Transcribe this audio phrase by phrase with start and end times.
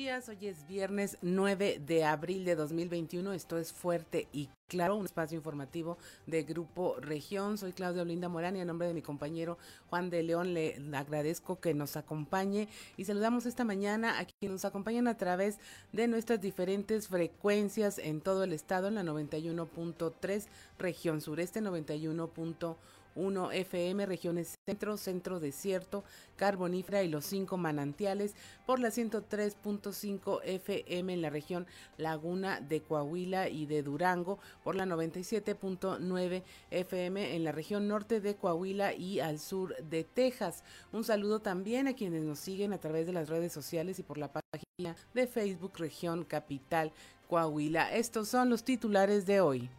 [0.00, 5.04] días, hoy es viernes 9 de abril de 2021, esto es Fuerte y Claro, un
[5.04, 7.58] espacio informativo de Grupo Región.
[7.58, 11.58] Soy Claudia Olinda Morán y a nombre de mi compañero Juan de León le agradezco
[11.58, 12.68] que nos acompañe.
[12.96, 15.58] Y saludamos esta mañana a quienes nos acompañan a través
[15.92, 20.46] de nuestras diferentes frecuencias en todo el estado, en la 91.3,
[20.78, 22.76] región sureste 91.1
[23.14, 26.04] 1 FM, regiones centro, centro desierto,
[26.36, 28.34] carbonífera y los cinco manantiales,
[28.66, 34.86] por la 103.5 FM en la región Laguna de Coahuila y de Durango, por la
[34.86, 40.64] 97.9 FM en la región norte de Coahuila y al sur de Texas.
[40.92, 44.18] Un saludo también a quienes nos siguen a través de las redes sociales y por
[44.18, 46.92] la página de Facebook Región Capital
[47.28, 47.94] Coahuila.
[47.94, 49.70] Estos son los titulares de hoy.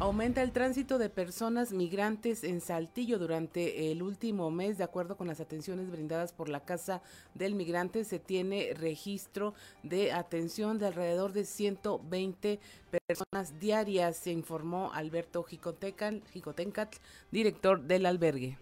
[0.00, 5.26] Aumenta el tránsito de personas migrantes en Saltillo durante el último mes, de acuerdo con
[5.26, 7.02] las atenciones brindadas por la Casa
[7.34, 12.60] del Migrante, se tiene registro de atención de alrededor de 120
[13.08, 16.94] personas diarias, se informó Alberto Jicotencat,
[17.32, 18.56] director del albergue.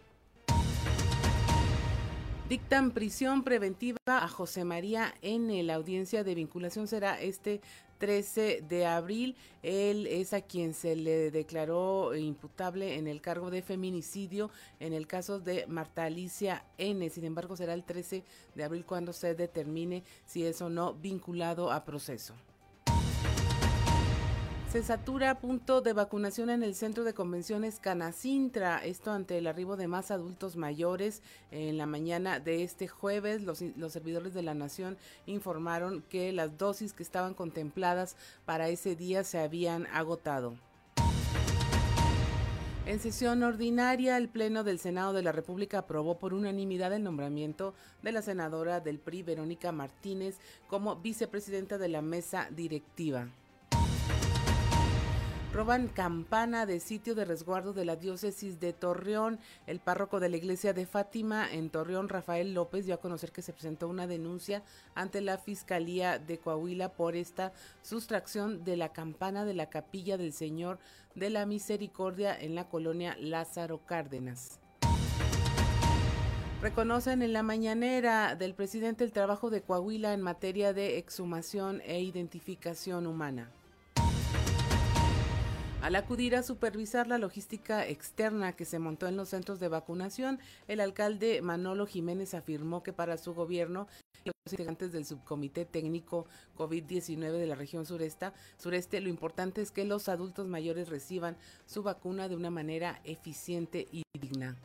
[2.48, 5.60] Dictan prisión preventiva a José María N.
[5.64, 7.60] La audiencia de vinculación será este
[7.98, 9.36] 13 de abril.
[9.62, 15.06] Él es a quien se le declaró imputable en el cargo de feminicidio en el
[15.06, 17.08] caso de Marta Alicia N.
[17.10, 21.72] Sin embargo, será el 13 de abril cuando se determine si es o no vinculado
[21.72, 22.34] a proceso.
[24.76, 29.78] Se satura punto de vacunación en el centro de convenciones Canacintra, esto ante el arribo
[29.78, 31.22] de más adultos mayores.
[31.50, 36.58] En la mañana de este jueves, los, los servidores de la Nación informaron que las
[36.58, 40.58] dosis que estaban contempladas para ese día se habían agotado.
[42.84, 47.72] En sesión ordinaria, el Pleno del Senado de la República aprobó por unanimidad el nombramiento
[48.02, 50.36] de la senadora del PRI, Verónica Martínez,
[50.68, 53.30] como vicepresidenta de la mesa directiva.
[55.52, 59.38] Roban campana de sitio de resguardo de la diócesis de Torreón.
[59.66, 63.40] El párroco de la iglesia de Fátima en Torreón, Rafael López, dio a conocer que
[63.40, 64.62] se presentó una denuncia
[64.94, 70.34] ante la Fiscalía de Coahuila por esta sustracción de la campana de la capilla del
[70.34, 70.78] Señor
[71.14, 74.60] de la Misericordia en la colonia Lázaro Cárdenas.
[76.60, 82.00] Reconocen en la mañanera del presidente el trabajo de Coahuila en materia de exhumación e
[82.00, 83.50] identificación humana.
[85.86, 90.40] Al acudir a supervisar la logística externa que se montó en los centros de vacunación,
[90.66, 93.86] el alcalde Manolo Jiménez afirmó que para su gobierno
[94.24, 96.26] y los integrantes del subcomité técnico
[96.58, 101.36] COVID-19 de la región sureste, sureste, lo importante es que los adultos mayores reciban
[101.66, 104.56] su vacuna de una manera eficiente y digna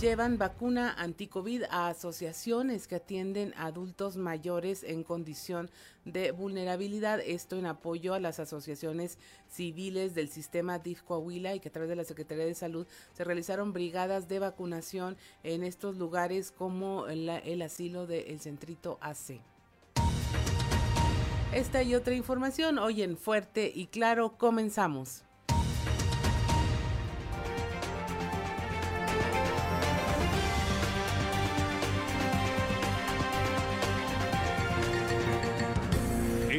[0.00, 5.70] llevan vacuna anticovid a asociaciones que atienden a adultos mayores en condición
[6.04, 7.20] de vulnerabilidad.
[7.20, 9.18] Esto en apoyo a las asociaciones
[9.48, 13.24] civiles del sistema DIF Coahuila y que a través de la Secretaría de Salud se
[13.24, 19.40] realizaron brigadas de vacunación en estos lugares como el asilo del Centrito AC.
[21.52, 25.24] Esta y otra información hoy en Fuerte y Claro comenzamos.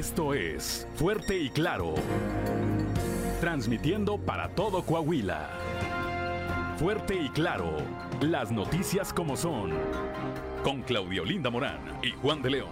[0.05, 1.95] Esto es Fuerte y Claro.
[3.41, 5.49] Transmitiendo para todo Coahuila.
[6.77, 7.75] Fuerte y Claro.
[8.21, 9.71] Las noticias como son.
[10.63, 12.69] Con Claudio Linda Morán y Juan de León.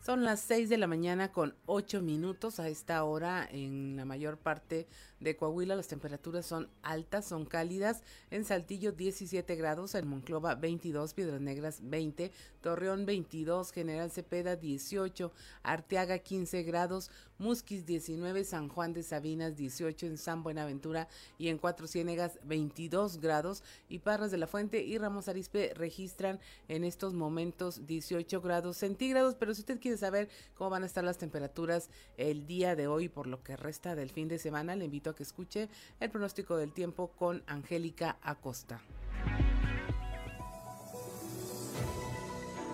[0.00, 2.58] Son las 6 de la mañana con 8 minutos.
[2.58, 4.88] A esta hora en la mayor parte
[5.20, 8.02] de Coahuila las temperaturas son altas, son cálidas.
[8.30, 15.32] En Saltillo 17 grados, en Monclova 22, Piedras Negras 20, Torreón 22, General Cepeda 18,
[15.62, 21.08] Arteaga 15 grados, Musquis 19, San Juan de Sabinas 18, en San Buenaventura
[21.38, 26.38] y en Cuatro Ciénegas 22 grados y Parras de la Fuente y Ramos Arispe registran
[26.68, 31.04] en estos momentos 18 grados centígrados, pero si usted quiere saber cómo van a estar
[31.04, 34.84] las temperaturas el día de hoy por lo que resta del fin de semana, le
[34.84, 35.68] invito que escuche
[35.98, 38.80] el pronóstico del tiempo con Angélica Acosta.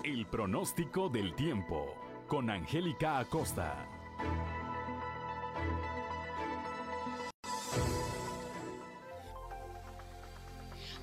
[0.03, 1.93] El pronóstico del tiempo
[2.27, 3.85] con Angélica Acosta.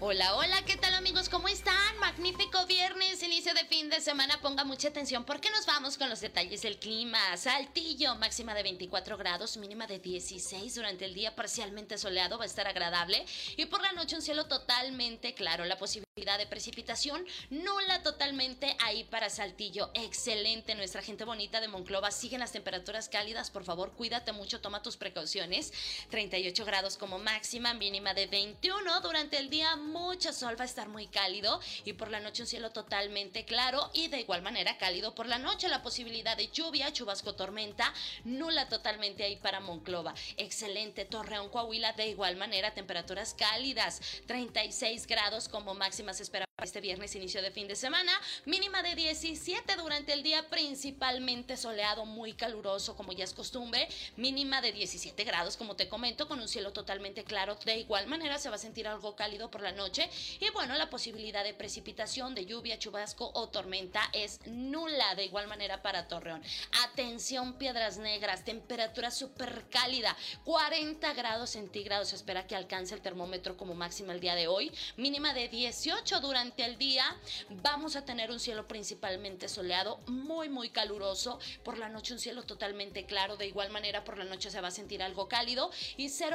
[0.00, 1.28] Hola, hola, ¿qué tal amigos?
[1.28, 1.98] ¿Cómo están?
[2.00, 4.40] Magnífico viernes, inicio de fin de semana.
[4.40, 7.18] Ponga mucha atención porque nos vamos con los detalles del clima.
[7.36, 12.46] Saltillo, máxima de 24 grados, mínima de 16 durante el día, parcialmente soleado, va a
[12.46, 13.24] estar agradable.
[13.56, 15.64] Y por la noche un cielo totalmente claro.
[15.64, 19.90] La posibilidad de precipitación nula totalmente ahí para Saltillo.
[19.94, 22.12] Excelente, nuestra gente bonita de Monclova.
[22.12, 25.72] Siguen las temperaturas cálidas, por favor, cuídate mucho, toma tus precauciones.
[26.10, 30.88] 38 grados como máxima, mínima de 21 durante el día mucho sol, va a estar
[30.88, 35.16] muy cálido y por la noche un cielo totalmente claro y de igual manera cálido
[35.16, 35.66] por la noche.
[35.66, 40.14] La posibilidad de lluvia, chubasco, tormenta, nula totalmente ahí para Monclova.
[40.36, 46.80] Excelente, Torreón, Coahuila, de igual manera temperaturas cálidas, 36 grados como máxima se espera este
[46.80, 48.12] viernes, inicio de fin de semana,
[48.44, 54.60] mínima de 17 durante el día, principalmente soleado, muy caluroso, como ya es costumbre, mínima
[54.60, 57.56] de 17 grados, como te comento, con un cielo totalmente claro.
[57.64, 60.08] De igual manera, se va a sentir algo cálido por la noche.
[60.40, 65.14] Y bueno, la posibilidad de precipitación, de lluvia, chubasco o tormenta es nula.
[65.16, 66.42] De igual manera para Torreón.
[66.84, 72.08] Atención, piedras negras, temperatura súper cálida, 40 grados centígrados.
[72.08, 75.93] Se espera que alcance el termómetro como máxima el día de hoy, mínima de 18
[76.20, 77.04] durante el día
[77.62, 81.38] vamos a tener un cielo principalmente soleado, muy muy caluroso.
[81.64, 83.36] Por la noche un cielo totalmente claro.
[83.36, 86.34] De igual manera por la noche se va a sentir algo cálido y cero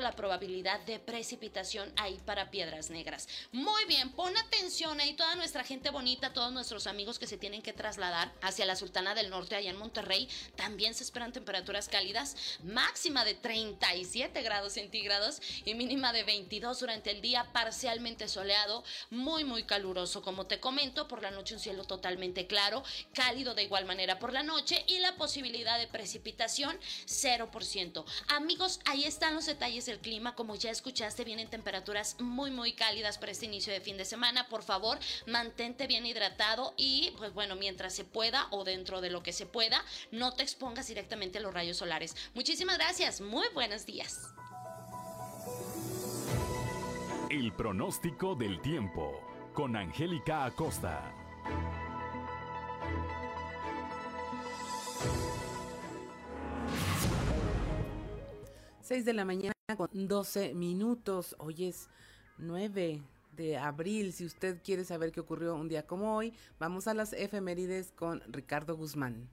[0.00, 3.28] la probabilidad de precipitación ahí para piedras negras.
[3.50, 7.62] Muy bien, pon atención ahí toda nuestra gente bonita, todos nuestros amigos que se tienen
[7.62, 12.36] que trasladar hacia la Sultana del Norte allá en Monterrey, también se esperan temperaturas cálidas,
[12.62, 19.42] máxima de 37 grados centígrados y mínima de 22 durante el día, parcialmente soleado, muy
[19.42, 22.84] muy caluroso como te comento, por la noche un cielo totalmente claro,
[23.14, 28.04] cálido de igual manera por la noche y la posibilidad de precipitación 0%.
[28.28, 30.34] Amigos, ahí están los detalles del clima.
[30.34, 34.48] Como ya escuchaste, vienen temperaturas muy, muy cálidas para este inicio de fin de semana.
[34.48, 39.22] Por favor, mantente bien hidratado y, pues bueno, mientras se pueda o dentro de lo
[39.22, 42.14] que se pueda, no te expongas directamente a los rayos solares.
[42.34, 43.20] Muchísimas gracias.
[43.20, 44.34] Muy buenos días.
[47.30, 49.20] El pronóstico del tiempo
[49.54, 51.12] con Angélica Acosta.
[58.86, 61.34] 6 de la mañana con 12 minutos.
[61.40, 61.88] Hoy es
[62.38, 63.02] 9
[63.36, 64.12] de abril.
[64.12, 68.22] Si usted quiere saber qué ocurrió un día como hoy, vamos a las efemérides con
[68.28, 69.28] Ricardo Guzmán.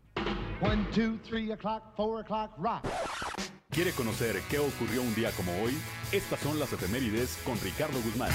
[0.59, 2.88] 1, 2, 3 o'clock, 4 o'clock, rock.
[3.69, 5.77] ¿Quiere conocer qué ocurrió un día como hoy?
[6.11, 8.31] Estas son las efemérides con Ricardo Guzmán.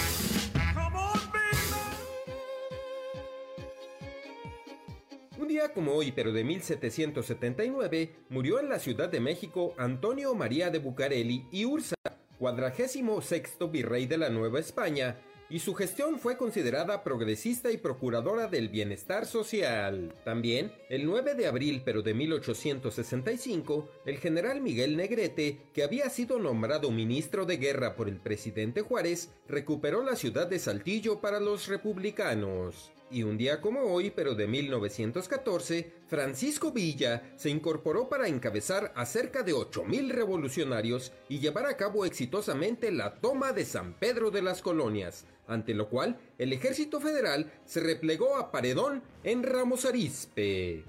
[5.75, 11.47] Como hoy, pero de 1779, murió en la Ciudad de México Antonio María de Bucareli
[11.51, 11.97] y Ursa,
[12.39, 15.19] cuadragésimo sexto virrey de la Nueva España,
[15.51, 20.15] y su gestión fue considerada progresista y procuradora del bienestar social.
[20.25, 26.39] También, el 9 de abril pero de 1865, el general Miguel Negrete, que había sido
[26.39, 31.67] nombrado ministro de guerra por el presidente Juárez, recuperó la ciudad de Saltillo para los
[31.69, 32.93] republicanos.
[33.11, 39.07] Y un día como hoy, pero de 1914, Francisco Villa se incorporó para encabezar a
[39.07, 44.43] cerca de 8.000 revolucionarios y llevar a cabo exitosamente la toma de San Pedro de
[44.43, 50.85] las Colonias, ante lo cual el ejército federal se replegó a Paredón en Ramos Arizpe.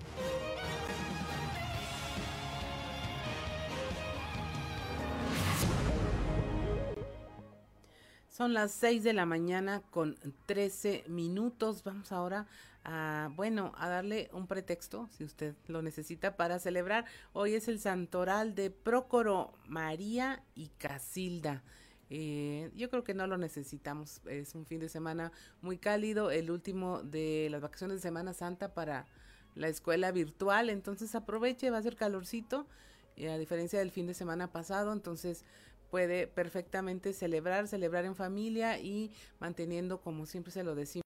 [8.39, 10.15] Son las 6 de la mañana con
[10.45, 11.83] 13 minutos.
[11.83, 12.47] Vamos ahora
[12.85, 17.03] a, bueno, a darle un pretexto, si usted lo necesita, para celebrar.
[17.33, 21.63] Hoy es el santoral de Prócoro, María y Casilda.
[22.09, 24.21] Eh, yo creo que no lo necesitamos.
[24.25, 28.73] Es un fin de semana muy cálido, el último de las vacaciones de Semana Santa
[28.73, 29.05] para
[29.55, 30.69] la escuela virtual.
[30.69, 32.67] Entonces aproveche, va a ser calorcito,
[33.17, 34.93] a diferencia del fin de semana pasado.
[34.93, 35.43] Entonces
[35.89, 41.03] puede perfectamente celebrar, celebrar en familia y manteniendo, como siempre se lo decimos,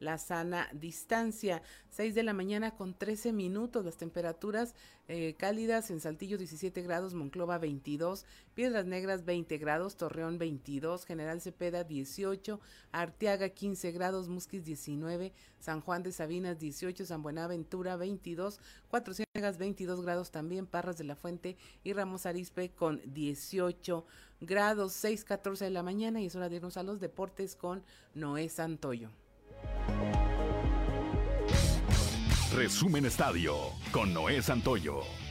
[0.00, 1.62] la sana distancia.
[1.90, 4.74] 6 de la mañana con 13 minutos, las temperaturas
[5.08, 11.40] eh, cálidas en Saltillo 17 grados, Monclova 22, Piedras Negras 20 grados, Torreón 22, General
[11.40, 12.60] Cepeda 18,
[12.92, 19.58] Arteaga 15 grados, Musquis 19, San Juan de Sabinas 18, San Buenaventura 22, Cuatro Ciénegas
[19.58, 24.04] 22 grados también, Parras de la Fuente y Ramos Arispe con 18
[24.40, 27.82] grados, 6, 14 de la mañana y es hora de irnos a los deportes con
[28.14, 29.10] Noé Santoyo.
[32.54, 33.54] Resumen Estadio
[33.92, 35.25] con Noé Santoyo.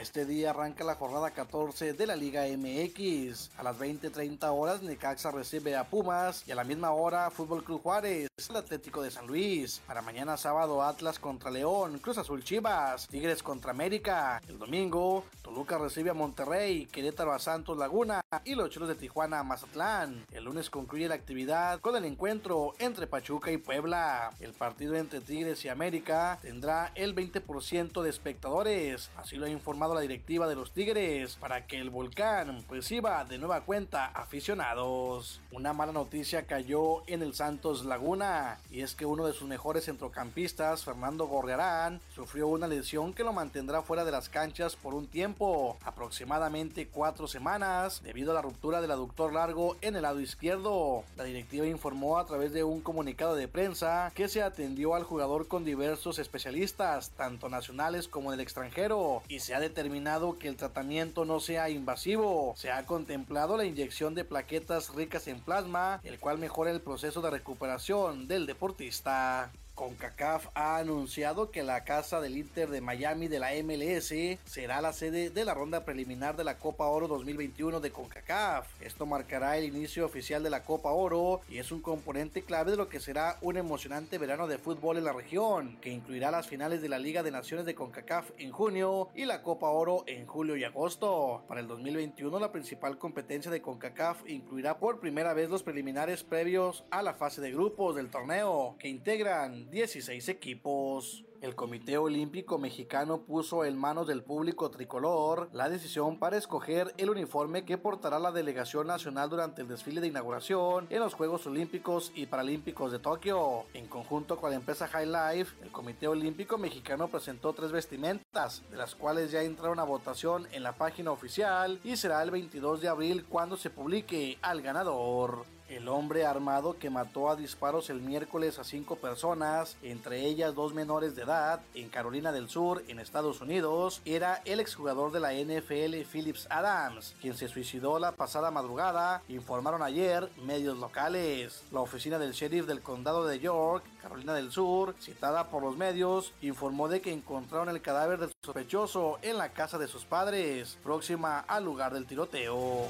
[0.00, 3.50] Este día arranca la jornada 14 de la Liga MX.
[3.58, 7.82] A las 20:30 horas Necaxa recibe a Pumas y a la misma hora Fútbol Club
[7.82, 9.82] Juárez, el Atlético de San Luis.
[9.86, 14.40] Para mañana sábado Atlas contra León, Cruz Azul Chivas, Tigres contra América.
[14.48, 19.40] El domingo Toluca recibe a Monterrey, Querétaro a Santos Laguna y los Cholos de Tijuana
[19.40, 20.24] a Mazatlán.
[20.32, 24.32] El lunes concluye la actividad con el encuentro entre Pachuca y Puebla.
[24.40, 29.89] El partido entre Tigres y América tendrá el 20% de espectadores, así lo ha informado
[29.94, 35.40] la directiva de los Tigres, para que el volcán reciba de nueva cuenta aficionados.
[35.52, 39.86] Una mala noticia cayó en el Santos Laguna, y es que uno de sus mejores
[39.86, 45.06] centrocampistas, Fernando Gorriarán, sufrió una lesión que lo mantendrá fuera de las canchas por un
[45.06, 51.04] tiempo, aproximadamente cuatro semanas, debido a la ruptura del aductor largo en el lado izquierdo.
[51.16, 55.48] La directiva informó a través de un comunicado de prensa que se atendió al jugador
[55.48, 61.24] con diversos especialistas, tanto nacionales como del extranjero, y se ha determinado que el tratamiento
[61.24, 62.52] no sea invasivo.
[62.54, 67.22] Se ha contemplado la inyección de plaquetas ricas en plasma, el cual mejora el proceso
[67.22, 69.50] de recuperación del deportista.
[69.80, 74.12] CONCACAF ha anunciado que la casa del Inter de Miami de la MLS
[74.44, 78.66] será la sede de la ronda preliminar de la Copa Oro 2021 de CONCACAF.
[78.82, 82.76] Esto marcará el inicio oficial de la Copa Oro y es un componente clave de
[82.76, 86.82] lo que será un emocionante verano de fútbol en la región, que incluirá las finales
[86.82, 90.58] de la Liga de Naciones de CONCACAF en junio y la Copa Oro en julio
[90.58, 91.42] y agosto.
[91.48, 96.84] Para el 2021 la principal competencia de CONCACAF incluirá por primera vez los preliminares previos
[96.90, 101.24] a la fase de grupos del torneo, que integran 16 equipos.
[101.40, 107.08] El Comité Olímpico Mexicano puso en manos del público tricolor la decisión para escoger el
[107.08, 112.12] uniforme que portará la delegación nacional durante el desfile de inauguración en los Juegos Olímpicos
[112.14, 113.64] y Paralímpicos de Tokio.
[113.72, 118.76] En conjunto con la empresa High Life, el Comité Olímpico Mexicano presentó tres vestimentas, de
[118.76, 122.88] las cuales ya entraron a votación en la página oficial y será el 22 de
[122.88, 125.46] abril cuando se publique al ganador.
[125.70, 130.74] El hombre armado que mató a disparos el miércoles a cinco personas, entre ellas dos
[130.74, 135.32] menores de edad, en Carolina del Sur, en Estados Unidos, era el exjugador de la
[135.32, 141.62] NFL Phillips Adams, quien se suicidó la pasada madrugada, informaron ayer medios locales.
[141.70, 146.32] La oficina del sheriff del condado de York, Carolina del Sur, citada por los medios,
[146.40, 151.38] informó de que encontraron el cadáver del sospechoso en la casa de sus padres, próxima
[151.38, 152.88] al lugar del tiroteo.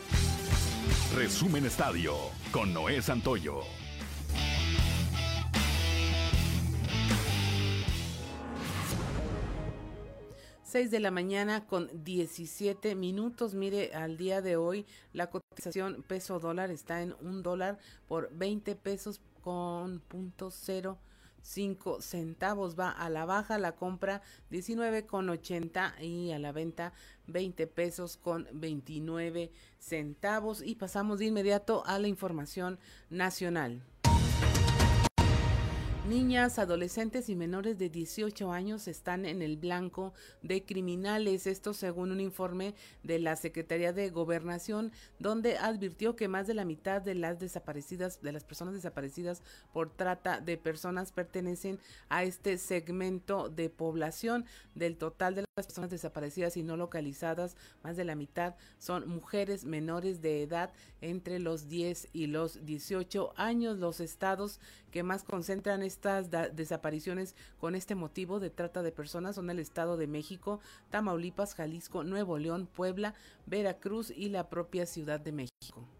[1.15, 2.15] Resumen Estadio
[2.53, 3.63] con Noé Santoyo.
[10.63, 13.55] Seis de la mañana con 17 minutos.
[13.55, 18.77] Mire, al día de hoy la cotización peso dólar está en un dólar por 20
[18.77, 21.01] pesos con punto cero
[21.43, 26.93] cinco centavos va a la baja la compra 19 con 80 y a la venta
[27.33, 33.83] 20 pesos con 29 centavos y pasamos de inmediato a la información nacional.
[36.11, 42.11] Niñas, adolescentes y menores de 18 años están en el blanco de criminales, esto según
[42.11, 47.15] un informe de la Secretaría de Gobernación, donde advirtió que más de la mitad de
[47.15, 53.71] las desaparecidas, de las personas desaparecidas por trata de personas pertenecen a este segmento de
[53.71, 54.47] población.
[54.75, 59.65] Del total de las personas desaparecidas y no localizadas, más de la mitad son mujeres
[59.65, 63.79] menores de edad entre los 10 y los 18 años.
[63.79, 64.59] Los estados
[64.91, 69.97] que más concentran estas desapariciones con este motivo de trata de personas son el Estado
[69.97, 73.15] de México, Tamaulipas, Jalisco, Nuevo León, Puebla,
[73.47, 76.00] Veracruz y la propia Ciudad de México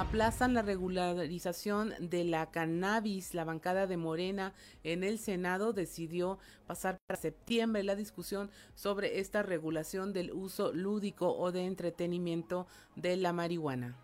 [0.00, 3.34] aplazan la regularización de la cannabis.
[3.34, 9.42] La bancada de Morena en el Senado decidió pasar para septiembre la discusión sobre esta
[9.42, 12.66] regulación del uso lúdico o de entretenimiento
[12.96, 13.94] de la marihuana.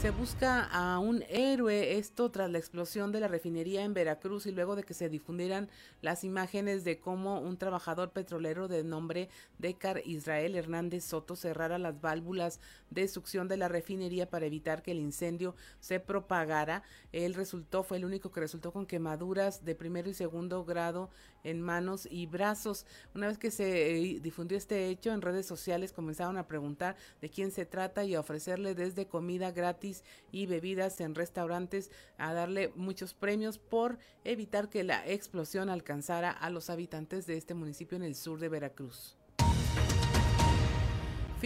[0.00, 4.52] Se busca a un héroe, esto tras la explosión de la refinería en Veracruz y
[4.52, 5.70] luego de que se difundieran
[6.02, 12.00] las imágenes de cómo un trabajador petrolero de nombre Decar Israel Hernández Soto cerrara las
[12.00, 12.60] válvulas
[12.90, 16.82] de succión de la refinería para evitar que el incendio se propagara.
[17.12, 21.08] Él resultó, fue el único que resultó con quemaduras de primero y segundo grado
[21.50, 22.86] en manos y brazos.
[23.14, 27.30] Una vez que se eh, difundió este hecho en redes sociales comenzaron a preguntar de
[27.30, 32.72] quién se trata y a ofrecerle desde comida gratis y bebidas en restaurantes, a darle
[32.74, 38.02] muchos premios por evitar que la explosión alcanzara a los habitantes de este municipio en
[38.02, 39.16] el sur de Veracruz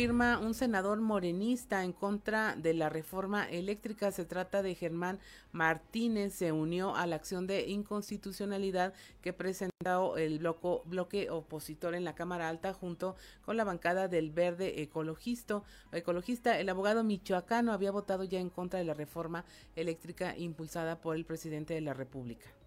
[0.00, 4.10] firma un senador morenista en contra de la reforma eléctrica.
[4.12, 5.18] Se trata de Germán
[5.52, 6.32] Martínez.
[6.34, 9.69] Se unió a la acción de inconstitucionalidad que presentó
[10.18, 15.62] el bloco, bloque opositor en la Cámara Alta junto con la bancada del Verde Ecologista.
[15.90, 19.46] Ecologista, el abogado michoacano había votado ya en contra de la reforma
[19.76, 22.59] eléctrica impulsada por el presidente de la República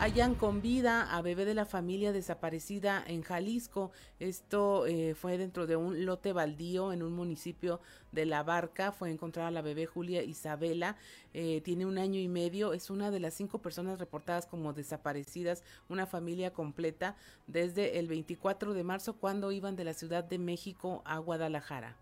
[0.00, 3.92] hayan con vida a bebé de la familia desaparecida en Jalisco.
[4.18, 7.80] Esto eh, fue dentro de un lote baldío en un municipio
[8.10, 8.92] de La Barca.
[8.92, 10.96] Fue encontrada la bebé Julia Isabela.
[11.34, 12.72] Eh, tiene un año y medio.
[12.72, 17.14] Es una de las cinco personas reportadas como desaparecidas, una familia completa,
[17.46, 21.94] desde el 24 de marzo cuando iban de la Ciudad de México a Guadalajara.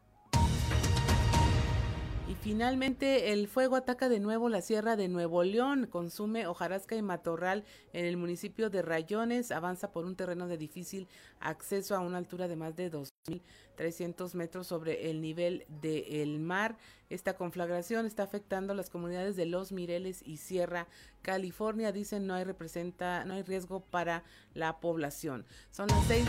[2.29, 7.01] Y finalmente el fuego ataca de nuevo la sierra de Nuevo León, consume hojarasca y
[7.01, 11.09] matorral en el municipio de Rayones, avanza por un terreno de difícil
[11.41, 16.77] acceso a una altura de más de 2.300 metros sobre el nivel del mar.
[17.09, 20.87] Esta conflagración está afectando las comunidades de Los Mireles y Sierra
[21.23, 21.93] California.
[21.93, 25.47] Dicen no hay representa, no hay riesgo para la población.
[25.71, 26.27] Son las seis,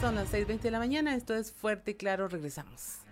[0.00, 1.14] son las 6.20 de la mañana.
[1.14, 2.26] Esto es fuerte y claro.
[2.26, 3.02] Regresamos.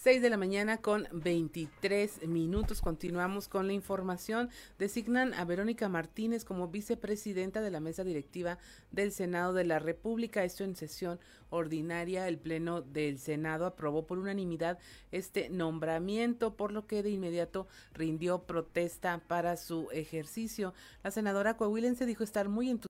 [0.00, 2.80] 6 de la mañana con 23 minutos.
[2.80, 4.48] Continuamos con la información.
[4.78, 8.58] Designan a Verónica Martínez como vicepresidenta de la mesa directiva
[8.92, 10.44] del Senado de la República.
[10.44, 11.18] Esto en sesión
[11.50, 12.28] ordinaria.
[12.28, 14.78] El Pleno del Senado aprobó por unanimidad
[15.10, 20.74] este nombramiento, por lo que de inmediato rindió protesta para su ejercicio.
[21.02, 22.87] La senadora coahuilense dijo estar muy entusiasmada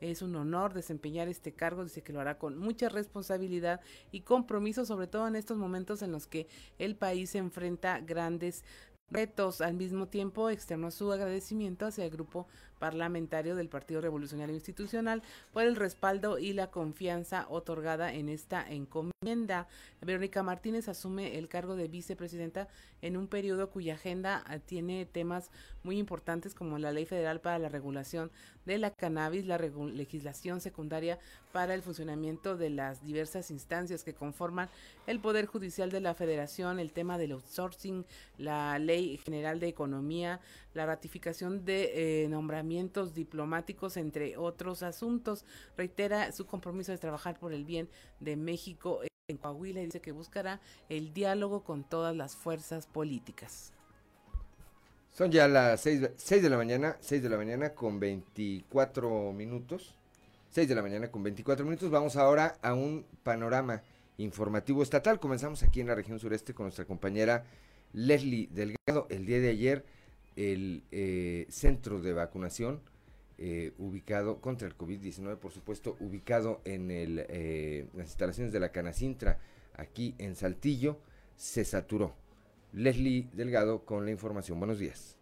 [0.00, 3.80] es un honor desempeñar este cargo, dice que lo hará con mucha responsabilidad
[4.12, 6.46] y compromiso, sobre todo en estos momentos en los que
[6.78, 8.62] el país se enfrenta grandes
[9.10, 9.62] retos.
[9.62, 12.46] Al mismo tiempo, externó su agradecimiento hacia el grupo
[12.78, 19.66] parlamentario del Partido Revolucionario Institucional por el respaldo y la confianza otorgada en esta encomienda.
[20.00, 22.68] Verónica Martínez asume el cargo de vicepresidenta
[23.02, 25.50] en un periodo cuya agenda ah, tiene temas
[25.82, 28.30] muy importantes como la Ley Federal para la Regulación
[28.64, 31.18] de la Cannabis, la legislación secundaria
[31.52, 34.68] para el funcionamiento de las diversas instancias que conforman
[35.06, 38.04] el Poder Judicial de la Federación, el tema del outsourcing,
[38.38, 40.40] la Ley General de Economía,
[40.76, 45.44] la ratificación de eh, nombramientos diplomáticos, entre otros asuntos.
[45.76, 47.88] Reitera su compromiso de trabajar por el bien
[48.20, 53.72] de México en Coahuila y dice que buscará el diálogo con todas las fuerzas políticas.
[55.10, 56.02] Son ya las 6,
[56.42, 59.96] de la mañana, 6 de la mañana con 24 minutos.
[60.50, 61.90] 6 de la mañana con 24 minutos.
[61.90, 63.82] Vamos ahora a un panorama
[64.18, 65.18] informativo estatal.
[65.18, 67.44] Comenzamos aquí en la región sureste con nuestra compañera
[67.94, 69.06] Leslie Delgado.
[69.08, 69.95] El día de ayer
[70.36, 72.80] el eh, centro de vacunación
[73.38, 79.38] eh, ubicado contra el COVID-19, por supuesto, ubicado en eh, las instalaciones de la Canacintra,
[79.76, 80.98] aquí en Saltillo,
[81.36, 82.14] se saturó.
[82.72, 84.58] Leslie Delgado con la información.
[84.58, 85.16] Buenos días.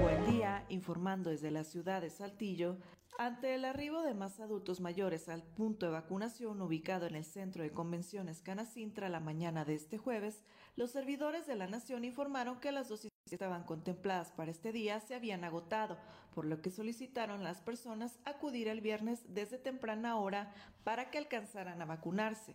[0.00, 2.76] Buen día, informando desde la ciudad de Saltillo.
[3.18, 7.62] Ante el arribo de más adultos mayores al punto de vacunación ubicado en el Centro
[7.62, 10.42] de Convenciones Canacintra la mañana de este jueves,
[10.74, 15.14] los servidores de la Nación informaron que las dosis estaban contempladas para este día se
[15.14, 15.96] habían agotado,
[16.34, 20.52] por lo que solicitaron las personas acudir el viernes desde temprana hora
[20.84, 22.54] para que alcanzaran a vacunarse.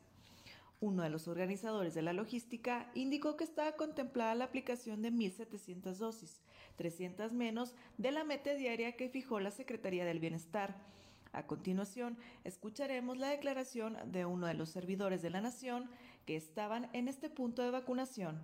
[0.79, 5.95] Uno de los organizadores de la logística indicó que estaba contemplada la aplicación de 1.700
[5.95, 6.39] dosis,
[6.77, 10.77] 300 menos de la meta diaria que fijó la Secretaría del Bienestar.
[11.33, 15.89] A continuación, escucharemos la declaración de uno de los servidores de la Nación
[16.25, 18.39] que estaban en este punto de vacunación.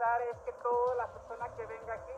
[0.00, 2.12] Es que toda la persona que venga aquí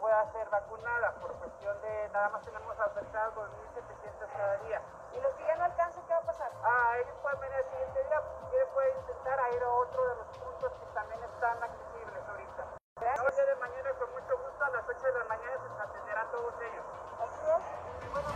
[0.00, 1.12] pueda ser vacunada.
[1.20, 4.80] Por cuestión de nada más tenemos autorizados 2.700 cada día.
[5.12, 6.50] ¿Y los que ya no alcancen, qué va a pasar?
[6.64, 8.22] Ah, ellos pueden venir el siguiente día.
[8.50, 12.64] Si pueden intentar ir a otro de los puntos que también están accesibles ahorita.
[12.96, 13.26] Gracias.
[13.28, 16.30] El día de mañana, con mucho gusto, a las 8 de la mañana se atenderán
[16.30, 16.84] todos ellos.
[17.20, 18.12] Así es.
[18.12, 18.28] Bueno.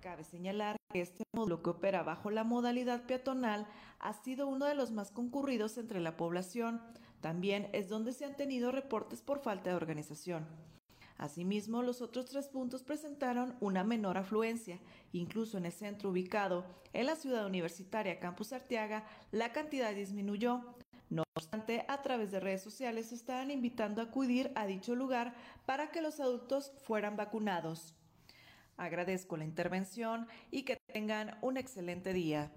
[0.00, 3.66] Cabe señalar que este módulo que opera bajo la modalidad peatonal
[4.00, 6.80] ha sido uno de los más concurridos entre la población.
[7.20, 10.46] También es donde se han tenido reportes por falta de organización.
[11.16, 14.80] Asimismo, los otros tres puntos presentaron una menor afluencia.
[15.12, 20.62] Incluso en el centro ubicado en la ciudad universitaria Campus Arteaga, la cantidad disminuyó.
[21.10, 25.34] No obstante, a través de redes sociales estaban invitando a acudir a dicho lugar
[25.66, 27.94] para que los adultos fueran vacunados.
[28.80, 32.50] Agradezco la intervención y que tengan un excelente día.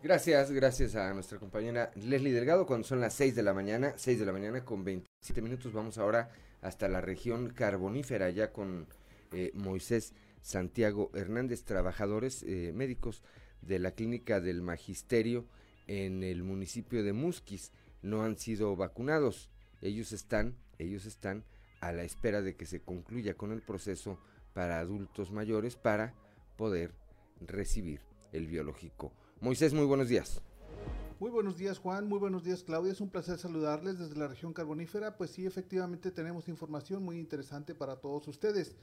[0.00, 2.66] Gracias, gracias a nuestra compañera Leslie Delgado.
[2.66, 5.98] Cuando son las 6 de la mañana, 6 de la mañana con 27 minutos, vamos
[5.98, 6.30] ahora
[6.62, 8.86] hasta la región carbonífera, ya con
[9.32, 13.24] eh, Moisés Santiago Hernández, trabajadores eh, médicos
[13.62, 15.44] de la clínica del Magisterio
[15.88, 17.72] en el municipio de Musquis.
[18.00, 19.50] No han sido vacunados.
[19.82, 21.42] Ellos están, ellos están
[21.80, 24.18] a la espera de que se concluya con el proceso
[24.52, 26.14] para adultos mayores para
[26.56, 26.92] poder
[27.40, 28.00] recibir
[28.32, 29.12] el biológico.
[29.40, 30.42] Moisés, muy buenos días.
[31.18, 34.54] Muy buenos días Juan, muy buenos días Claudia, es un placer saludarles desde la región
[34.54, 38.74] carbonífera, pues sí, efectivamente tenemos información muy interesante para todos ustedes.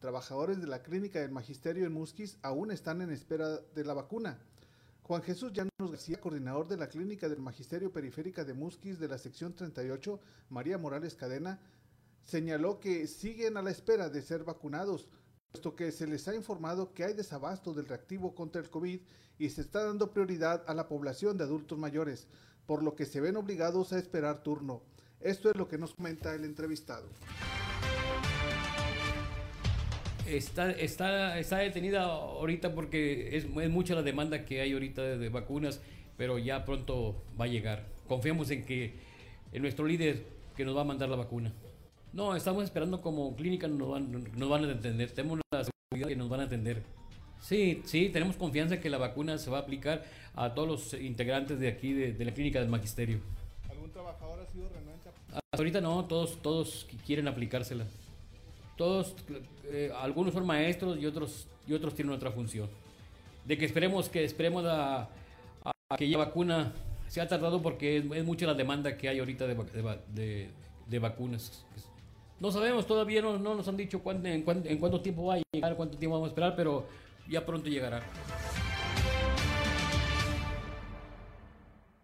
[0.00, 4.38] Trabajadores de la clínica del Magisterio en Musquis aún están en espera de la vacuna.
[5.04, 9.18] Juan Jesús Llanos García, coordinador de la clínica del Magisterio Periférica de Musquis de la
[9.18, 10.18] sección 38,
[10.50, 11.60] María Morales Cadena,
[12.26, 15.08] señaló que siguen a la espera de ser vacunados,
[15.52, 19.00] puesto que se les ha informado que hay desabasto del reactivo contra el COVID
[19.38, 22.26] y se está dando prioridad a la población de adultos mayores,
[22.66, 24.82] por lo que se ven obligados a esperar turno.
[25.20, 27.08] Esto es lo que nos comenta el entrevistado.
[30.26, 35.28] Está, está, está detenida ahorita porque es, mucha la demanda que hay ahorita de, de,
[35.28, 35.80] vacunas,
[36.16, 37.86] pero ya pronto va a llegar.
[38.08, 38.94] Confiamos en que
[39.52, 40.24] en nuestro líder
[40.56, 41.52] que nos va a mandar la vacuna.
[42.12, 45.10] No, estamos esperando como clínica nos van, nos van a atender.
[45.12, 46.82] Tenemos la seguridad que nos van a atender.
[47.40, 51.60] Sí, sí, tenemos confianza que la vacuna se va a aplicar a todos los integrantes
[51.60, 53.20] de aquí, de, de la clínica del magisterio.
[53.70, 55.10] ¿Algún trabajador ha sido renuente?
[55.28, 57.84] Hasta ahorita no, todos, todos quieren aplicársela.
[58.76, 59.14] Todos,
[59.64, 62.68] eh, algunos son maestros y otros, y otros tienen otra función.
[63.44, 66.72] De que esperemos que esperemos a, a, a que ya vacuna
[67.08, 70.48] se ha tardado porque es, es, mucha la demanda que hay ahorita de, de,
[70.86, 71.64] de vacunas.
[72.38, 75.74] No sabemos, todavía no, no nos han dicho en, en, cuánto tiempo va a llegar,
[75.74, 76.86] cuánto tiempo vamos a esperar, pero
[77.28, 78.02] ya pronto llegará.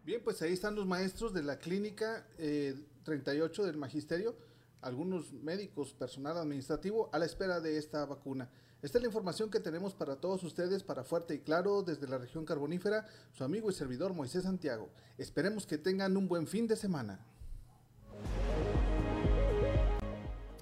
[0.04, 4.34] Bien, pues ahí están los maestros de la clínica eh, 38 del magisterio,
[4.80, 8.48] algunos médicos, personal administrativo, a la espera de esta vacuna.
[8.80, 12.18] Esta es la información que tenemos para todos ustedes, para Fuerte y Claro, desde la
[12.18, 14.88] región carbonífera, su amigo y servidor Moisés Santiago.
[15.18, 17.20] Esperemos que tengan un buen fin de semana.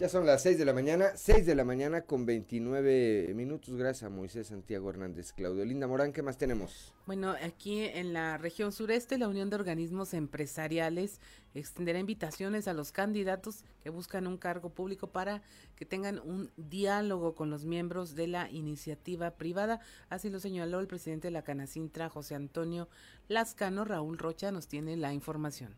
[0.01, 3.77] Ya son las 6 de la mañana, 6 de la mañana con 29 minutos.
[3.77, 5.35] Gracias Moisés Santiago Hernández.
[5.35, 6.95] Claudio Linda Morán, ¿qué más tenemos?
[7.07, 11.21] Bueno, aquí en la región sureste, la Unión de Organismos Empresariales
[11.53, 15.43] extenderá invitaciones a los candidatos que buscan un cargo público para
[15.77, 19.81] que tengan un diálogo con los miembros de la iniciativa privada.
[20.09, 22.89] Así lo señaló el presidente de la Canacintra, José Antonio
[23.29, 23.85] Lascano.
[23.85, 25.77] Raúl Rocha nos tiene la información.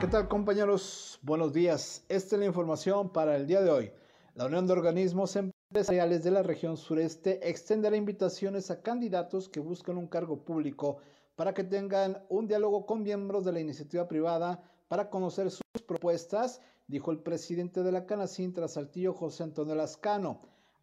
[0.00, 1.20] ¿Qué tal compañeros?
[1.22, 2.04] Buenos días.
[2.08, 3.92] Esta es la información para el día de hoy.
[4.34, 9.96] La Unión de Organismos Empresariales de la región sureste extenderá invitaciones a candidatos que buscan
[9.96, 10.98] un cargo público
[11.36, 16.60] para que tengan un diálogo con miembros de la iniciativa privada para conocer sus propuestas,
[16.88, 20.40] dijo el presidente de la Canacintra Saltillo José Antonio Lascano.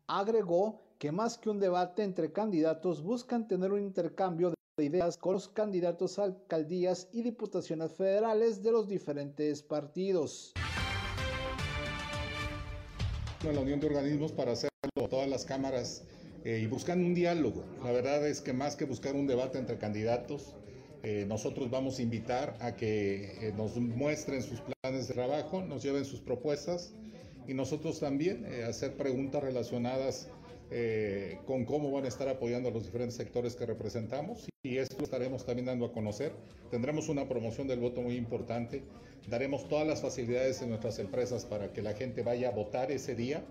[0.07, 5.33] Agregó que más que un debate entre candidatos buscan tener un intercambio de ideas con
[5.33, 10.53] los candidatos a alcaldías y diputaciones federales de los diferentes partidos.
[13.43, 14.71] La unión de organismos para hacerlo
[15.09, 16.03] todas las cámaras
[16.45, 17.65] eh, y buscando un diálogo.
[17.83, 20.55] La verdad es que más que buscar un debate entre candidatos,
[21.03, 25.83] eh, nosotros vamos a invitar a que eh, nos muestren sus planes de trabajo, nos
[25.83, 26.93] lleven sus propuestas
[27.47, 30.29] y nosotros también hacer preguntas relacionadas
[30.71, 35.03] eh, con cómo van a estar apoyando a los diferentes sectores que representamos y esto
[35.03, 36.31] estaremos también dando a conocer.
[36.69, 38.81] Tendremos una promoción del voto muy importante,
[39.27, 43.15] daremos todas las facilidades en nuestras empresas para que la gente vaya a votar ese
[43.15, 43.43] día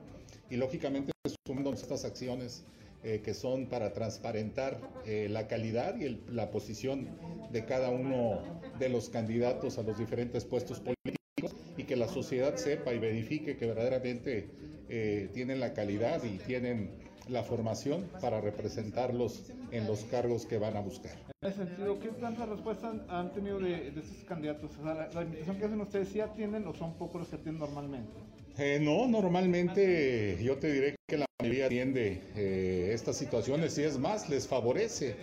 [0.48, 1.12] y lógicamente
[1.46, 2.64] sumando estas acciones
[3.02, 7.08] eh, que son para transparentar eh, la calidad y el, la posición
[7.50, 8.42] de cada uno
[8.78, 13.56] de los candidatos a los diferentes puestos políticos y que la sociedad sepa y verifique
[13.56, 14.48] que verdaderamente
[14.90, 16.90] eh, tienen la calidad y tienen
[17.30, 21.12] la formación para representarlos en los cargos que van a buscar.
[21.42, 24.70] En ese sentido, ¿qué tanta respuesta han tenido de, de estos candidatos?
[24.78, 27.36] O sea, la, la, invitación que hacen ustedes, ¿sí atienden o son pocos los que
[27.36, 28.12] atienden normalmente?
[28.58, 33.98] Eh, no, normalmente yo te diré que la mayoría atiende eh, estas situaciones y es
[33.98, 35.16] más, les favorece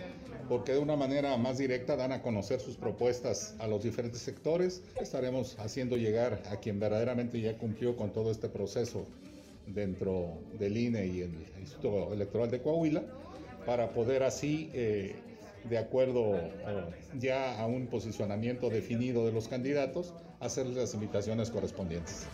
[0.48, 4.82] porque de una manera más directa dan a conocer sus propuestas a los diferentes sectores.
[5.00, 9.06] Estaremos haciendo llegar a quien verdaderamente ya cumplió con todo este proceso
[9.74, 13.02] dentro del INE y el Instituto Electoral de Coahuila
[13.66, 15.16] para poder así, eh,
[15.64, 16.50] de acuerdo eh,
[17.18, 22.26] ya a un posicionamiento definido de los candidatos, hacerles las invitaciones correspondientes.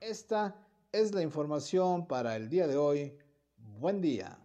[0.00, 0.54] Esta
[0.92, 3.18] es la información para el día de hoy.
[3.80, 4.38] Buen día.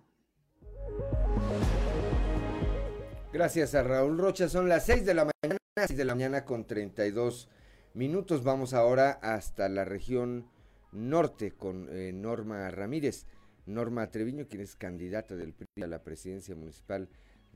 [3.31, 4.49] Gracias a Raúl Rocha.
[4.49, 7.47] Son las 6 de la mañana, 6 de la mañana con 32
[7.93, 8.43] minutos.
[8.43, 10.45] Vamos ahora hasta la región
[10.91, 13.25] norte con eh, Norma Ramírez.
[13.65, 17.09] Norma Treviño, quien es candidata a la presidencia municipal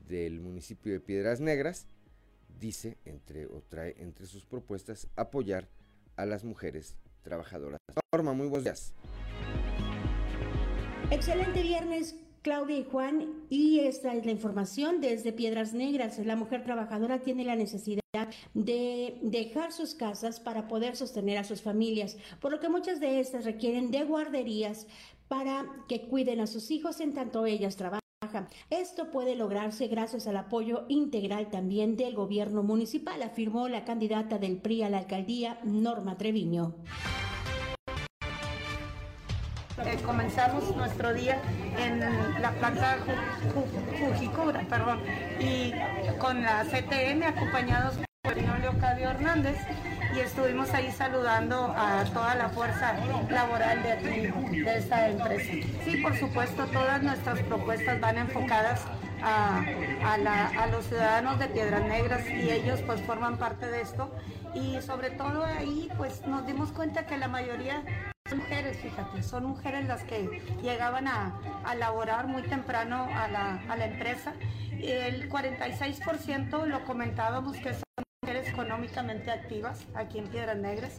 [0.06, 1.88] del municipio de Piedras Negras,
[2.60, 5.68] dice, entre, o trae entre sus propuestas, apoyar
[6.16, 7.80] a las mujeres trabajadoras.
[8.12, 8.94] Norma, muy buenos días.
[11.10, 12.16] Excelente viernes,
[12.46, 16.16] Claudia y Juan, y esta es la información desde Piedras Negras.
[16.20, 18.00] La mujer trabajadora tiene la necesidad
[18.54, 23.18] de dejar sus casas para poder sostener a sus familias, por lo que muchas de
[23.18, 24.86] estas requieren de guarderías
[25.26, 28.46] para que cuiden a sus hijos en tanto ellas trabajan.
[28.70, 34.58] Esto puede lograrse gracias al apoyo integral también del gobierno municipal, afirmó la candidata del
[34.58, 36.76] PRI a la alcaldía, Norma Treviño.
[39.86, 41.38] Eh, comenzamos nuestro día
[41.78, 42.00] en
[42.42, 42.96] la planta
[43.98, 45.00] Fujikura, perdón,
[45.38, 45.72] y
[46.18, 49.56] con la CTM acompañados por el Leocadio Hernández
[50.12, 52.94] y estuvimos ahí saludando a toda la fuerza
[53.30, 55.52] laboral de aquí, de esta empresa.
[55.84, 58.80] Sí, por supuesto, todas nuestras propuestas van enfocadas
[59.22, 64.10] a, los ciudadanos de Piedras Negras y ellos pues forman parte de esto
[64.52, 67.82] y sobre todo ahí pues nos dimos cuenta que la mayoría
[68.34, 73.76] mujeres, fíjate, son mujeres las que llegaban a, a laborar muy temprano a la, a
[73.76, 74.34] la empresa.
[74.72, 77.82] El 46% lo comentábamos que son
[78.22, 80.98] mujeres económicamente activas aquí en Piedras Negras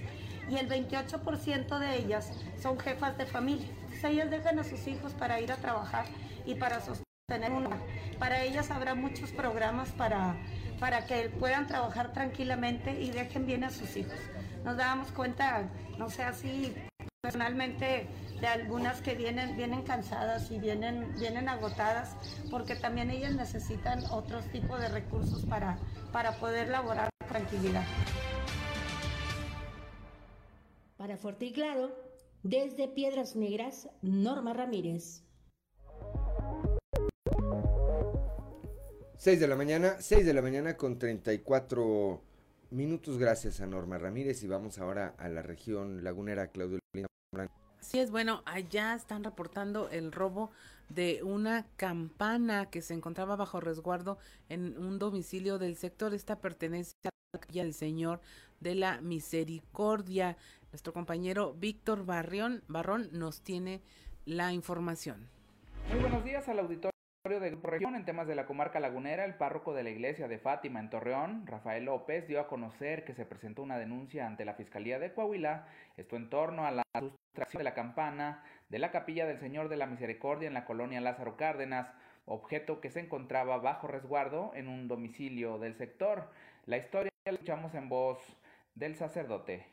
[0.49, 3.67] y el 28% de ellas son jefas de familia.
[3.81, 6.05] Entonces ellas dejan a sus hijos para ir a trabajar
[6.45, 7.67] y para sostener un
[8.19, 10.37] Para ellas habrá muchos programas para,
[10.79, 14.17] para que puedan trabajar tranquilamente y dejen bien a sus hijos.
[14.67, 16.75] Nos dábamos cuenta, no sé, así
[17.21, 18.05] personalmente
[18.41, 22.17] de algunas que vienen, vienen cansadas y vienen, vienen agotadas
[22.51, 25.79] porque también ellas necesitan otros tipos de recursos para,
[26.11, 27.85] para poder laborar con tranquilidad.
[30.97, 31.95] Para Fuerte y Claro,
[32.43, 35.23] desde Piedras Negras, Norma Ramírez.
[39.15, 42.21] 6 de la mañana, 6 de la mañana con 34
[42.71, 43.17] minutos.
[43.17, 46.79] Gracias a Norma Ramírez y vamos ahora a la región lagunera Claudio
[47.79, 50.51] Así es, bueno, allá están reportando el robo
[50.89, 54.17] de una campana que se encontraba bajo resguardo
[54.49, 56.13] en un domicilio del sector.
[56.13, 58.19] Esta pertenece a la del Señor
[58.59, 60.37] de la Misericordia.
[60.71, 63.81] Nuestro compañero Víctor Barrión, Barrón nos tiene
[64.25, 65.29] la información.
[65.89, 66.96] Muy buenos días al auditorio
[67.27, 70.79] de Región en temas de la comarca lagunera, el párroco de la iglesia de Fátima
[70.79, 74.97] en Torreón, Rafael López, dio a conocer que se presentó una denuncia ante la Fiscalía
[74.97, 79.39] de Coahuila, esto en torno a la sustracción de la campana de la capilla del
[79.39, 81.93] Señor de la Misericordia en la colonia Lázaro Cárdenas,
[82.25, 86.29] objeto que se encontraba bajo resguardo en un domicilio del sector.
[86.65, 88.19] La historia la escuchamos en voz
[88.73, 89.65] del sacerdote.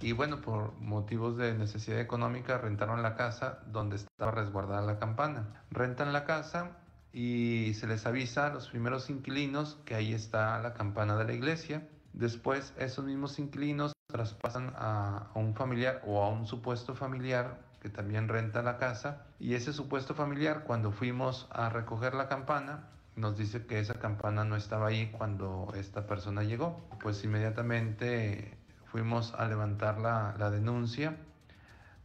[0.00, 5.62] Y bueno, por motivos de necesidad económica rentaron la casa donde estaba resguardada la campana.
[5.70, 6.76] Rentan la casa
[7.12, 11.32] y se les avisa a los primeros inquilinos que ahí está la campana de la
[11.32, 11.88] iglesia.
[12.12, 18.28] Después esos mismos inquilinos traspasan a, un familiar o a un supuesto familiar que también
[18.28, 23.66] renta la casa y ese supuesto familiar cuando fuimos a recoger la campana nos dice
[23.66, 26.86] que esa campana no estaba ahí cuando esta persona llegó.
[27.02, 28.55] Pues inmediatamente
[28.96, 31.18] fuimos a levantar la, la denuncia,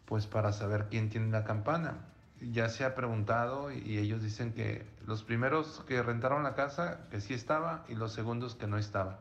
[0.03, 1.99] pues para saber quién tiene la campana.
[2.41, 7.21] Ya se ha preguntado y ellos dicen que los primeros que rentaron la casa, que
[7.21, 9.19] sí estaba, y los segundos que no estaba.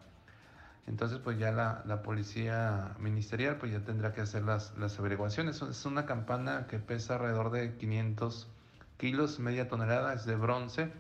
[0.89, 5.63] Entonces, pues ya la, la, policía ministerial pues ya tendrá que hacer las, las, averiguaciones.
[5.63, 8.49] Es una campana que pesa alrededor de 500
[8.97, 10.91] kilos, media tonelada, es de bronce.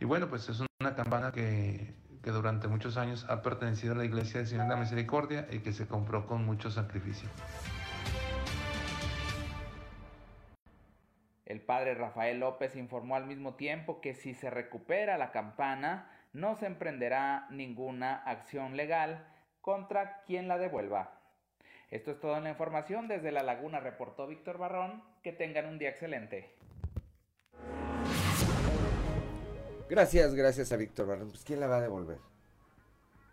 [0.00, 1.94] Y bueno, pues es una campana que
[2.26, 5.60] que durante muchos años ha pertenecido a la Iglesia del Señor de la Misericordia y
[5.60, 7.28] que se compró con mucho sacrificio.
[11.44, 16.56] El padre Rafael López informó al mismo tiempo que si se recupera la campana, no
[16.56, 19.24] se emprenderá ninguna acción legal
[19.60, 21.20] contra quien la devuelva.
[21.92, 23.06] Esto es todo la información.
[23.06, 25.00] Desde La Laguna reportó Víctor Barrón.
[25.22, 26.55] Que tengan un día excelente.
[29.88, 31.28] Gracias, gracias a Víctor Barrón.
[31.30, 32.18] Pues ¿quién la va a devolver?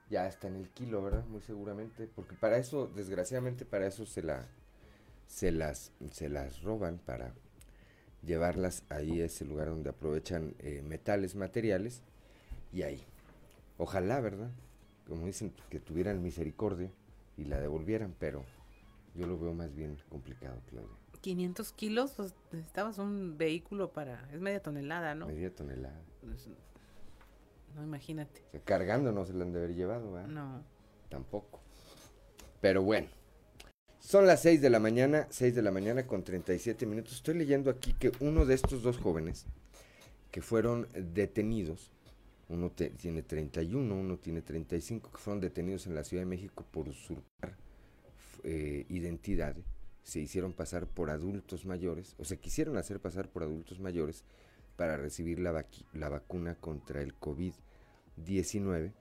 [0.10, 1.26] Ya está en el kilo, ¿verdad?
[1.26, 2.08] Muy seguramente.
[2.08, 4.48] Porque para eso, desgraciadamente, para eso se la
[5.28, 7.34] se las, se las roban para
[8.22, 12.04] llevarlas ahí a ese lugar donde aprovechan eh, metales, materiales,
[12.72, 13.04] y ahí.
[13.78, 14.52] Ojalá, ¿verdad?
[15.08, 16.92] Como dicen, pues, que tuvieran misericordia
[17.36, 18.44] y la devolvieran, pero
[19.16, 21.03] yo lo veo más bien complicado, Claudia.
[21.24, 25.28] 500 kilos, pues necesitabas un vehículo para, es media tonelada, ¿no?
[25.28, 26.00] Media tonelada.
[26.20, 26.50] Pues,
[27.76, 28.42] no, imagínate.
[28.66, 30.28] cargando no se la han de haber llevado, ¿verdad?
[30.28, 30.64] No.
[31.10, 31.62] Tampoco.
[32.60, 33.08] Pero bueno,
[34.00, 37.14] son las 6 de la mañana, 6 de la mañana con 37 minutos.
[37.14, 39.46] Estoy leyendo aquí que uno de estos dos jóvenes
[40.30, 41.90] que fueron detenidos,
[42.50, 46.90] uno tiene 31, uno tiene 35, que fueron detenidos en la Ciudad de México por
[46.90, 47.56] usurpar
[48.44, 49.56] eh, identidad,
[50.04, 54.24] se hicieron pasar por adultos mayores, o se quisieron hacer pasar por adultos mayores
[54.76, 58.92] para recibir la, la vacuna contra el COVID-19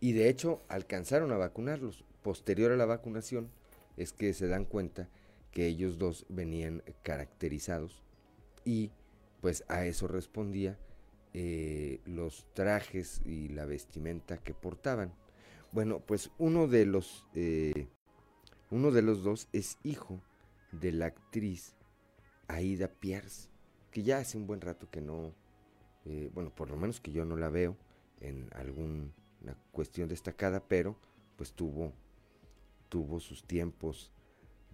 [0.00, 2.04] y de hecho alcanzaron a vacunarlos.
[2.22, 3.50] Posterior a la vacunación
[3.96, 5.08] es que se dan cuenta
[5.52, 8.02] que ellos dos venían caracterizados
[8.64, 8.90] y
[9.40, 10.78] pues a eso respondía
[11.32, 15.14] eh, los trajes y la vestimenta que portaban.
[15.72, 17.88] Bueno, pues uno de los eh,
[18.70, 20.20] uno de los dos es hijo
[20.72, 21.74] de la actriz
[22.48, 23.48] Aida Pierce,
[23.90, 25.34] que ya hace un buen rato que no,
[26.04, 27.76] eh, bueno, por lo menos que yo no la veo
[28.20, 29.10] en alguna
[29.72, 30.96] cuestión destacada, pero
[31.36, 31.92] pues tuvo,
[32.88, 34.12] tuvo sus tiempos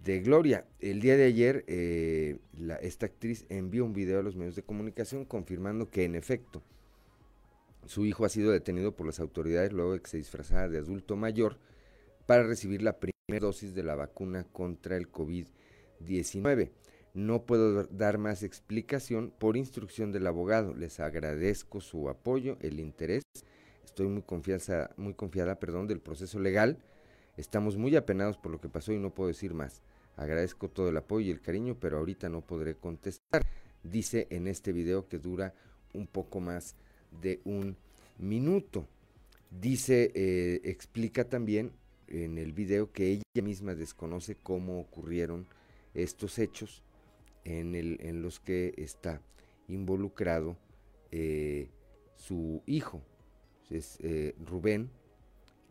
[0.03, 0.65] de gloria.
[0.79, 2.39] El día de ayer, eh,
[2.81, 6.61] esta actriz envió un video a los medios de comunicación confirmando que en efecto
[7.85, 11.15] su hijo ha sido detenido por las autoridades luego de que se disfrazara de adulto
[11.15, 11.57] mayor
[12.25, 16.71] para recibir la primera dosis de la vacuna contra el COVID-19.
[17.13, 20.73] No puedo dar más explicación por instrucción del abogado.
[20.73, 23.23] Les agradezco su apoyo, el interés.
[23.85, 26.79] Estoy muy, confianza, muy confiada perdón, del proceso legal.
[27.37, 29.81] Estamos muy apenados por lo que pasó y no puedo decir más.
[30.15, 33.45] Agradezco todo el apoyo y el cariño, pero ahorita no podré contestar.
[33.83, 35.53] Dice en este video que dura
[35.93, 36.75] un poco más
[37.21, 37.77] de un
[38.17, 38.87] minuto.
[39.49, 41.71] Dice, eh, explica también
[42.07, 45.47] en el video que ella misma desconoce cómo ocurrieron
[45.93, 46.83] estos hechos
[47.45, 49.21] en, el, en los que está
[49.67, 50.57] involucrado
[51.11, 51.69] eh,
[52.15, 53.01] su hijo,
[53.69, 54.89] es eh, Rubén,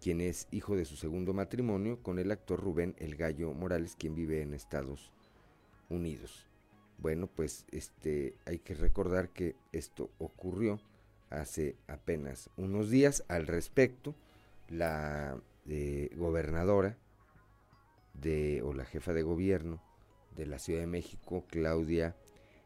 [0.01, 4.14] quien es hijo de su segundo matrimonio con el actor Rubén El Gallo Morales, quien
[4.14, 5.12] vive en Estados
[5.88, 6.47] Unidos.
[6.99, 10.81] Bueno, pues este hay que recordar que esto ocurrió
[11.31, 14.14] hace apenas unos días al respecto.
[14.68, 16.98] La de gobernadora
[18.14, 19.83] de, o la jefa de gobierno
[20.37, 22.16] de la Ciudad de México, Claudia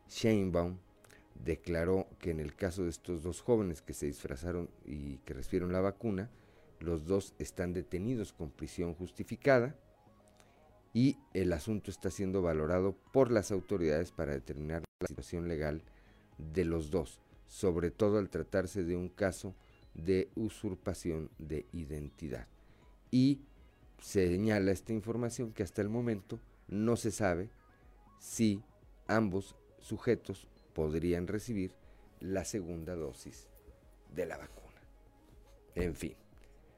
[0.08, 0.78] Sheinbaum,
[1.34, 5.72] declaró que en el caso de estos dos jóvenes que se disfrazaron y que recibieron
[5.72, 6.30] la vacuna,
[6.80, 9.74] los dos están detenidos con prisión justificada
[10.94, 15.82] y el asunto está siendo valorado por las autoridades para determinar la situación legal
[16.38, 19.54] de los dos, sobre todo al tratarse de un caso
[19.94, 22.46] de usurpación de identidad
[23.10, 23.40] y
[24.00, 27.50] señala esta información que hasta el momento no se sabe
[28.18, 28.62] si
[29.06, 31.72] ambos sujetos podrían recibir
[32.20, 33.48] la segunda dosis
[34.14, 34.80] de la vacuna.
[35.74, 36.14] En fin,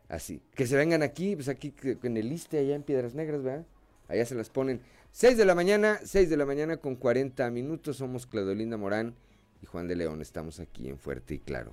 [0.09, 0.43] así.
[0.55, 3.67] Que se vengan aquí, pues aquí en el liste, allá en Piedras Negras, ¿verdad?
[4.09, 4.81] Allá se las ponen.
[5.13, 7.97] 6 de la mañana, 6 de la mañana con 40 minutos.
[7.97, 9.15] Somos Claudolinda Morán
[9.63, 10.21] y Juan de León.
[10.21, 11.73] Estamos aquí en Fuerte y Claro.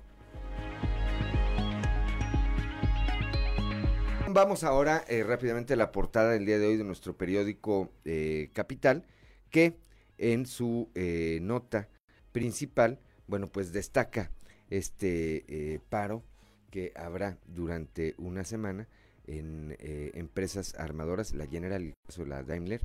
[4.36, 8.50] Vamos ahora eh, rápidamente a la portada del día de hoy de nuestro periódico eh,
[8.52, 9.06] Capital,
[9.48, 9.78] que
[10.18, 11.88] en su eh, nota
[12.32, 14.30] principal, bueno, pues destaca
[14.68, 16.22] este paro
[16.70, 18.88] que habrá durante una semana
[19.26, 21.94] en empresas armadoras, la General y
[22.26, 22.82] la Daimler,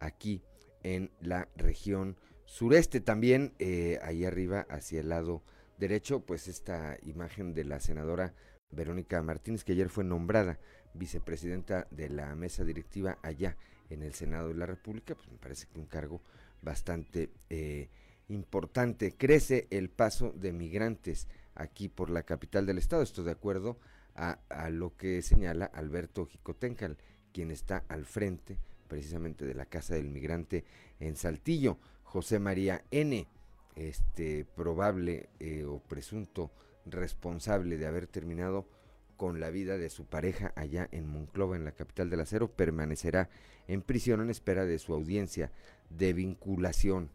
[0.00, 0.42] aquí
[0.82, 3.00] en la región sureste.
[3.00, 3.54] También
[4.02, 5.44] ahí arriba, hacia el lado
[5.78, 8.34] derecho, pues esta imagen de la senadora
[8.70, 10.58] Verónica Martínez, que ayer fue nombrada
[10.98, 13.56] vicepresidenta de la mesa directiva allá
[13.90, 16.20] en el Senado de la República, pues me parece que un cargo
[16.62, 17.88] bastante eh,
[18.28, 19.14] importante.
[19.16, 23.78] Crece el paso de migrantes aquí por la capital del estado, esto de acuerdo
[24.14, 24.38] a,
[24.70, 26.96] lo que señala Alberto Jicotencal,
[27.32, 28.58] quien está al frente
[28.88, 30.64] precisamente de la Casa del Migrante
[30.98, 31.78] en Saltillo.
[32.02, 33.28] José María N.,
[33.76, 36.50] este probable eh, o presunto
[36.86, 38.66] responsable de haber terminado
[39.18, 43.28] con la vida de su pareja allá en Monclova, en la capital del acero, permanecerá
[43.66, 45.52] en prisión en espera de su audiencia
[45.90, 47.10] de vinculación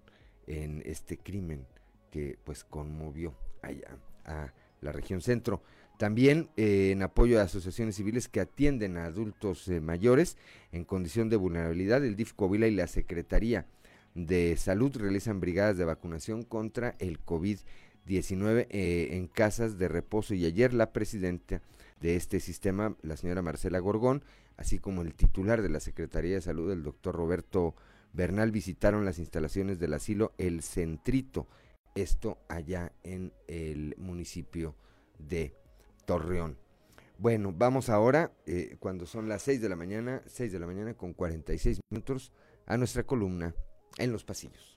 [0.45, 1.66] en este crimen
[2.12, 3.34] que pues conmovió
[3.64, 5.64] allá a la región centro.
[5.97, 10.38] También eh, en apoyo a asociaciones civiles que atienden a adultos eh, mayores
[10.74, 13.66] en condición de vulnerabilidad, el DIF y la Secretaría
[14.14, 20.45] de Salud realizan brigadas de vacunación contra el COVID-19 eh, en casas de reposo y
[20.45, 21.62] ayer la presidenta
[22.04, 24.26] de este sistema, la señora Marcela Gorgón,
[24.58, 27.76] así como el titular de la Secretaría de Salud, el doctor Roberto
[28.12, 31.47] Bernal visitaron las instalaciones del asilo El Centrito,
[31.95, 34.76] esto allá en el municipio
[35.18, 35.56] de
[36.06, 36.58] Torreón.
[37.20, 40.95] Bueno, vamos ahora, eh, cuando son las 6 de la mañana, 6 de la mañana
[40.95, 42.34] con 46 minutos,
[42.66, 43.56] a nuestra columna
[43.97, 44.72] en los pasillos.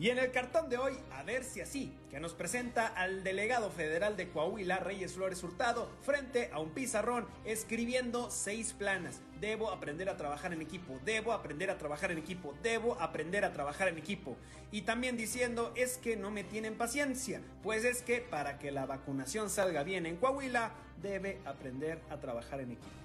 [0.00, 3.70] Y en el cartón de hoy, a ver si así, que nos presenta al delegado
[3.70, 9.20] federal de Coahuila, Reyes Flores Hurtado, frente a un pizarrón, escribiendo seis planas.
[9.42, 13.52] Debo aprender a trabajar en equipo, debo aprender a trabajar en equipo, debo aprender a
[13.52, 14.38] trabajar en equipo.
[14.72, 18.86] Y también diciendo, es que no me tienen paciencia, pues es que para que la
[18.86, 20.72] vacunación salga bien en Coahuila,
[21.02, 22.99] debe aprender a trabajar en equipo.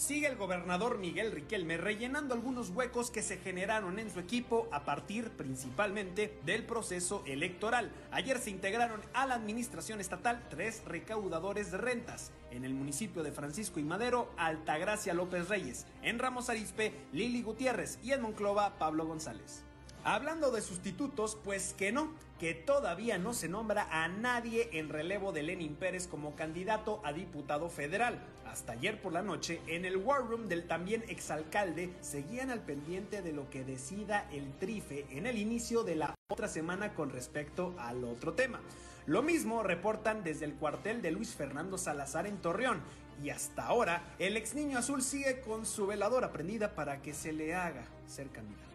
[0.00, 4.86] Sigue el gobernador Miguel Riquelme rellenando algunos huecos que se generaron en su equipo a
[4.86, 7.92] partir principalmente del proceso electoral.
[8.10, 12.32] Ayer se integraron a la administración estatal tres recaudadores de rentas.
[12.50, 15.84] En el municipio de Francisco y Madero, Altagracia López Reyes.
[16.00, 17.98] En Ramos Arizpe, Lili Gutiérrez.
[18.02, 19.64] Y en Monclova, Pablo González.
[20.02, 25.30] Hablando de sustitutos, pues que no, que todavía no se nombra a nadie en relevo
[25.30, 28.18] de Lenin Pérez como candidato a diputado federal.
[28.46, 33.20] Hasta ayer por la noche, en el War Room del también exalcalde, seguían al pendiente
[33.20, 37.74] de lo que decida el Trife en el inicio de la otra semana con respecto
[37.78, 38.60] al otro tema.
[39.04, 42.80] Lo mismo reportan desde el cuartel de Luis Fernando Salazar en Torreón,
[43.22, 47.34] y hasta ahora el ex niño azul sigue con su veladora prendida para que se
[47.34, 48.69] le haga ser candidato.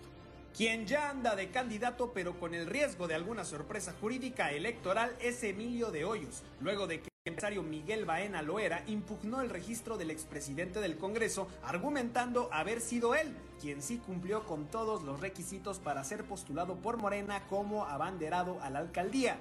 [0.56, 5.44] Quien ya anda de candidato pero con el riesgo de alguna sorpresa jurídica electoral es
[5.44, 10.12] Emilio de Hoyos, luego de que el empresario Miguel Baena Loera impugnó el registro del
[10.12, 16.06] expresidente del Congreso argumentando haber sido él quien sí cumplió con todos los requisitos para
[16.06, 19.38] ser postulado por Morena como abanderado a la alcaldía.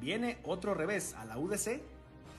[0.00, 1.82] ¿Viene otro revés a la UDC?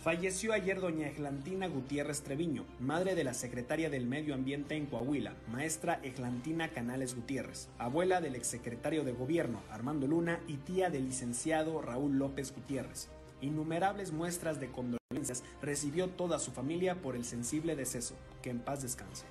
[0.03, 5.33] Falleció ayer doña Eglantina Gutiérrez Treviño, madre de la secretaria del Medio Ambiente en Coahuila,
[5.51, 11.81] maestra Eglantina Canales Gutiérrez, abuela del exsecretario de Gobierno Armando Luna y tía del licenciado
[11.81, 13.09] Raúl López Gutiérrez.
[13.41, 18.15] Innumerables muestras de condolencias recibió toda su familia por el sensible deceso.
[18.41, 19.25] Que en paz descanse.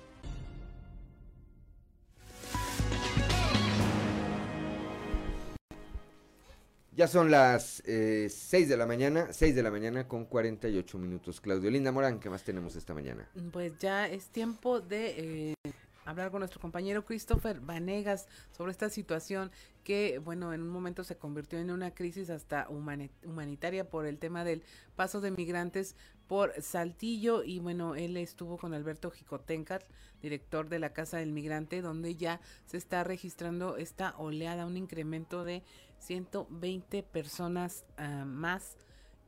[6.99, 11.39] Ya son las eh, 6 de la mañana, 6 de la mañana con 48 minutos.
[11.39, 13.25] Claudio Linda Morán, ¿qué más tenemos esta mañana?
[13.53, 15.71] Pues ya es tiempo de eh,
[16.03, 19.49] hablar con nuestro compañero Christopher Vanegas sobre esta situación
[19.85, 24.43] que, bueno, en un momento se convirtió en una crisis hasta humanitaria por el tema
[24.43, 24.61] del
[24.97, 25.95] paso de migrantes
[26.29, 29.83] por Saltillo y bueno, él estuvo con Alberto Jicotencat,
[30.21, 35.43] director de la Casa del Migrante, donde ya se está registrando esta oleada, un incremento
[35.43, 35.63] de
[35.97, 38.77] 120 personas uh, más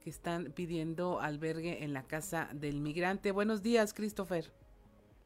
[0.04, 3.32] que están pidiendo albergue en la Casa del Migrante.
[3.32, 4.52] Buenos días, Christopher.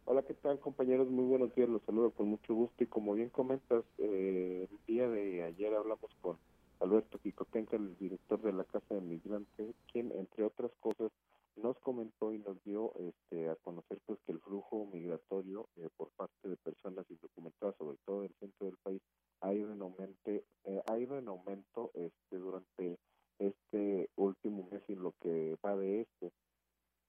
[0.06, 1.10] Hola, ¿qué tal compañeros?
[1.10, 5.10] Muy buenos días, los saludo con mucho gusto y como bien comentas, eh, el día
[5.10, 6.38] de ayer hablamos con
[6.80, 11.12] Alberto Picotenca, el director de la Casa del Migrante, quien entre otras cosas
[11.56, 16.10] nos comentó y nos dio este, a conocer pues que el flujo migratorio eh, por
[16.12, 19.02] parte de personas indocumentadas, sobre todo del centro del país,
[19.42, 22.98] ha ido en aumento, eh, ha ido en aumento este, durante
[23.40, 26.32] este último mes y lo que va de este.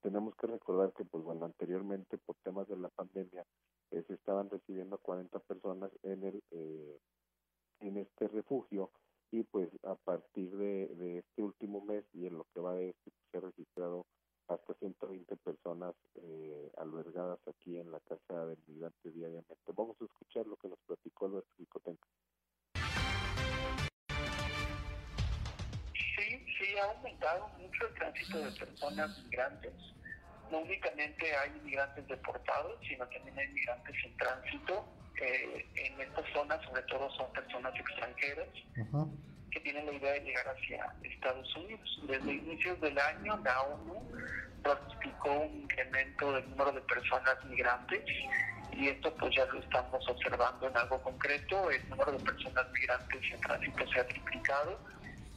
[0.02, 3.44] Tenemos que recordar que, pues bueno, anteriormente por temas de la pandemia
[3.90, 6.98] eh, se estaban recibiendo 40 personas en el eh,
[7.80, 8.90] en este refugio
[9.30, 12.90] y pues a partir de, de, este último mes y en lo que va de
[12.90, 14.06] este pues, se ha registrado
[14.48, 19.72] hasta 120 personas eh, albergadas aquí en la casa del migrante diariamente.
[19.74, 22.06] Vamos a escuchar lo que nos platicó Alberto Picotenca.
[25.94, 29.74] Sí, sí ha aumentado mucho el tránsito de personas migrantes.
[30.50, 34.84] No únicamente hay migrantes deportados, sino también hay migrantes en tránsito.
[35.20, 39.10] Eh, en estas zonas, sobre todo, son personas extranjeras uh-huh.
[39.56, 42.00] Que tienen la idea de llegar hacia Estados Unidos.
[42.06, 44.02] Desde inicios del año, la ONU
[44.62, 48.04] pronosticó un incremento del número de personas migrantes
[48.72, 51.70] y esto pues ya lo estamos observando en algo concreto.
[51.70, 54.78] El número de personas migrantes en tránsito se ha triplicado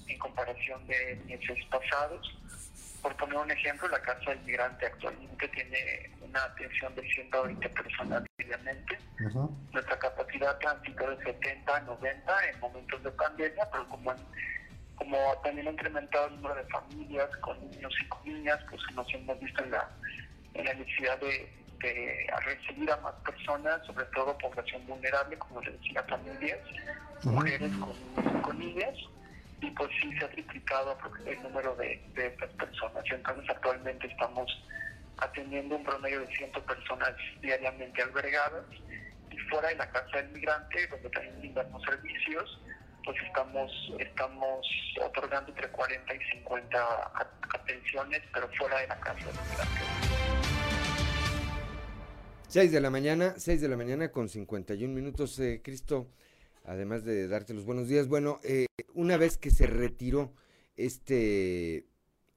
[0.08, 2.38] en comparación de meses pasados.
[3.02, 8.24] Por poner un ejemplo, la Casa del Migrante actualmente tiene una atención de 120 personas
[8.38, 8.98] diariamente.
[9.72, 14.14] Nuestra capacidad de tránsito de 70 a 90 en momentos de pandemia, pero como,
[14.96, 19.14] como también ha incrementado el número de familias con niños y con niñas, pues nos
[19.14, 19.90] hemos visto en la,
[20.54, 21.50] en la necesidad de,
[22.34, 26.60] a recibir a más personas, sobre todo población vulnerable, como les decía, familias,
[27.24, 28.96] mujeres con, con niñas,
[29.62, 33.04] y pues sí se ha triplicado el número de, de estas personas.
[33.12, 34.50] Entonces actualmente estamos
[35.18, 38.66] atendiendo un promedio de 100 personas diariamente albergadas
[39.32, 42.62] y fuera de la casa del migrante, donde también brindamos servicios,
[43.04, 44.68] pues estamos, estamos
[45.04, 47.12] otorgando entre 40 y 50
[47.54, 49.80] atenciones, pero fuera de la casa del migrante.
[52.48, 56.08] 6 de la mañana, 6 de la mañana con 51 minutos, eh, Cristo,
[56.64, 58.08] además de darte los buenos días.
[58.08, 60.34] Bueno, eh, una vez que se retiró
[60.76, 61.88] este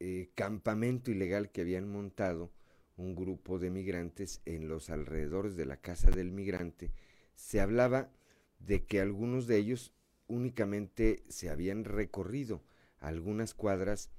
[0.00, 2.50] eh, campamento ilegal que habían montado
[2.96, 6.92] un grupo de migrantes en los alrededores de la casa del migrante,
[7.34, 8.10] se hablaba
[8.58, 9.92] de que algunos de ellos
[10.28, 12.62] únicamente se habían recorrido
[12.98, 14.10] algunas cuadras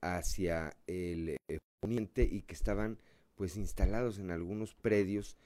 [0.00, 2.98] hacia el eh, poniente y que estaban
[3.34, 5.36] pues instalados en algunos predios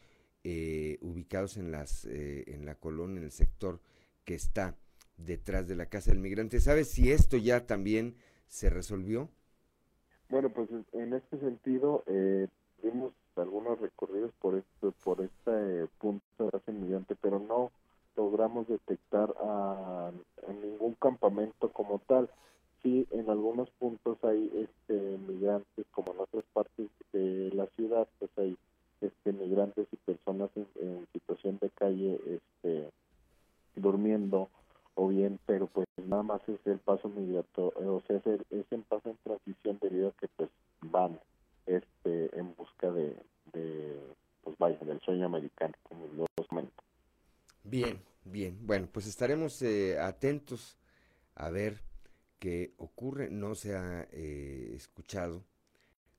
[0.45, 3.81] eh, ubicados en las eh, en la colonia en el sector
[4.27, 4.74] que está
[5.16, 6.61] detrás de la casa del migrante.
[6.61, 8.16] Sabes si esto ya también
[8.49, 9.31] se resolvió
[10.29, 12.49] bueno pues en este sentido eh,
[12.83, 17.70] vimos algunos recorridos por este por este punto de casa del migrante pero no
[18.16, 22.31] logramos detectar a, a ningún campamento como tal.
[22.83, 28.31] Sí en algunos puntos hay este migrantes como en otras partes de la ciudad pues
[28.37, 28.57] hay
[29.01, 32.91] este migrantes y personas en, en situación de calle este
[33.77, 34.49] durmiendo
[34.95, 38.66] o bien pero pues nada más es el paso migratorio o sea es, el, es
[38.70, 40.51] el paso en transición debido a que pues
[40.81, 41.20] van
[41.66, 43.16] este en busca de,
[43.53, 44.01] de
[44.43, 46.83] pues vaya del sueño americano como los comento.
[47.62, 48.59] Bien bien.
[48.66, 50.79] Bueno pues estaremos eh, atentos
[51.35, 51.83] a ver
[52.39, 53.31] qué ocurre.
[53.31, 55.45] No se ha eh, escuchado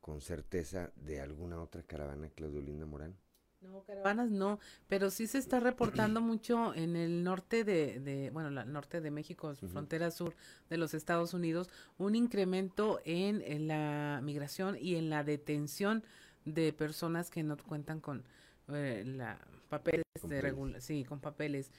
[0.01, 3.15] con certeza de alguna otra caravana Claudio Linda Morán
[3.61, 8.49] no, caravanas no, pero sí se está reportando mucho en el norte de, de bueno,
[8.49, 10.35] la norte de México, frontera sur
[10.69, 16.03] de los Estados Unidos, un incremento en, en, la migración y en la detención
[16.45, 18.23] de personas que no cuentan con
[18.69, 19.39] eh, la
[19.69, 21.71] papeles, Con de sí, con papeles.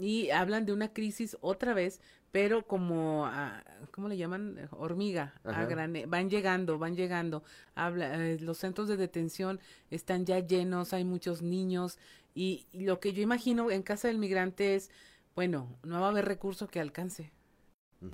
[0.00, 2.00] Y hablan de una crisis otra vez,
[2.32, 4.56] pero como, ah, ¿cómo le llaman?
[4.70, 5.66] Hormiga, a
[6.06, 7.44] van llegando, van llegando.
[7.74, 11.98] Habla, eh, los centros de detención están ya llenos, hay muchos niños
[12.34, 14.90] y, y lo que yo imagino en casa del migrante es,
[15.34, 17.30] bueno, no va a haber recurso que alcance.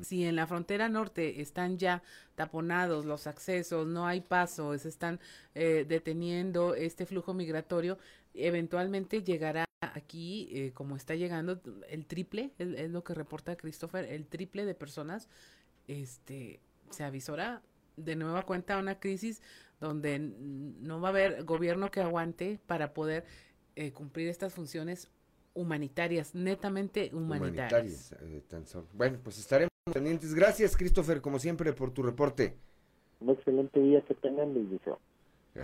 [0.02, 2.02] Si en la frontera norte están ya
[2.34, 5.20] taponados los accesos, no hay paso, se están
[5.54, 7.96] eh, deteniendo este flujo migratorio,
[8.34, 14.04] eventualmente llegará aquí, eh, como está llegando, el triple, es, es lo que reporta Christopher,
[14.04, 15.28] el triple de personas,
[15.88, 16.60] este,
[16.90, 17.62] se avisora
[17.96, 19.42] de nueva cuenta una crisis
[19.80, 23.24] donde no va a haber gobierno que aguante para poder
[23.74, 25.10] eh, cumplir estas funciones
[25.54, 28.12] humanitarias, netamente humanitarias.
[28.12, 28.86] humanitarias eh, tan solo.
[28.92, 30.34] Bueno, pues estaremos pendientes.
[30.34, 32.56] Gracias, Christopher, como siempre, por tu reporte.
[33.20, 34.54] un excelente día que tengan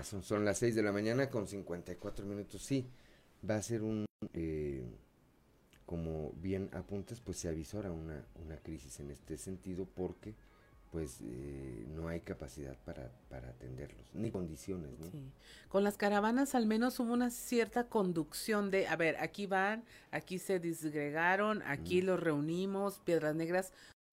[0.03, 2.63] son, son las 6 de la mañana con 54 minutos.
[2.63, 2.87] Sí,
[3.49, 4.85] va a ser un, eh,
[5.87, 10.35] como bien apuntas, pues se avisora una, una crisis en este sentido porque
[10.91, 15.11] pues eh, no hay capacidad para, para atenderlos, ni condiciones, ¿no?
[15.11, 15.33] Sí.
[15.71, 20.39] Con las caravanas al menos hubo una cierta conducción de, a ver, aquí van, aquí
[20.39, 23.73] se disgregaron, aquí los reunimos, Piedras Negras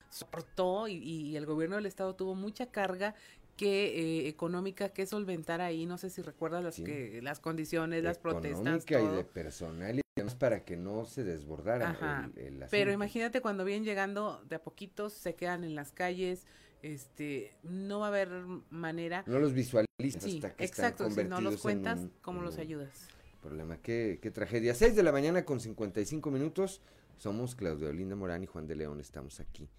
[0.10, 3.14] soportó y, y el gobierno del estado tuvo mucha carga
[3.60, 6.86] que eh, económica que solventar ahí, no sé si recuerdas las Sí.
[6.86, 9.16] que las condiciones, las protestas, Económica y todo.
[9.18, 13.84] de personal y demás para que no se desbordara el, el Pero imagínate cuando vienen
[13.84, 16.45] llegando de a poquitos, se quedan en las calles,
[16.84, 18.30] este, no va a haber
[18.70, 19.26] manera.
[19.28, 22.57] No los visualizas Sí, hasta que exacto, están si no los cuentas, un- ¿cómo los
[22.60, 23.10] ayudas?
[23.41, 24.74] Problema, qué, qué tragedia.
[24.74, 26.82] 6 de la mañana con 55 minutos.
[27.18, 29.01] Somos Claudio Linda Morán y Juan de León.
[29.01, 29.70] Estamos aquí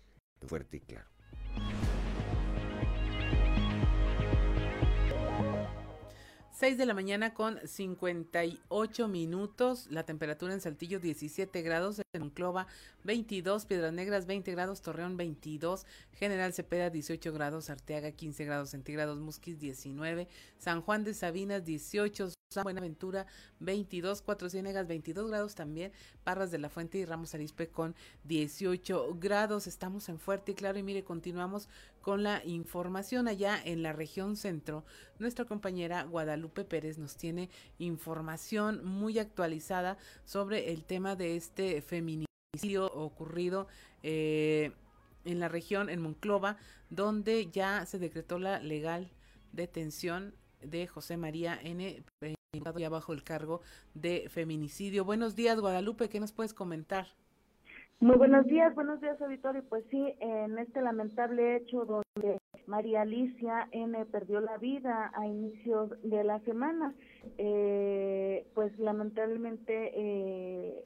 [0.43, 1.09] en Fuerte y Claro.
[6.61, 12.67] 6 de la mañana con 58 minutos, la temperatura en Saltillo 17 grados, en Monclova
[13.05, 19.19] 22, Piedras Negras 20 grados, Torreón 22, General Cepeda 18 grados, Arteaga 15 grados centígrados,
[19.21, 23.27] Musquis 19, San Juan de Sabinas 18, San Buenaventura
[23.61, 25.93] 22, Cuatro Ciénegas 22 grados también,
[26.25, 27.95] Parras de la Fuente y Ramos Arispe con
[28.25, 29.67] 18 grados.
[29.67, 30.79] Estamos en Fuerte y Claro.
[30.79, 31.69] Y mire, continuamos
[32.01, 34.85] con la información allá en la región centro.
[35.19, 42.87] Nuestra compañera Guadalupe Pérez nos tiene información muy actualizada sobre el tema de este feminicidio
[42.93, 43.69] ocurrido
[44.03, 44.73] eh,
[45.25, 46.57] en la región, en Monclova,
[46.89, 49.11] donde ya se decretó la legal
[49.53, 52.03] detención de José María N.,
[52.77, 53.61] ya bajo el cargo
[53.95, 55.05] de feminicidio.
[55.05, 57.07] Buenos días, Guadalupe, ¿qué nos puedes comentar?
[58.03, 59.63] Muy buenos días, buenos días, auditorio.
[59.69, 64.07] Pues sí, en este lamentable hecho donde María Alicia N.
[64.07, 66.95] perdió la vida a inicios de la semana,
[67.37, 70.83] eh, pues lamentablemente eh,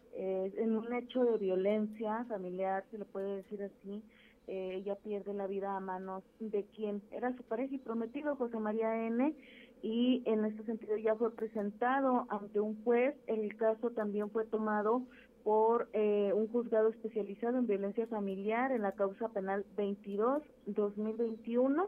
[0.56, 4.02] en un hecho de violencia familiar, se le puede decir así,
[4.48, 8.58] eh, ella pierde la vida a manos de quien era su pareja y prometido, José
[8.58, 9.36] María N.,
[9.82, 13.14] y en este sentido ya fue presentado ante un juez.
[13.26, 15.02] El caso también fue tomado
[15.44, 21.86] por eh, un juzgado especializado en violencia familiar en la causa penal 22-2021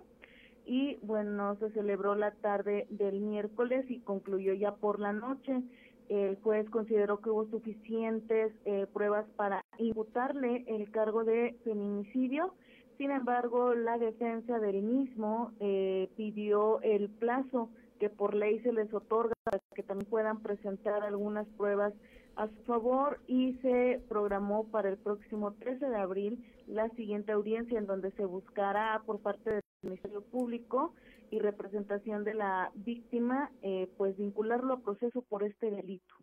[0.67, 5.63] y bueno, se celebró la tarde del miércoles y concluyó ya por la noche.
[6.09, 12.53] El juez consideró que hubo suficientes eh, pruebas para imputarle el cargo de feminicidio.
[12.99, 18.93] Sin embargo, la defensa del mismo eh, pidió el plazo que por ley se les
[18.93, 21.93] otorga para que también puedan presentar algunas pruebas
[22.37, 27.79] a su favor y se programó para el próximo 13 de abril la siguiente audiencia
[27.79, 30.95] en donde se buscará por parte del Ministerio Público
[31.31, 36.15] y representación de la víctima eh, pues vincularlo a proceso por este delito.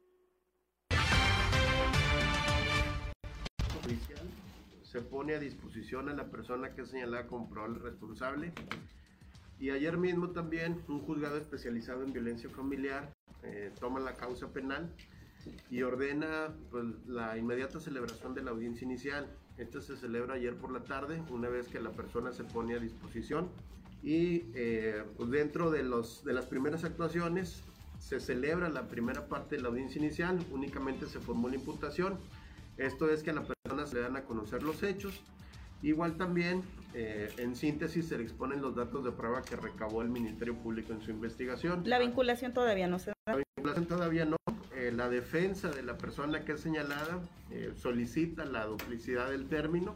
[4.83, 8.53] Se pone a disposición a la persona que es señalada como probable responsable
[9.59, 13.11] y ayer mismo también un juzgado especializado en violencia familiar
[13.41, 14.93] eh, toma la causa penal
[15.69, 19.27] y ordena pues, la inmediata celebración de la audiencia inicial.
[19.57, 22.79] Esta se celebra ayer por la tarde, una vez que la persona se pone a
[22.79, 23.49] disposición.
[24.01, 27.63] Y eh, pues dentro de, los, de las primeras actuaciones
[27.99, 32.17] se celebra la primera parte de la audiencia inicial, únicamente se formó la imputación.
[32.77, 35.21] Esto es que a la persona se le dan a conocer los hechos.
[35.83, 36.63] Igual también,
[36.93, 40.93] eh, en síntesis, se le exponen los datos de prueba que recabó el Ministerio Público
[40.93, 41.83] en su investigación.
[41.85, 43.15] La vinculación todavía no se da.
[43.25, 44.37] La vinculación todavía no.
[44.83, 47.21] Eh, la defensa de la persona que es señalada
[47.51, 49.95] eh, solicita la duplicidad del término,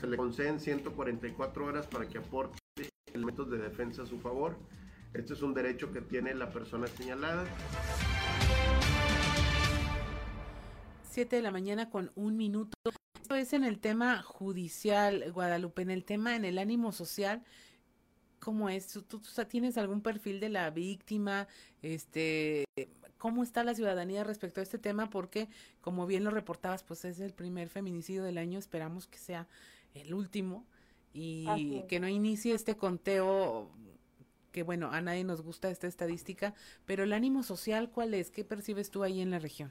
[0.00, 2.58] se le conceden 144 horas para que aporte
[3.12, 4.56] elementos de defensa a su favor.
[5.12, 7.44] Este es un derecho que tiene la persona señalada.
[11.10, 12.72] 7 de la mañana con un minuto.
[13.20, 17.44] Esto es en el tema judicial, Guadalupe, en el tema, en el ánimo social.
[18.38, 18.88] ¿Cómo es?
[18.88, 21.48] ¿Tú, tú tienes algún perfil de la víctima?
[21.82, 22.64] Este,
[23.22, 25.46] cómo está la ciudadanía respecto a este tema, porque
[25.80, 29.46] como bien lo reportabas, pues es el primer feminicidio del año, esperamos que sea
[29.94, 30.64] el último
[31.14, 33.70] y que no inicie este conteo
[34.50, 36.52] que bueno, a nadie nos gusta esta estadística,
[36.84, 38.32] pero el ánimo social, ¿cuál es?
[38.32, 39.70] ¿Qué percibes tú ahí en la región?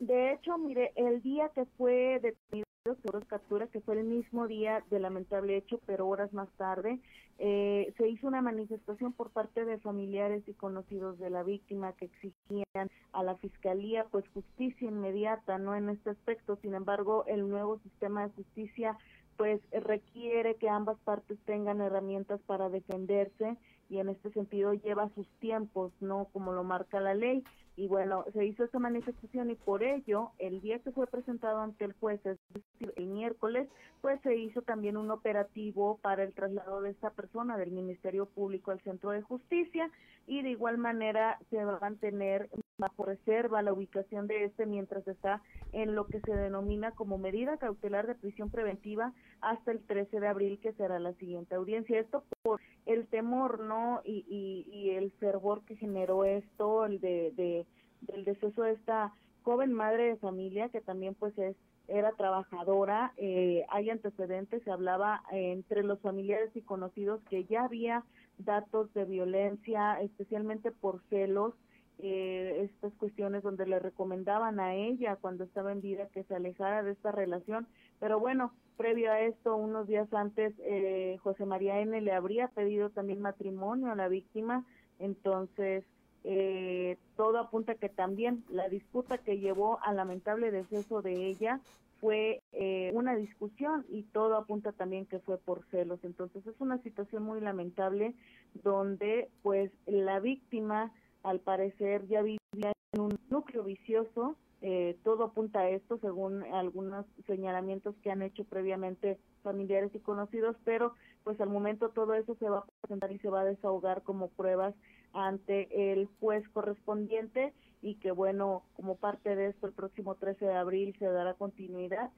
[0.00, 4.82] De hecho, mire, el día que fue detenido por captura, que fue el mismo día
[4.90, 6.98] del lamentable hecho, pero horas más tarde,
[7.38, 12.06] eh, se hizo una manifestación por parte de familiares y conocidos de la víctima que
[12.06, 16.56] exigían a la fiscalía pues justicia inmediata, no en este aspecto.
[16.62, 18.96] Sin embargo, el nuevo sistema de justicia
[19.40, 23.56] pues requiere que ambas partes tengan herramientas para defenderse
[23.88, 27.42] y en este sentido lleva sus tiempos, no como lo marca la ley.
[27.74, 31.86] Y bueno, se hizo esta manifestación y por ello, el día que fue presentado ante
[31.86, 33.66] el juez, es decir, el miércoles,
[34.02, 38.72] pues se hizo también un operativo para el traslado de esta persona del Ministerio Público
[38.72, 39.90] al Centro de Justicia
[40.26, 42.50] y de igual manera se va a mantener
[42.80, 47.58] bajo reserva la ubicación de este mientras está en lo que se denomina como medida
[47.58, 52.00] cautelar de prisión preventiva hasta el 13 de abril que será la siguiente audiencia.
[52.00, 54.00] Esto por el temor, ¿no?
[54.04, 54.24] Y,
[54.68, 57.66] y, el fervor que generó esto, el de, de,
[58.00, 59.12] del deceso de esta
[59.42, 61.56] joven madre de familia que también pues es
[61.90, 68.04] era trabajadora, eh, hay antecedentes, se hablaba entre los familiares y conocidos que ya había
[68.38, 71.54] datos de violencia, especialmente por celos,
[72.02, 76.82] eh, estas cuestiones donde le recomendaban a ella cuando estaba en vida que se alejara
[76.82, 77.66] de esta relación.
[77.98, 82.00] Pero bueno, previo a esto, unos días antes, eh, José María N.
[82.00, 84.64] le habría pedido también matrimonio a la víctima,
[84.98, 85.84] entonces
[86.24, 91.60] eh, todo apunta que también la disputa que llevó al lamentable deceso de ella
[92.00, 96.00] fue eh, una discusión y todo apunta también que fue por celos.
[96.02, 98.14] Entonces es una situación muy lamentable
[98.62, 100.92] donde pues la víctima
[101.22, 104.36] al parecer ya vivía en un núcleo vicioso.
[104.62, 110.56] Eh, todo apunta a esto según algunos señalamientos que han hecho previamente familiares y conocidos,
[110.64, 110.94] pero
[111.24, 114.28] pues al momento todo eso se va a presentar y se va a desahogar como
[114.28, 114.74] pruebas
[115.14, 120.54] ante el juez correspondiente y que bueno, como parte de esto el próximo 13 de
[120.54, 122.10] abril se dará continuidad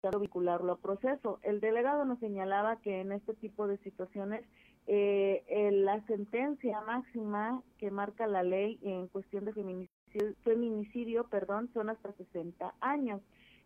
[0.00, 1.38] para vincularlo a proceso.
[1.42, 4.44] El delegado nos señalaba que en este tipo de situaciones
[4.88, 11.70] eh, eh, la sentencia máxima que marca la ley en cuestión de feminicidio, feminicidio perdón,
[11.74, 13.20] son hasta 60 años.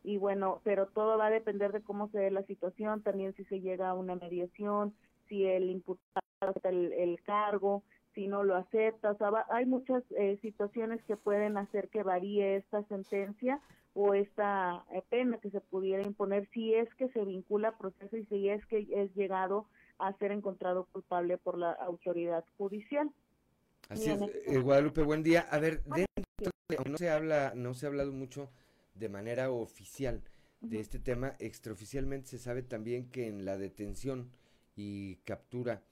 [0.05, 3.45] Y bueno, pero todo va a depender de cómo se dé la situación, también si
[3.45, 4.95] se llega a una mediación,
[5.29, 9.13] si el imputado acepta el, el cargo, si no lo acepta.
[9.13, 13.61] O sea, va- hay muchas eh, situaciones que pueden hacer que varíe esta sentencia
[13.95, 18.17] o esta eh, pena que se pudiera imponer si es que se vincula a proceso
[18.17, 19.82] y si es que es llegado a
[20.19, 23.11] ser encontrado culpable por la autoridad judicial.
[23.89, 25.47] Así es, eh, Guadalupe, buen día.
[25.51, 26.07] A ver, dentro
[26.69, 28.51] de- no se habla, no se ha hablado mucho
[28.95, 30.23] de manera oficial
[30.61, 34.31] de este tema, extraoficialmente se sabe también que en la detención
[34.77, 35.83] y captura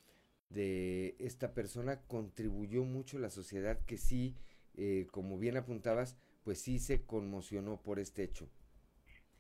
[0.48, 4.36] de esta persona contribuyó mucho la sociedad que sí,
[4.76, 8.48] eh, como bien apuntabas, pues sí se conmocionó por este hecho.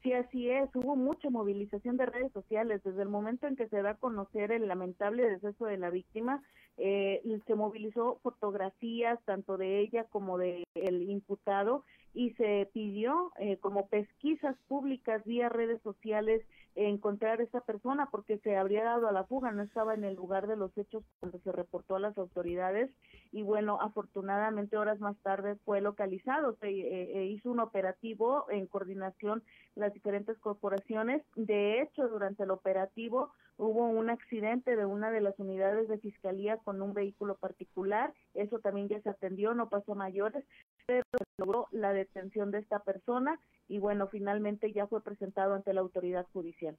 [0.02, 0.70] Sí, así es.
[0.74, 4.50] Hubo mucha movilización de redes sociales desde el momento en que se da a conocer
[4.50, 6.42] el lamentable deceso de la víctima.
[6.78, 11.84] eh, se movilizó fotografías tanto de ella como de el imputado
[12.14, 16.42] y se pidió eh, como pesquisas públicas vía redes sociales
[16.74, 20.14] encontrar a esa persona porque se habría dado a la fuga, no estaba en el
[20.14, 22.90] lugar de los hechos cuando se reportó a las autoridades
[23.32, 28.66] y bueno, afortunadamente horas más tarde fue localizado, se eh, eh, hizo un operativo en
[28.66, 29.42] coordinación
[29.74, 31.22] las diferentes corporaciones.
[31.36, 36.56] De hecho, durante el operativo hubo un accidente de una de las unidades de fiscalía
[36.56, 40.44] con un vehículo particular, eso también ya se atendió, no pasó a mayores,
[40.86, 43.38] pero se logró la detención de esta persona
[43.68, 46.76] y bueno, finalmente ya fue presentado ante la autoridad judicial.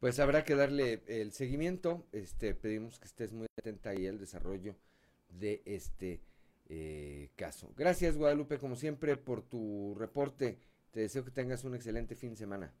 [0.00, 2.06] Pues habrá que darle el seguimiento.
[2.12, 4.74] Este, pedimos que estés muy atenta ahí al desarrollo
[5.28, 6.22] de este
[6.68, 7.72] eh, caso.
[7.76, 10.58] Gracias, Guadalupe, como siempre, por tu reporte.
[10.90, 12.72] Te deseo que tengas un excelente fin de semana.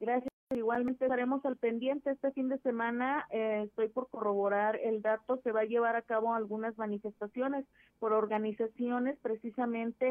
[0.00, 0.35] Gracias.
[0.54, 3.26] Igualmente estaremos al pendiente este fin de semana.
[3.30, 5.40] eh, estoy por corroborar el dato.
[5.42, 7.66] Se va a llevar a cabo algunas manifestaciones
[7.98, 10.10] por organizaciones precisamente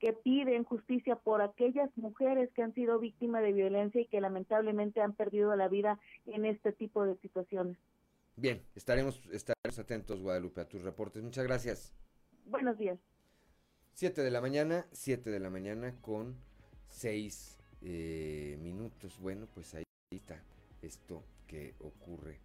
[0.00, 5.00] que piden justicia por aquellas mujeres que han sido víctimas de violencia y que lamentablemente
[5.00, 7.78] han perdido la vida en este tipo de situaciones.
[8.34, 11.22] Bien, estaremos, estaremos atentos, Guadalupe, a tus reportes.
[11.22, 11.94] Muchas gracias.
[12.46, 12.98] Buenos días.
[13.92, 16.34] 7 de la mañana, 7 de la mañana con
[16.88, 19.18] 6 eh, minutos.
[19.20, 20.42] Bueno, pues ahí está
[20.82, 22.38] esto que ocurre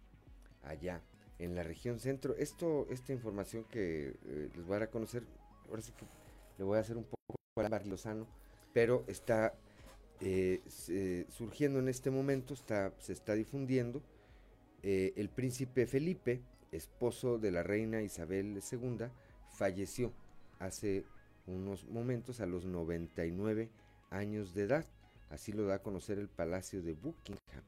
[0.62, 1.00] allá
[1.38, 2.34] en la región centro.
[2.36, 5.24] Esto, esta información que eh, les voy a dar a conocer,
[5.68, 6.06] ahora sí que
[6.58, 8.26] le voy a hacer un poco para Barlozano,
[8.72, 9.54] pero está
[10.20, 10.60] eh,
[11.30, 14.02] surgiendo en este momento, está, se está difundiendo.
[14.82, 16.40] el príncipe Felipe,
[16.72, 19.06] esposo de la reina Isabel II,
[19.50, 20.12] falleció
[20.58, 21.04] hace
[21.46, 23.70] unos momentos a los 99
[24.10, 24.86] años de edad.
[25.32, 27.64] Así lo da a conocer el Palacio de Buckingham.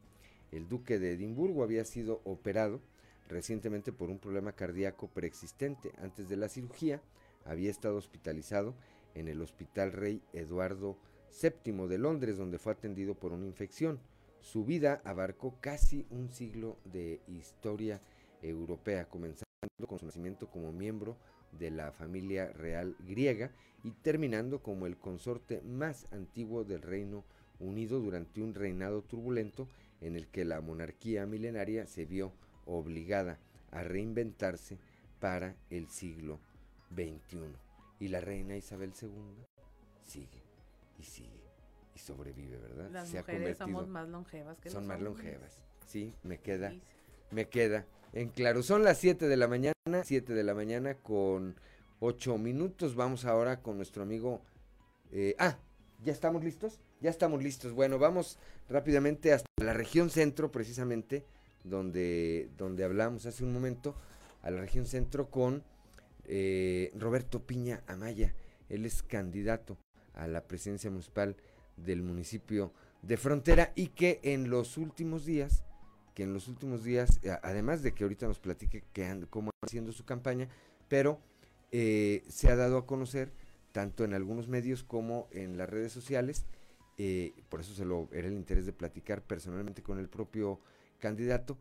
[0.53, 2.83] El duque de Edimburgo había sido operado
[3.27, 5.91] recientemente por un problema cardíaco preexistente.
[5.97, 7.01] Antes de la cirugía
[7.47, 8.75] había estado hospitalizado
[9.15, 10.99] en el Hospital Rey Eduardo
[11.43, 13.99] VII de Londres, donde fue atendido por una infección.
[14.41, 18.03] Su vida abarcó casi un siglo de historia
[18.43, 19.47] europea, comenzando
[19.89, 21.17] con su nacimiento como miembro
[21.59, 23.53] de la familia real griega
[23.83, 27.25] y terminando como el consorte más antiguo del Reino
[27.59, 29.69] Unido durante un reinado turbulento
[30.01, 32.33] en el que la monarquía milenaria se vio
[32.67, 33.39] obligada
[33.71, 34.79] a reinventarse
[35.21, 36.41] para el siglo
[36.95, 37.57] XXI.
[38.01, 39.45] Y la reina Isabel II
[40.03, 40.43] sigue
[40.99, 41.45] y sigue
[41.95, 42.91] y sobrevive, ¿verdad?
[42.91, 45.61] Las Se ha mujeres somos más longevas que son más longevas.
[45.87, 46.75] Sí, me queda,
[47.31, 48.63] me queda en claro.
[48.63, 51.57] Son las 7 de la mañana, 7 de la mañana con
[52.01, 52.95] 8 minutos.
[52.95, 54.43] Vamos ahora con nuestro amigo.
[55.13, 55.57] eh, ah,
[56.03, 56.81] ¿ya estamos listos?
[57.05, 57.73] Ya estamos listos.
[57.75, 58.39] Bueno, vamos
[58.71, 61.23] rápidamente hasta la región centro, precisamente,
[61.63, 63.95] donde, donde hablamos hace un momento,
[64.41, 65.63] a la región centro con
[66.25, 68.35] eh, Roberto Piña Amaya.
[68.71, 69.77] Él es candidato
[70.15, 71.37] a la presidencia municipal
[71.77, 75.63] del municipio de Frontera y que en los últimos días,
[76.15, 79.29] que en los últimos días, a- además de que ahorita nos platique que and-
[79.63, 80.49] haciendo su campaña,
[80.89, 81.21] pero
[81.71, 83.31] eh, se ha dado a conocer
[83.73, 86.47] tanto en algunos medios como en las redes sociales,
[86.99, 90.61] eh, por eso se lo era el interés de platicar personalmente con el propio
[91.01, 91.59] candidato,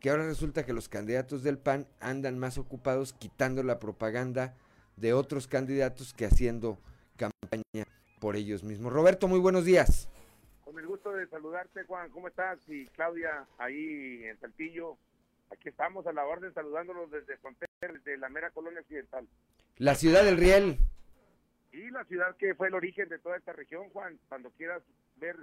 [0.00, 4.54] que ahora resulta que los candidatos del PAN andan más ocupados quitando la propaganda
[4.96, 6.78] de otros candidatos que haciendo
[7.16, 7.86] campaña
[8.20, 8.92] por ellos mismos.
[8.92, 10.08] Roberto, muy buenos días.
[10.64, 12.10] Con el gusto de saludarte, Juan.
[12.10, 12.58] ¿Cómo estás?
[12.68, 14.96] Y Claudia, ahí en Saltillo.
[15.50, 19.26] Aquí estamos a la orden saludándolos desde Frontera, desde la mera colonia occidental.
[19.78, 20.78] La ciudad del Riel.
[21.76, 24.18] Y la ciudad que fue el origen de toda esta región, Juan.
[24.28, 24.82] Cuando quieras
[25.16, 25.36] ver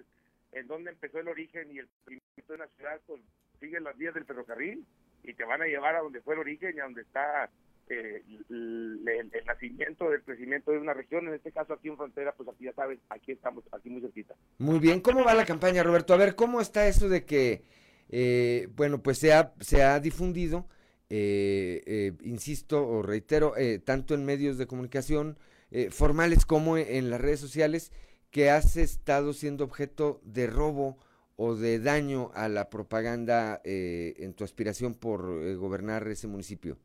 [0.52, 3.22] en dónde empezó el origen y el crecimiento de una ciudad, pues
[3.60, 4.86] sigue las vías del ferrocarril.
[5.26, 7.50] y te van a llevar a donde fue el origen y a donde está
[7.88, 11.96] eh, el, el- el nacimiento del crecimiento de una región, en este caso aquí en
[11.96, 14.36] frontera, pues aquí ya sabes, aquí estamos, aquí muy cerquita.
[14.58, 16.14] Muy bien, ¿cómo va la campaña, Roberto?
[16.14, 17.64] A ver, ¿cómo está eso de que,
[18.10, 20.68] eh, bueno, pues se ha, se ha difundido,
[21.10, 25.38] eh, eh, insisto o reitero, eh, tanto en medios de comunicación
[25.74, 27.92] eh, formales como en, las redes sociales,
[28.32, 30.98] que has estado siendo objeto de robo
[31.36, 36.78] o de daño a la propaganda eh, en tu aspiración por eh, gobernar ese municipio?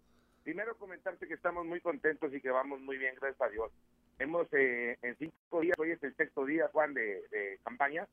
[0.42, 3.70] Primero comentarte que estamos muy contentos y que vamos muy bien, gracias a Dios.
[4.18, 8.08] Hemos, eh, en cinco días, hoy es el sexto día, Juan, de, de campaña,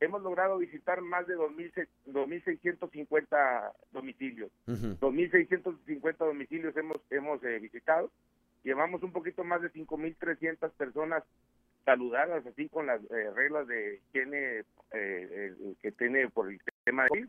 [0.00, 4.50] hemos logrado visitar más de 2.000 se- 2.650 domicilios.
[4.66, 6.98] 2.650 domicilios hemos.
[8.66, 11.22] Llevamos un poquito más de 5.300 personas
[11.84, 17.04] saludadas, así con las eh, reglas de higiene eh, el- que tiene por el tema
[17.04, 17.26] de COVID.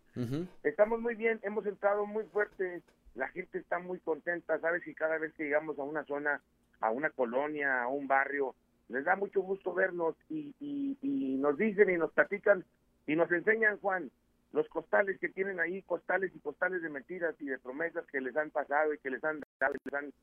[0.63, 2.81] Estamos muy bien, hemos entrado muy fuerte,
[3.13, 6.41] la gente está muy contenta, sabes que cada vez que llegamos a una zona,
[6.79, 8.55] a una colonia, a un barrio,
[8.89, 12.63] les da mucho gusto vernos y, y, y nos dicen y nos platican
[13.05, 14.09] y nos enseñan, Juan,
[14.53, 18.35] los costales que tienen ahí, costales y costales de mentiras y de promesas que les
[18.35, 20.13] han pasado y que les han dado, y les han-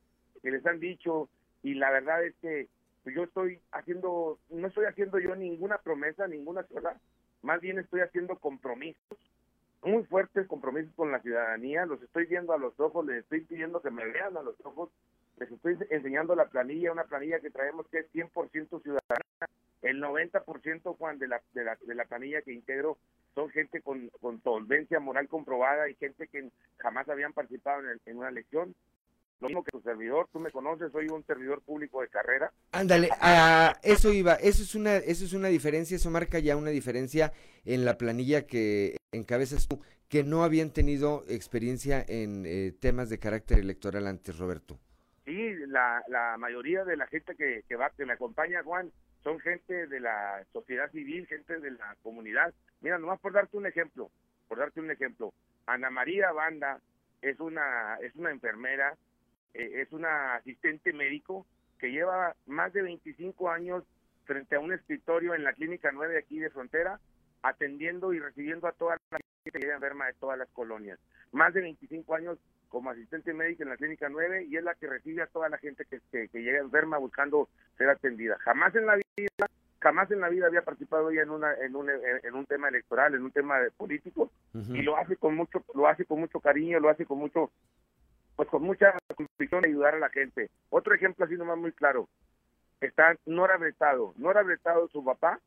[0.44, 1.28] que les han dicho
[1.64, 2.68] y la verdad es que
[3.02, 7.00] pues, yo estoy haciendo, no estoy haciendo yo ninguna promesa, ninguna sola,
[7.42, 9.18] más bien estoy haciendo compromisos
[9.82, 13.82] muy fuertes compromisos con la ciudadanía, los estoy viendo a los ojos, les estoy pidiendo
[13.82, 14.90] que me vean a los ojos,
[15.38, 19.24] les estoy enseñando la planilla, una planilla que traemos que es 100% ciudadana,
[19.82, 22.96] el 90% Juan de la, de la de la planilla que integro
[23.34, 24.10] son gente con,
[24.42, 28.74] solvencia moral comprobada y gente que jamás habían participado en, el- en una elección.
[29.40, 32.52] Lo mismo que tu servidor, tú me conoces, soy un servidor público de carrera.
[32.72, 36.70] Ándale, a eso iba, eso es una, eso es una diferencia, eso marca ya una
[36.70, 37.32] diferencia
[37.64, 43.18] en la planilla que encabezas tú, que no habían tenido experiencia en eh, temas de
[43.18, 44.78] carácter electoral antes, Roberto.
[45.24, 49.40] Sí, la, la mayoría de la gente que, que va, que me acompaña, Juan, son
[49.40, 52.54] gente de la sociedad civil, gente de la comunidad.
[52.80, 54.10] Mira, nomás por darte un ejemplo,
[54.48, 55.32] por darte un ejemplo,
[55.66, 56.78] Ana María Banda
[57.22, 58.96] es una, es una enfermera,
[59.54, 61.46] eh, es una asistente médico
[61.78, 63.84] que lleva más de 25 años
[64.24, 66.98] frente a un escritorio en la Clínica 9 aquí de Frontera,
[67.42, 70.98] atendiendo y recibiendo a toda la gente que llega enferma de todas las colonias.
[71.32, 72.38] Más de 25 años
[72.68, 75.58] como asistente médica en la Clínica 9 y es la que recibe a toda la
[75.58, 78.36] gente que, que, que llega enferma buscando ser atendida.
[78.40, 79.46] Jamás en la vida,
[79.78, 83.14] jamás en la vida había participado ella en una en un en un tema electoral,
[83.14, 86.88] en un tema político y lo hace con mucho lo hace con mucho cariño, lo
[86.88, 87.52] hace con mucho
[88.36, 90.50] pues con mucha convicción de ayudar a la gente.
[90.70, 92.08] Otro ejemplo así nomás muy claro.
[92.80, 94.14] Está Nora Bretado.
[94.16, 95.40] Nora Bretado, su papá,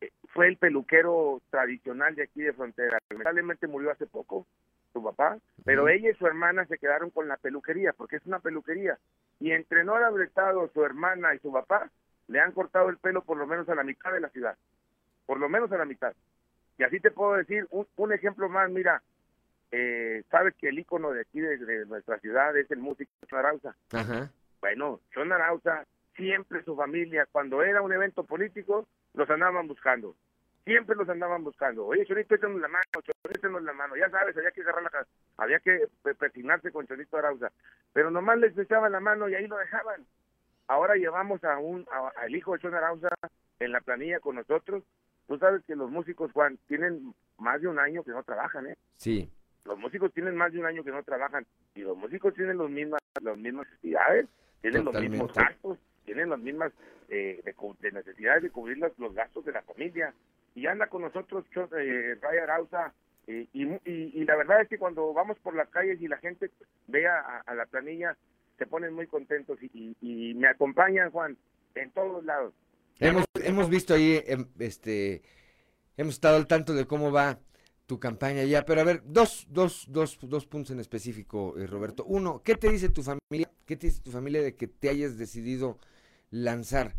[0.00, 2.98] eh, fue el peluquero tradicional de aquí de Frontera.
[3.10, 4.46] Lamentablemente murió hace poco
[4.92, 8.40] su papá, pero ella y su hermana se quedaron con la peluquería, porque es una
[8.40, 8.98] peluquería.
[9.38, 11.90] Y entre Nora Bretado, su hermana y su papá,
[12.26, 14.56] le han cortado el pelo por lo menos a la mitad de la ciudad.
[15.26, 16.12] Por lo menos a la mitad.
[16.76, 19.02] Y así te puedo decir un, un ejemplo más, mira,
[19.72, 23.38] eh, sabes que el ícono de aquí, de, de nuestra ciudad, es el músico Chon
[23.38, 23.74] Arauza.
[23.92, 24.30] Ajá.
[24.60, 25.84] Bueno, Chon Arauza,
[26.16, 30.14] siempre su familia, cuando era un evento político, los andaban buscando.
[30.64, 31.86] Siempre los andaban buscando.
[31.86, 33.96] Oye, Chonito, échanos la mano, Chonito, échanos la mano.
[33.96, 35.08] Ya sabes, había que agarrar la casa,
[35.38, 37.50] había que pe- persignarse con Chonito Arauza.
[37.92, 40.04] Pero nomás les echaban la mano y ahí lo dejaban.
[40.68, 43.08] Ahora llevamos a un a- al hijo de Chon Arauza
[43.58, 44.84] en la planilla con nosotros.
[45.26, 48.76] Tú sabes que los músicos, Juan, tienen más de un año que no trabajan, ¿eh?
[48.96, 49.32] Sí.
[49.70, 51.46] Los músicos tienen más de un año que no trabajan
[51.76, 54.26] y los músicos tienen los mismas, las mismas necesidades,
[54.60, 56.72] tienen los mismos gastos, tienen las mismas
[57.08, 60.12] eh, de, de necesidades de cubrir los, los gastos de la familia.
[60.56, 61.44] Y anda con nosotros
[61.78, 62.92] eh, Raya Arauza
[63.28, 63.78] eh, y, y,
[64.14, 66.50] y la verdad es que cuando vamos por las calles y la gente
[66.88, 68.16] ve a, a la planilla,
[68.58, 71.36] se ponen muy contentos y, y- y me acompañan, Juan,
[71.76, 72.52] en todos lados.
[72.98, 75.22] Hemos, hemos visto ahí, em, este,
[75.96, 77.38] hemos estado al tanto de cómo va
[77.90, 82.04] tu campaña ya, pero a ver, dos, dos, dos, dos puntos en específico, eh, Roberto.
[82.04, 83.50] Uno, ¿qué te dice tu familia?
[83.66, 85.76] ¿Qué te dice tu familia de que te hayas decidido
[86.30, 86.94] lanzar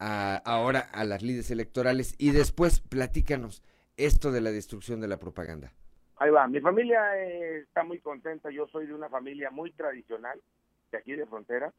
[0.00, 2.16] a- ahora a las lides electorales?
[2.18, 3.62] Y después, platícanos
[3.96, 5.72] esto de la destrucción de la propaganda.
[6.16, 10.40] Ahí va, mi familia eh, está muy contenta, yo soy de una familia muy tradicional,
[10.90, 11.72] de aquí de frontera,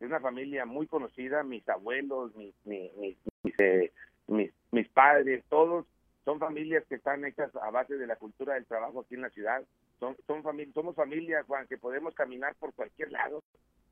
[0.00, 3.92] de una familia muy conocida, mis abuelos, mis, mis, mis, mis, eh,
[4.26, 5.86] mis- mis padres, todos
[6.24, 9.30] son familias que están hechas a base de la cultura del trabajo aquí en la
[9.30, 9.62] ciudad,
[9.98, 10.42] son, son
[10.74, 13.42] somos familia, Juan, que podemos caminar por cualquier lado,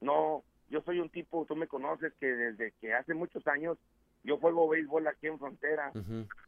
[0.00, 3.78] no, yo soy un tipo, tú me conoces, que desde que hace muchos años
[4.22, 5.92] yo juego béisbol aquí en frontera,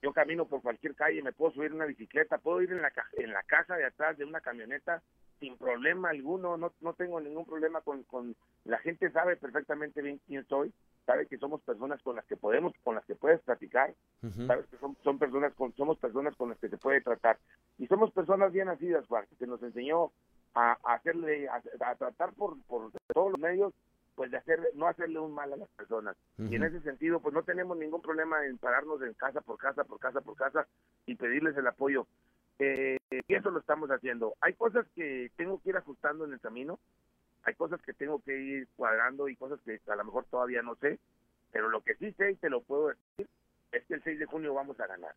[0.03, 2.93] yo camino por cualquier calle, me puedo subir en una bicicleta, puedo ir en la,
[3.15, 5.03] en la caja de atrás de una camioneta
[5.41, 10.21] sin problema alguno, no, no tengo ningún problema con, con, la gente sabe perfectamente bien
[10.27, 10.73] quién soy,
[11.07, 13.95] sabe que somos personas con las que podemos, con las que puedes platicar,
[14.47, 17.39] sabes que son, son personas con, somos personas con las que se puede tratar,
[17.79, 20.13] y somos personas bien nacidas, Juan, que nos enseñó
[20.55, 23.73] a, hacerle, a, tratar por, por todos los medios,
[24.15, 26.17] pues de hacer, no hacerle un mal a las personas.
[26.39, 29.85] Y en ese sentido, pues no tenemos ningún problema en pararnos en casa por casa,
[29.85, 30.67] por casa, por casa
[31.07, 32.07] y pedirles el apoyo.
[32.59, 34.35] Eh, y eso lo estamos haciendo.
[34.41, 36.79] Hay cosas que tengo que ir ajustando en el camino,
[37.45, 40.75] hay cosas que tengo que ir cuadrando y cosas que a lo mejor todavía no
[40.77, 40.99] sé,
[41.53, 43.29] pero lo que sí sé y te lo puedo decir
[43.73, 45.15] es que el 6 de junio vamos a ganar.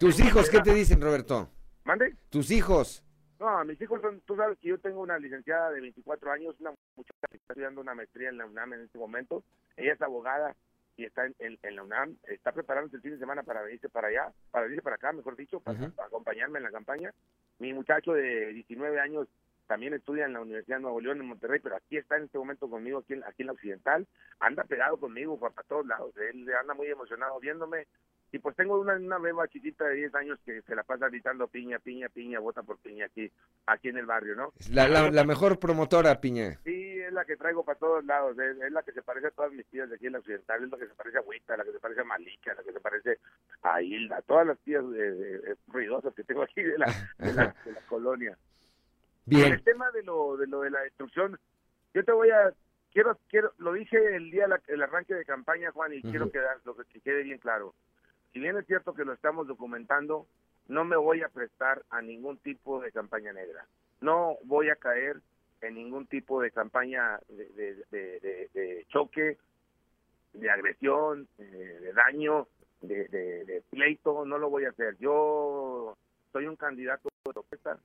[0.00, 1.48] ¿Tus hijos qué te dicen, Roberto?
[1.84, 2.16] ¿Mande?
[2.30, 3.04] ¿Tus hijos?
[3.44, 6.72] No, mis hijos son, tú sabes que yo tengo una licenciada de 24 años, una
[6.96, 9.44] muchacha que está estudiando una maestría en la UNAM en este momento.
[9.76, 10.56] Ella es abogada
[10.96, 14.08] y está en, en, la UNAM, está preparándose el fin de semana para venirse para
[14.08, 17.12] allá, para venirse para acá, mejor dicho, para, acompañarme en la campaña.
[17.58, 19.28] Mi muchacho de 19 años
[19.66, 22.38] también estudia en la Universidad de Nuevo León en Monterrey, pero aquí está en este
[22.38, 24.06] momento conmigo, aquí en, aquí en la Occidental,
[24.40, 27.86] anda pegado conmigo para, todos lados, él anda muy emocionado viéndome,
[28.34, 31.46] y pues tengo una, una beba chiquita de 10 años que se la pasa gritando
[31.46, 33.30] piña, piña, piña, vota por piña aquí,
[33.64, 34.52] aquí en el barrio, ¿no?
[34.72, 36.58] La, la, mejor promotora, piña.
[36.64, 39.52] Sí, es la que traigo para todos lados, es, la que se parece a todas
[39.52, 41.62] mis tías de aquí en la occidental, es la que se parece a Huita, la
[41.62, 43.18] que se parece a Malika, la que se parece
[43.62, 44.82] a Hilda, todas las tías
[45.68, 46.86] ruidosas que tengo aquí de la,
[47.18, 47.54] de la,
[47.88, 48.36] colonia.
[49.26, 49.52] Bien.
[49.52, 51.38] el tema de lo, de lo de la destrucción,
[51.94, 52.52] yo te voy a
[52.92, 56.76] quiero quiero lo dije el día del arranque de campaña Juan y quiero que, lo
[56.76, 57.74] que quede bien claro
[58.34, 60.26] si bien es cierto que lo estamos documentando,
[60.66, 63.64] no me voy a prestar a ningún tipo de campaña negra.
[64.00, 65.20] No voy a caer
[65.60, 69.38] en ningún tipo de campaña de, choque,
[70.32, 72.48] de agresión, de daño,
[72.82, 74.24] de, pleito.
[74.24, 74.96] No lo voy a hacer.
[74.98, 75.96] Yo
[76.32, 77.78] soy un candidato de protesta,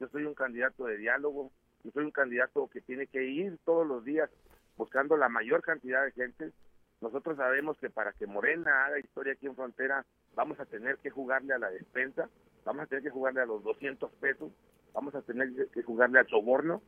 [0.00, 1.50] yo soy un candidato de diálogo,
[1.82, 4.28] yo soy un candidato que tiene que ir todos los días
[4.76, 6.52] buscando la mayor cantidad de gente
[7.00, 11.10] nosotros sabemos que para que Morena haga historia aquí en Frontera, vamos a tener que
[11.10, 12.28] jugarle a la despensa,
[12.64, 14.52] vamos a tener que jugarle a los 200 pesos,
[14.92, 16.82] vamos a tener que jugarle al soborno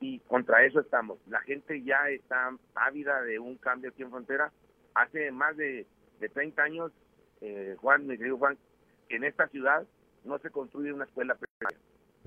[0.00, 1.18] y contra eso estamos.
[1.26, 4.52] La gente ya está ávida de un cambio aquí en Frontera.
[4.94, 5.86] Hace más de,
[6.20, 6.92] de 30 años,
[7.40, 8.58] eh, Juan, mi querido Juan,
[9.08, 9.86] que en esta ciudad
[10.24, 11.78] no se construye una escuela primaria.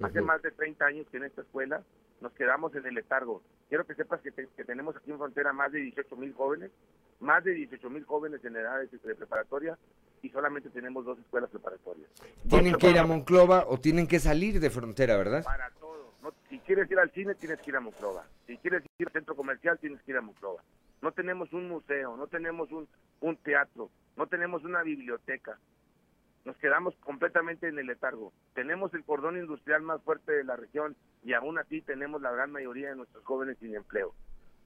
[0.01, 1.83] Hace más de 30 años que en esta escuela
[2.21, 3.41] nos quedamos en el letargo.
[3.67, 6.71] Quiero que sepas que, que tenemos aquí en Frontera más de 18 mil jóvenes
[7.19, 9.77] más de 18 mil jóvenes en edades de preparatoria
[10.21, 12.09] y solamente tenemos dos escuelas preparatorias.
[12.49, 15.43] Tienen que ir a Monclova o tienen que salir de frontera, ¿verdad?
[15.43, 16.13] Para todo.
[16.49, 18.25] si quieres ir al cine, tienes que ir a Monclova.
[18.47, 20.63] Si quieres ir al centro comercial, tienes que ir a Monclova.
[21.01, 22.87] No tenemos un museo, no tenemos un,
[23.21, 25.57] un teatro, no tenemos una biblioteca.
[26.45, 28.33] Nos quedamos completamente en el letargo.
[28.53, 32.51] Tenemos el cordón industrial más fuerte de la región y aún así tenemos la gran
[32.51, 34.13] mayoría de nuestros jóvenes sin empleo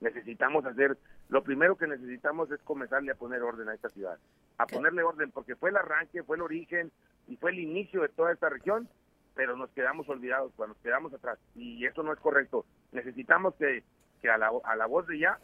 [0.04, 0.98] necesitamos hacer,
[1.30, 4.20] lo primero que necesitamos es comenzarle a poner orden a esta ciudad,
[4.58, 6.92] a ponerle orden, porque fue el arranque, fue el origen
[7.28, 8.88] y fue el inicio de toda esta región,
[9.34, 12.66] pero nos quedamos olvidados, cuando nos quedamos atrás, y eso no es correcto.
[12.92, 13.84] Necesitamos que,
[14.22, 15.40] que a, la, a la voz de ya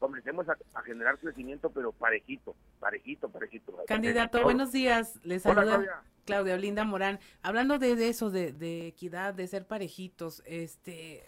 [0.00, 3.76] comencemos a, generar crecimiento, pero parejito, parejito, parejito.
[3.86, 5.20] Candidato, buenos días.
[5.22, 6.54] Les saluda Claudia.
[6.54, 7.20] Olinda Morán.
[7.42, 11.22] Hablando de, de eso, de, de, equidad, de ser parejitos, este,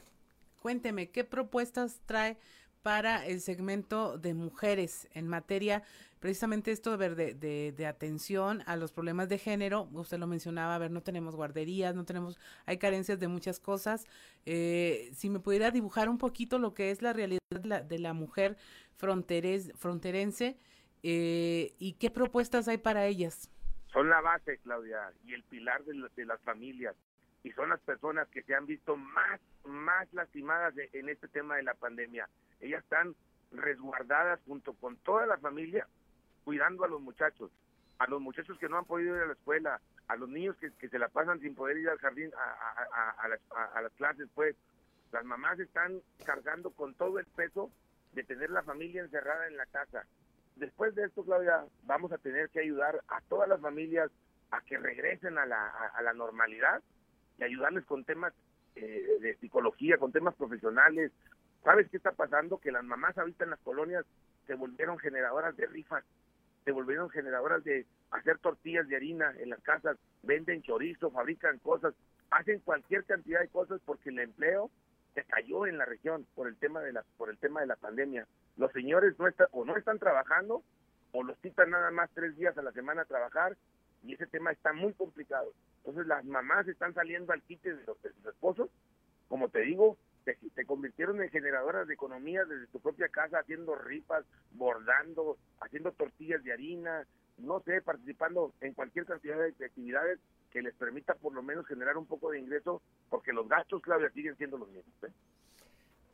[0.60, 2.38] cuénteme, ¿qué propuestas trae
[2.82, 5.82] para el segmento de mujeres en materia
[6.22, 7.34] precisamente esto de,
[7.76, 11.96] de, atención a los problemas de género, usted lo mencionaba, a ver, no tenemos guarderías,
[11.96, 14.06] no tenemos, hay carencias de muchas cosas.
[14.46, 17.98] Eh, si me pudiera dibujar un poquito lo que es la realidad de la, de
[17.98, 18.56] la mujer
[18.96, 20.56] fronteres, fronterense
[21.02, 23.50] eh, y qué propuestas hay para ellas.
[23.92, 26.94] Son la base, Claudia, y el pilar de, de las familias
[27.42, 31.64] y son las personas que se han visto más, más lastimadas en este tema de
[31.64, 32.28] la pandemia
[32.62, 33.14] ellas están
[33.50, 35.86] resguardadas junto con toda la familia
[36.44, 37.50] cuidando a los muchachos,
[37.98, 40.88] a los muchachos que no han podido ir a la escuela, a los niños que,
[40.88, 44.56] se la pasan sin poder ir al jardín, a, las, clases, pues
[45.12, 47.70] las mamás están cargando con todo el peso
[48.12, 50.04] de tener la familia encerrada en la casa.
[50.56, 54.10] Después de esto, Claudia, vamos a tener que ayudar a todas las familias
[54.50, 56.82] a que regresen a la, normalidad
[57.38, 58.34] y ayudarles con temas
[58.74, 61.10] eh, de psicología, con temas profesionales,
[61.64, 62.58] ¿Sabes qué está pasando?
[62.58, 64.04] Que las mamás ahorita en las colonias
[64.46, 66.04] se volvieron generadoras de rifas,
[66.64, 71.94] se volvieron generadoras de hacer tortillas de harina en las casas, venden chorizo, fabrican cosas,
[72.30, 74.70] hacen cualquier cantidad de cosas porque el empleo
[75.14, 77.76] se cayó en la región por el tema de la por el tema de la
[77.76, 78.26] pandemia.
[78.56, 80.62] Los señores no están o no están trabajando
[81.12, 83.56] o los quitan nada más tres días a la semana a trabajar
[84.02, 85.52] y ese tema está muy complicado.
[85.78, 88.70] Entonces las mamás están saliendo al quite de los, de sus esposos,
[89.28, 89.96] como te digo
[90.26, 97.06] en generadoras de economía desde tu propia casa, haciendo rifas, bordando, haciendo tortillas de harina,
[97.38, 100.18] no sé, participando en cualquier cantidad de actividades
[100.50, 104.10] que les permita por lo menos generar un poco de ingreso, porque los gastos, Claudia,
[104.10, 104.94] siguen siendo los mismos.
[105.04, 105.12] ¿eh?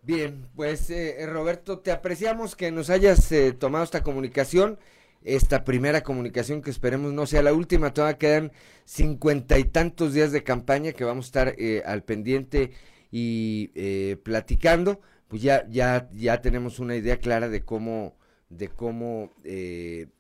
[0.03, 4.79] Bien, pues eh, Roberto, te apreciamos que nos hayas eh, tomado esta comunicación,
[5.23, 8.53] esta primera comunicación que esperemos no sea la última, todavía quedan
[8.85, 12.71] cincuenta y tantos días de campaña que vamos a estar eh, al pendiente
[13.11, 18.17] y platicando, pues ya, ya, ya tenemos una idea clara de cómo,
[18.49, 19.33] de cómo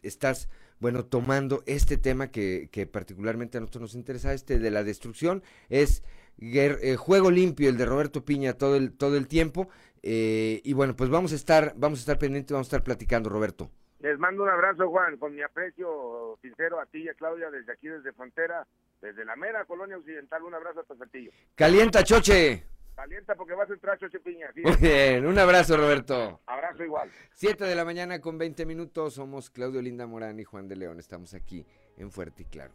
[0.02, 0.48] estás
[0.80, 5.42] bueno, tomando este tema que, que, particularmente a nosotros nos interesa, este de la destrucción,
[5.68, 6.04] es
[6.40, 9.68] eh, juego limpio, el de Roberto Piña todo el, todo el tiempo.
[10.02, 13.28] Eh, y bueno, pues vamos a estar, vamos a estar pendientes, vamos a estar platicando,
[13.28, 13.70] Roberto.
[14.00, 17.72] Les mando un abrazo, Juan, con mi aprecio sincero a ti y a Claudia desde
[17.72, 18.64] aquí, desde Frontera,
[19.02, 20.44] desde la mera colonia occidental.
[20.44, 21.32] Un abrazo hasta Saltillo.
[21.56, 22.77] Calienta, Choche.
[22.98, 24.48] Calienta porque vas a entrar, Choche Piña.
[24.56, 26.40] Muy bien, un abrazo, Roberto.
[26.46, 27.08] Abrazo igual.
[27.32, 29.14] Siete de la mañana con 20 minutos.
[29.14, 30.98] Somos Claudio Linda Morán y Juan de León.
[30.98, 31.64] Estamos aquí
[31.96, 32.74] en Fuerte y Claro.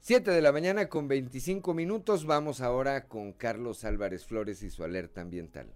[0.00, 2.26] 7 de la mañana con 25 minutos.
[2.26, 5.72] Vamos ahora con Carlos Álvarez Flores y su alerta ambiental.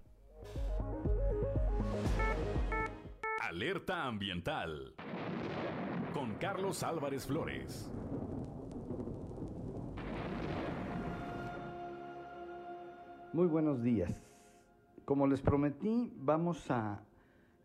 [3.41, 4.93] Alerta ambiental
[6.13, 7.89] con Carlos Álvarez Flores.
[13.31, 14.23] Muy buenos días.
[15.05, 17.03] Como les prometí, vamos a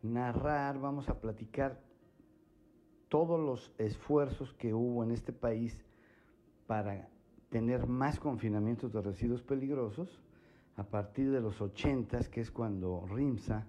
[0.02, 1.80] narrar, vamos a platicar
[3.08, 5.82] todos los esfuerzos que hubo en este país
[6.66, 7.08] para
[7.48, 10.20] tener más confinamientos de residuos peligrosos
[10.76, 13.66] a partir de los 80, que es cuando RIMSA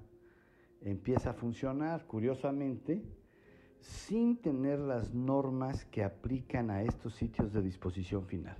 [0.81, 3.05] empieza a funcionar, curiosamente,
[3.79, 8.57] sin tener las normas que aplican a estos sitios de disposición final.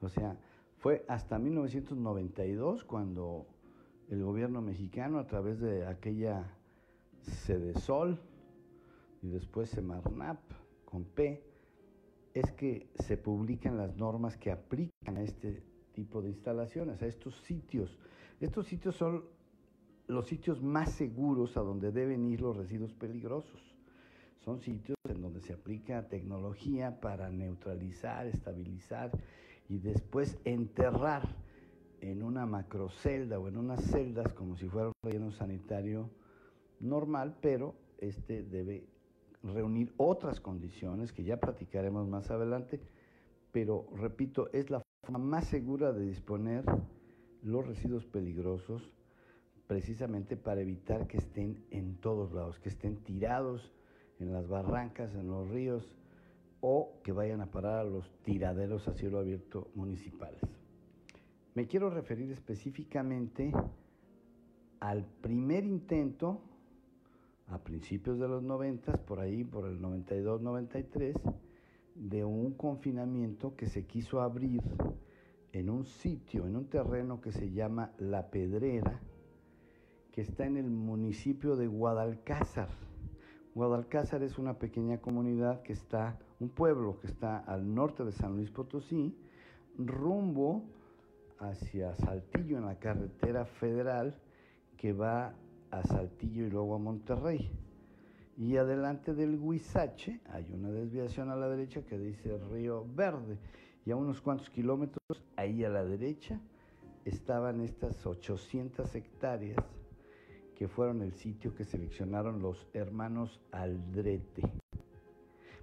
[0.00, 0.38] O sea,
[0.80, 3.46] fue hasta 1992 cuando
[4.08, 6.56] el gobierno mexicano, a través de aquella
[7.76, 8.18] Sol
[9.22, 10.40] y después Semarnap
[10.86, 11.44] con P,
[12.32, 15.62] es que se publican las normas que aplican a este
[15.92, 17.98] tipo de instalaciones, a estos sitios.
[18.40, 19.24] Estos sitios son
[20.06, 23.60] los sitios más seguros a donde deben ir los residuos peligrosos.
[24.38, 29.10] Son sitios en donde se aplica tecnología para neutralizar, estabilizar
[29.70, 31.36] y después enterrar
[32.00, 36.10] en una macrocelda o en unas celdas como si fuera un relleno sanitario
[36.80, 38.84] normal, pero este debe
[39.44, 42.80] reunir otras condiciones que ya platicaremos más adelante,
[43.52, 46.64] pero repito, es la forma más segura de disponer
[47.42, 48.90] los residuos peligrosos
[49.68, 53.72] precisamente para evitar que estén en todos lados, que estén tirados
[54.18, 55.94] en las barrancas, en los ríos
[56.60, 60.42] o que vayan a parar a los tiraderos a cielo abierto municipales.
[61.54, 63.52] Me quiero referir específicamente
[64.80, 66.40] al primer intento
[67.48, 71.14] a principios de los 90, por ahí, por el 92-93,
[71.96, 74.62] de un confinamiento que se quiso abrir
[75.52, 79.00] en un sitio, en un terreno que se llama La Pedrera,
[80.12, 82.68] que está en el municipio de Guadalcázar.
[83.54, 88.34] Guadalcázar es una pequeña comunidad que está, un pueblo que está al norte de San
[88.34, 89.14] Luis Potosí,
[89.76, 90.64] rumbo
[91.38, 94.18] hacia Saltillo en la carretera federal
[94.76, 95.34] que va
[95.70, 97.50] a Saltillo y luego a Monterrey.
[98.38, 103.38] Y adelante del Huizache hay una desviación a la derecha que dice Río Verde.
[103.84, 106.40] Y a unos cuantos kilómetros, ahí a la derecha,
[107.04, 109.58] estaban estas 800 hectáreas
[110.54, 114.59] que fueron el sitio que seleccionaron los hermanos Aldrete.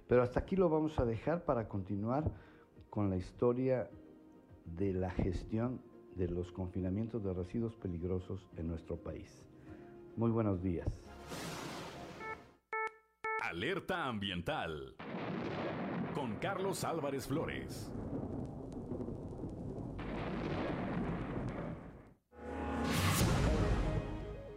[0.08, 2.24] Pero hasta aquí lo vamos a dejar para continuar
[2.88, 3.90] con la historia
[4.64, 5.82] de la gestión
[6.16, 9.44] de los confinamientos de residuos peligrosos en nuestro país.
[10.16, 10.88] Muy buenos días.
[13.42, 14.96] Alerta ambiental
[16.14, 17.90] con Carlos Álvarez Flores.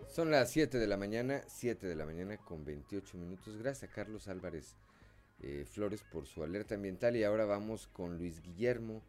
[0.07, 3.57] Son las 7 de la mañana, 7 de la mañana con 28 minutos.
[3.57, 4.75] Gracias a Carlos Álvarez
[5.43, 9.01] eh, Flores por su alerta ambiental y ahora vamos con Luis Guillermo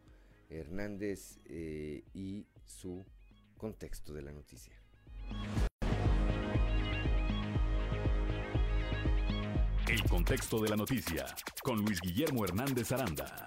[0.49, 3.05] Hernández eh, y su
[3.57, 4.73] contexto de la noticia.
[9.87, 11.25] El contexto de la noticia
[11.61, 13.45] con Luis Guillermo Hernández Aranda.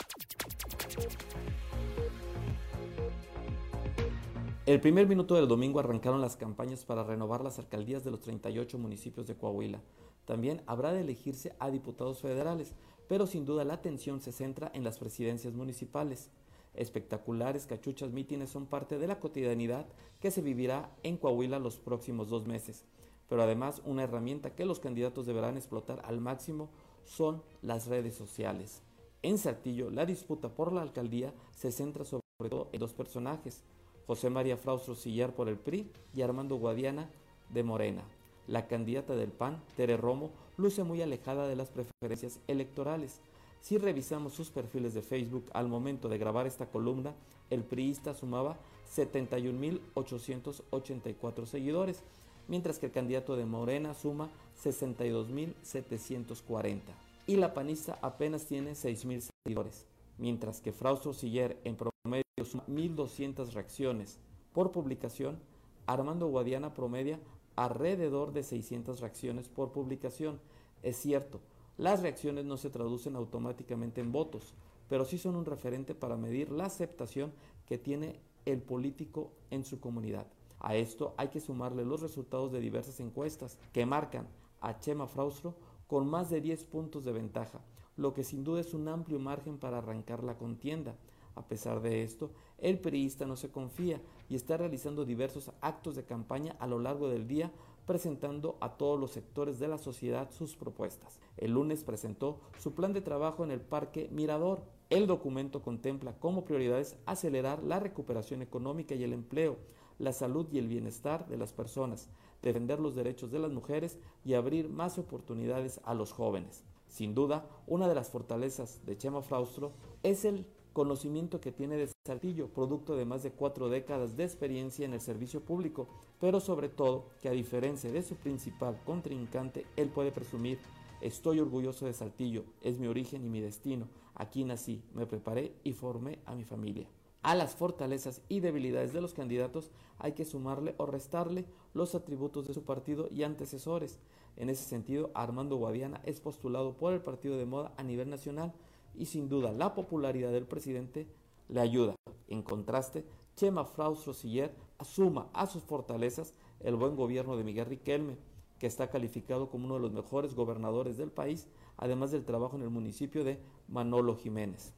[4.67, 8.79] El primer minuto del domingo arrancaron las campañas para renovar las alcaldías de los 38
[8.79, 9.81] municipios de Coahuila.
[10.25, 12.75] También habrá de elegirse a diputados federales,
[13.07, 16.31] pero sin duda la atención se centra en las presidencias municipales.
[16.75, 19.87] Espectaculares, cachuchas, mítines son parte de la cotidianidad
[20.19, 22.87] que se vivirá en Coahuila los próximos dos meses.
[23.29, 26.71] Pero además una herramienta que los candidatos deberán explotar al máximo
[27.05, 28.83] son las redes sociales.
[29.23, 33.63] En Saltillo, la disputa por la alcaldía se centra sobre todo en dos personajes,
[34.07, 37.11] José María Fraustro Sillar por el PRI y Armando Guadiana
[37.51, 38.05] de Morena.
[38.47, 43.19] La candidata del PAN, Tere Romo, luce muy alejada de las preferencias electorales.
[43.61, 47.17] Si revisamos sus perfiles de Facebook al momento de grabar esta columna,
[47.51, 48.57] el priista sumaba
[48.95, 52.05] 71.884 seguidores,
[52.47, 54.31] mientras que el candidato de Morena suma
[54.63, 56.81] 62.740.
[57.27, 59.85] Y la panista apenas tiene 6.000 seguidores,
[60.19, 61.96] mientras que Fraustro Siller en promedio
[62.45, 64.19] suma 1.200 reacciones
[64.53, 65.39] por publicación,
[65.87, 67.21] Armando Guadiana promedia
[67.57, 70.41] alrededor de 600 reacciones por publicación.
[70.83, 71.41] Es cierto,
[71.79, 74.55] las reacciones no se traducen automáticamente en votos,
[74.89, 77.33] pero sí son un referente para medir la aceptación
[77.67, 80.27] que tiene el político en su comunidad.
[80.61, 84.27] A esto hay que sumarle los resultados de diversas encuestas que marcan
[84.61, 85.55] a Chema Fraustro
[85.87, 87.61] con más de 10 puntos de ventaja,
[87.97, 90.97] lo que sin duda es un amplio margen para arrancar la contienda.
[91.37, 96.05] A pesar de esto, el periodista no se confía y está realizando diversos actos de
[96.05, 97.53] campaña a lo largo del día
[97.87, 101.21] presentando a todos los sectores de la sociedad sus propuestas.
[101.37, 104.63] El lunes presentó su plan de trabajo en el Parque Mirador.
[104.91, 109.57] El documento contempla como prioridades acelerar la recuperación económica y el empleo,
[109.99, 112.09] la salud y el bienestar de las personas,
[112.43, 116.65] defender los derechos de las mujeres y abrir más oportunidades a los jóvenes.
[116.89, 119.73] Sin duda, una de las fortalezas de Chema Fraustro
[120.03, 120.47] es el
[120.77, 125.01] conocimiento que tiene de Saltillo, producto de más de cuatro décadas de experiencia en el
[125.01, 125.89] servicio público,
[126.21, 130.59] pero sobre todo que a diferencia de su principal contrincante, él puede presumir,
[131.01, 135.73] estoy orgulloso de Saltillo, es mi origen y mi destino, aquí nací, me preparé y
[135.73, 136.87] formé a mi familia.
[137.23, 142.47] A las fortalezas y debilidades de los candidatos hay que sumarle o restarle los atributos
[142.47, 143.99] de su partido y antecesores.
[144.37, 148.53] En ese sentido, Armando Guadiana es postulado por el partido de moda a nivel nacional,
[148.99, 151.07] y sin duda la popularidad del presidente
[151.49, 151.95] le ayuda.
[152.29, 153.05] En contraste,
[153.37, 158.17] Chema Fraustro Siller asuma a sus fortalezas el buen gobierno de Miguel Riquelme,
[158.59, 161.47] que está calificado como uno de los mejores gobernadores del país,
[161.77, 164.73] además del trabajo en el municipio de Manolo Jiménez.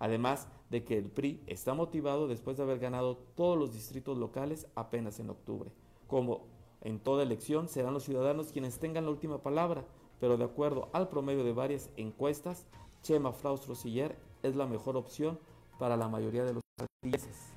[0.00, 4.66] Además de que el PRI está motivado después de haber ganado todos los distritos locales
[4.74, 5.70] apenas en octubre.
[6.08, 6.48] Como
[6.80, 9.86] en toda elección serán los ciudadanos quienes tengan la última palabra,
[10.20, 12.66] pero de acuerdo al promedio de varias encuestas,
[13.04, 15.38] Chema Fraustro Siller es la mejor opción
[15.78, 17.52] para la mayoría de los saltillenses.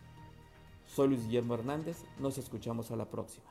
[0.85, 3.45] Soy Luis Guillermo Hernández, nos escuchamos a la próxima.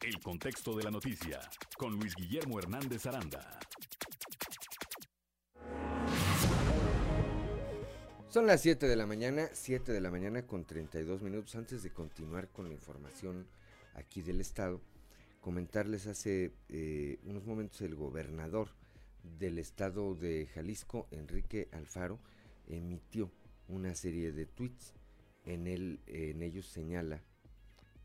[0.00, 1.40] El contexto de la noticia
[1.76, 3.58] con Luis Guillermo Hernández Aranda.
[8.28, 11.56] Son las 7 de la mañana, 7 de la mañana con 32 minutos.
[11.56, 13.48] Antes de continuar con la información
[13.94, 14.80] aquí del Estado,
[15.40, 18.68] comentarles hace eh, unos momentos el gobernador
[19.22, 22.18] del estado de Jalisco, Enrique Alfaro,
[22.68, 23.30] emitió
[23.68, 24.94] una serie de tweets.
[25.44, 27.22] En, él, en ellos señala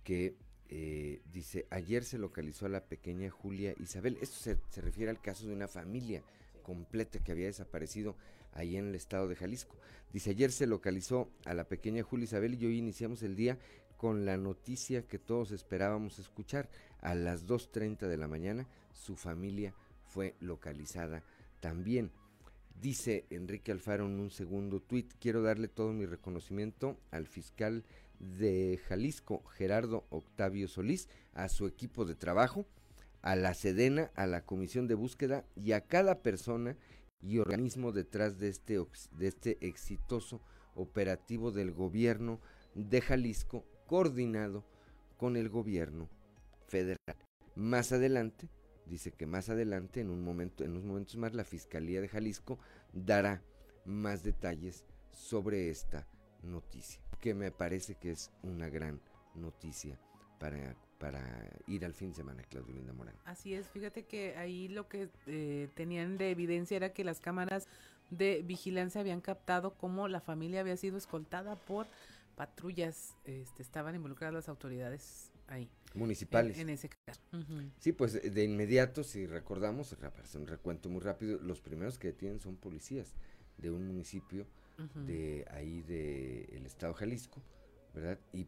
[0.03, 0.35] que
[0.69, 4.17] eh, dice, ayer se localizó a la pequeña Julia Isabel.
[4.21, 6.23] Esto se, se, refiere al caso de una familia
[6.63, 8.15] completa que había desaparecido
[8.53, 9.75] ahí en el estado de Jalisco.
[10.11, 13.57] Dice, ayer se localizó a la pequeña Julia Isabel y hoy iniciamos el día
[13.97, 16.69] con la noticia que todos esperábamos escuchar.
[17.01, 19.73] A las 2.30 de la mañana su familia
[20.07, 21.23] fue localizada
[21.59, 22.11] también.
[22.81, 27.83] Dice Enrique Alfaro en un segundo tuit, quiero darle todo mi reconocimiento al fiscal
[28.19, 32.65] de Jalisco, Gerardo Octavio Solís, a su equipo de trabajo,
[33.21, 36.77] a la Sedena, a la Comisión de Búsqueda y a cada persona
[37.21, 38.79] y organismo detrás de este,
[39.11, 40.41] de este exitoso
[40.75, 42.39] operativo del gobierno
[42.75, 44.63] de Jalisco, coordinado
[45.17, 46.09] con el gobierno
[46.67, 47.17] federal.
[47.55, 48.49] Más adelante
[48.87, 52.59] dice que más adelante, en un momento, en unos momentos más, la Fiscalía de Jalisco
[52.93, 53.41] dará
[53.85, 56.07] más detalles sobre esta
[56.43, 59.01] noticia, que me parece que es una gran
[59.35, 59.99] noticia
[60.39, 63.15] para, para ir al fin de semana, Claudio Linda Morán.
[63.25, 67.67] Así es, fíjate que ahí lo que eh, tenían de evidencia era que las cámaras
[68.09, 71.87] de vigilancia habían captado cómo la familia había sido escoltada por
[72.35, 75.69] patrullas, este, estaban involucradas las autoridades ahí.
[75.97, 76.57] Municipales.
[76.57, 77.21] En, ese caso.
[77.79, 82.39] Sí, pues de inmediato, si recordamos, hacer un recuento muy rápido, los primeros que detienen
[82.39, 83.13] son policías
[83.57, 84.45] de un municipio
[85.05, 87.41] de ahí del estado de Jalisco,
[87.93, 88.19] ¿verdad?
[88.33, 88.47] Y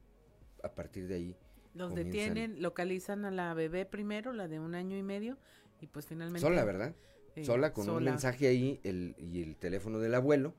[0.64, 1.36] a partir de ahí...
[1.74, 5.38] Los detienen, localizan a la bebé primero, la de un año y medio,
[5.82, 6.42] y pues finalmente...
[6.42, 6.96] Sola, ¿verdad?
[7.44, 10.54] sola, con un mensaje ahí el, y el teléfono del abuelo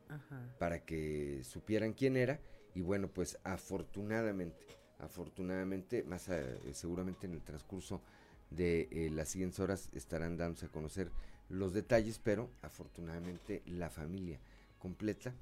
[0.59, 2.41] para que supieran quién era.
[2.75, 4.65] Y bueno, pues afortunadamente,
[5.03, 6.29] afortunadamente, más
[6.73, 8.01] seguramente en el transcurso
[8.51, 11.11] de eh, las siguientes horas estarán dándose a conocer
[11.49, 14.39] los detalles, pero afortunadamente la familia
[14.79, 15.33] completa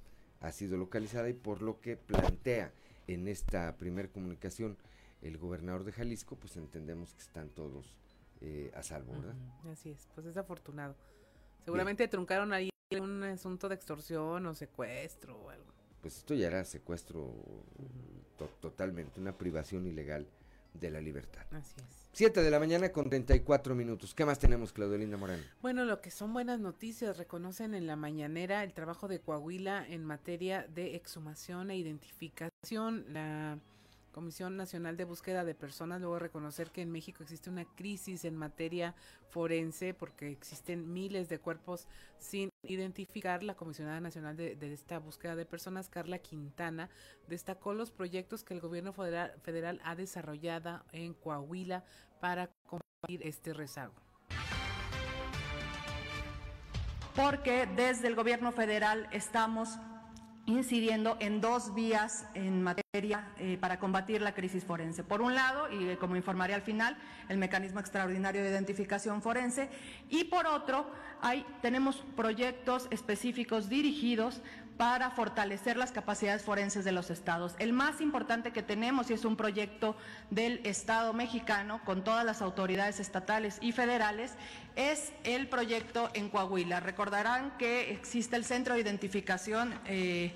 [0.40, 2.72] ha sido localizada y por lo que plantea
[3.06, 4.76] en esta primera comunicación
[5.22, 7.94] el gobernador de Jalisco, pues entendemos que están todos
[8.40, 9.35] eh, a salvo, ¿verdad?
[9.72, 10.94] así es, pues es afortunado.
[11.64, 15.78] Seguramente truncaron ahí un asunto de extorsión o secuestro o algo.
[16.01, 17.33] Pues esto ya era secuestro
[18.61, 20.27] totalmente, una privación ilegal
[20.75, 21.43] de la libertad.
[21.51, 22.09] Así es.
[22.12, 24.15] 7 de la mañana con 34 minutos.
[24.15, 25.41] ¿Qué más tenemos, Claudelina Morán?
[25.61, 30.05] Bueno, lo que son buenas noticias, reconocen en la mañanera el trabajo de Coahuila en
[30.05, 33.05] materia de exhumación e identificación.
[33.09, 33.59] La
[34.19, 38.35] Comisión Nacional de Búsqueda de Personas luego reconocer que en México existe una crisis en
[38.35, 38.97] materia
[39.28, 41.86] forense porque existen miles de cuerpos
[42.19, 43.45] sin identificar.
[43.45, 46.90] La Comisionada Nacional de, esta Búsqueda de Personas, Carla Quintana,
[47.28, 51.85] destacó los proyectos que el gobierno federal, federal ha desarrollado en Coahuila
[52.20, 53.95] para combatir este rezago.
[57.15, 59.78] Porque desde el gobierno federal estamos
[60.49, 65.05] incidiendo en dos vías en materia eh, para combatir la crisis forense.
[65.05, 66.97] Por un lado, y como informaré al final,
[67.29, 69.69] el mecanismo extraordinario de identificación forense,
[70.09, 70.91] y por otro,
[71.61, 74.41] tenemos proyectos específicos dirigidos
[74.79, 77.55] para fortalecer las capacidades forenses de los estados.
[77.59, 79.97] El más importante que tenemos, y es un proyecto
[80.31, 84.35] del Estado mexicano con todas las autoridades estatales y federales,
[84.77, 86.79] es el proyecto en Coahuila.
[86.79, 89.75] Recordarán que existe el Centro de Identificación.
[89.85, 90.33] Eh,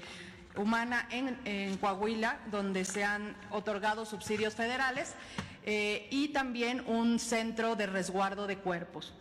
[0.54, 5.14] humana en, Coahuila, donde se han otorgado subsidios federales,
[5.64, 9.14] eh, y también un centro de resguardo de cuerpos.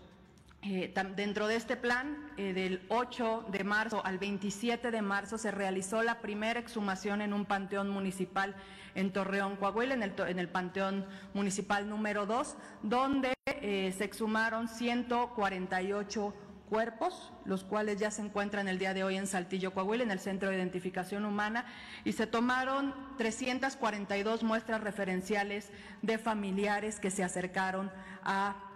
[0.64, 5.50] Eh, dentro de este plan, eh, del 8 de marzo al 27 de marzo, se
[5.50, 8.56] realizó la primera exhumación en un panteón municipal
[8.94, 14.68] en Torreón, Coahuila, en el, en el panteón municipal número 2, donde eh, se exhumaron
[14.68, 16.34] 148
[16.70, 20.20] cuerpos, los cuales ya se encuentran el día de hoy en Saltillo, Coahuila, en el
[20.20, 21.66] Centro de Identificación Humana,
[22.06, 25.72] y se tomaron 342 muestras referenciales
[26.04, 27.92] de familiares que se acercaron
[28.24, 28.71] a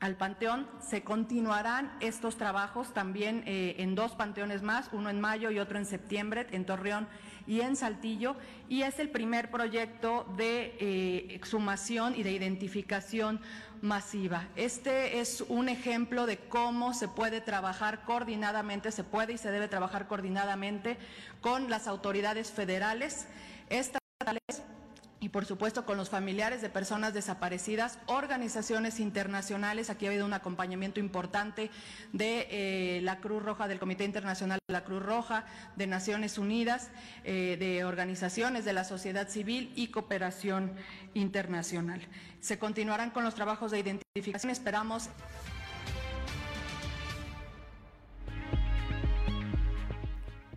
[0.00, 0.68] al panteón.
[0.80, 5.78] Se continuarán estos trabajos también eh, en dos panteones más, uno en mayo y otro
[5.78, 7.08] en septiembre, en Torreón
[7.46, 8.36] y en Saltillo,
[8.68, 13.40] y es el primer proyecto de eh, exhumación y de identificación
[13.80, 14.48] masiva.
[14.54, 19.68] Este es un ejemplo de cómo se puede trabajar coordinadamente, se puede y se debe
[19.68, 20.98] trabajar coordinadamente
[21.40, 23.28] con las autoridades federales,
[23.70, 24.62] estatales
[25.20, 29.90] y por supuesto con los familiares de personas desaparecidas, organizaciones internacionales.
[29.90, 31.70] Aquí ha habido un acompañamiento importante
[32.12, 35.44] de eh, la Cruz Roja, del Comité Internacional de la Cruz Roja,
[35.76, 36.90] de Naciones Unidas,
[37.24, 40.72] eh, de organizaciones de la sociedad civil y cooperación
[41.14, 42.00] internacional.
[42.40, 44.50] Se continuarán con los trabajos de identificación.
[44.50, 45.10] Esperamos.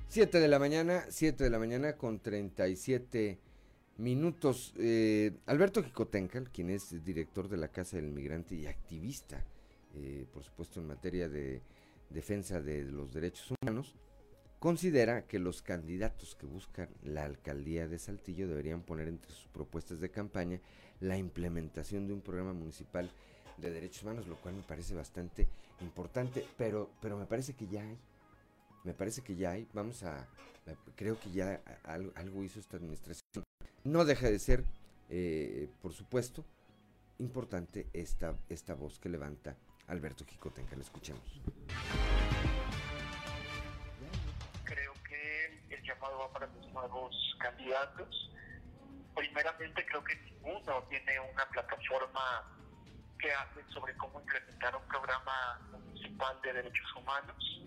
[0.07, 3.39] Siete de la mañana, siete de la mañana con treinta y siete
[4.01, 4.73] minutos.
[4.77, 9.43] Eh, Alberto Jicotencal, quien es director de la Casa del Migrante y activista,
[9.95, 11.61] eh, por supuesto, en materia de
[12.09, 13.95] defensa de los derechos humanos,
[14.59, 19.99] considera que los candidatos que buscan la alcaldía de Saltillo deberían poner entre sus propuestas
[19.99, 20.59] de campaña
[20.99, 23.09] la implementación de un programa municipal
[23.57, 25.47] de derechos humanos, lo cual me parece bastante
[25.81, 27.97] importante, pero, pero me parece que ya hay.
[28.83, 29.67] Me parece que ya hay.
[29.73, 30.27] Vamos a.
[30.95, 33.43] Creo que ya algo hizo esta administración
[33.83, 34.63] no deja de ser,
[35.09, 36.45] eh, por supuesto,
[37.19, 39.55] importante esta, esta voz que levanta
[39.87, 40.75] Alberto Jicotenca.
[40.75, 41.41] Le escuchemos.
[44.63, 48.31] Creo que el llamado va para los nuevos candidatos.
[49.15, 52.57] Primeramente, creo que ninguno tiene una plataforma
[53.19, 57.61] que hable sobre cómo implementar un programa municipal de derechos humanos.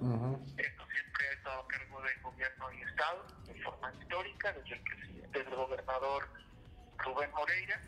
[1.45, 6.29] Estado a cargo del gobierno y Estado, de forma histórica, desde el presidente del gobernador
[6.97, 7.81] Rubén Moreira,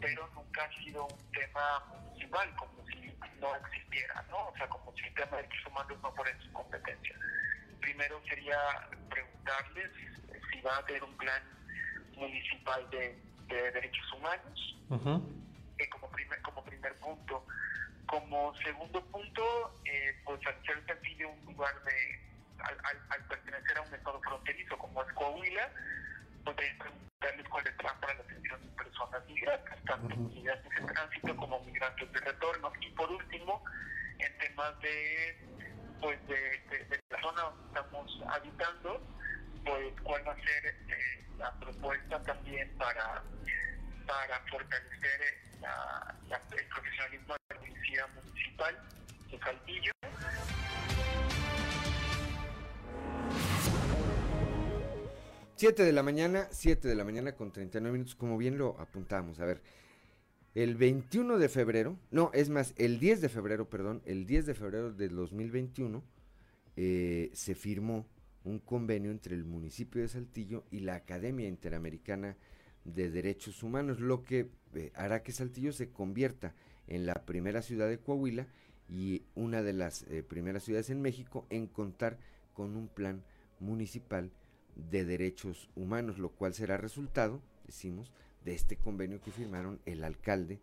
[0.00, 4.46] pero nunca ha sido un tema municipal, como si no existiera, ¿no?
[4.46, 7.16] O sea, como si el tema de derechos humanos no fuera en su competencia.
[7.80, 8.58] Primero sería
[9.10, 9.90] preguntarles
[10.52, 11.42] si va a haber un plan
[12.14, 13.18] municipal de,
[13.48, 14.76] derechos humanos,
[15.78, 17.44] eh, como, primer, como primer punto.
[18.06, 22.23] Como segundo punto, eh, pues al ser un lugar de,
[22.64, 25.70] al, pertenecer a un estado fronterizo como es Coahuila,
[26.44, 31.36] pues hay hospitales cuáles van para la atención de personas migrantes, tanto migrantes en tránsito
[31.36, 32.72] como migrantes de retorno.
[32.80, 33.64] Y por último,
[34.18, 35.36] en temas de,
[36.00, 39.06] pues de, la zona donde estamos habitando,
[39.64, 43.22] pues cuál va a ser eh, la propuesta también para,
[44.06, 48.78] para fortalecer eh, el profesionalismo de la policía municipal
[49.30, 49.92] de Calvillo.
[55.64, 59.40] 7 de la mañana, 7 de la mañana con 39 minutos, como bien lo apuntamos.
[59.40, 59.62] A ver,
[60.54, 64.52] el 21 de febrero, no, es más, el 10 de febrero, perdón, el 10 de
[64.52, 66.04] febrero del 2021
[66.76, 68.06] eh, se firmó
[68.44, 72.36] un convenio entre el municipio de Saltillo y la Academia Interamericana
[72.84, 76.54] de Derechos Humanos, lo que eh, hará que Saltillo se convierta
[76.88, 78.48] en la primera ciudad de Coahuila
[78.90, 82.18] y una de las eh, primeras ciudades en México en contar
[82.52, 83.22] con un plan
[83.60, 84.30] municipal
[84.76, 88.12] de derechos humanos, lo cual será resultado, decimos,
[88.44, 90.60] de este convenio que firmaron el alcalde,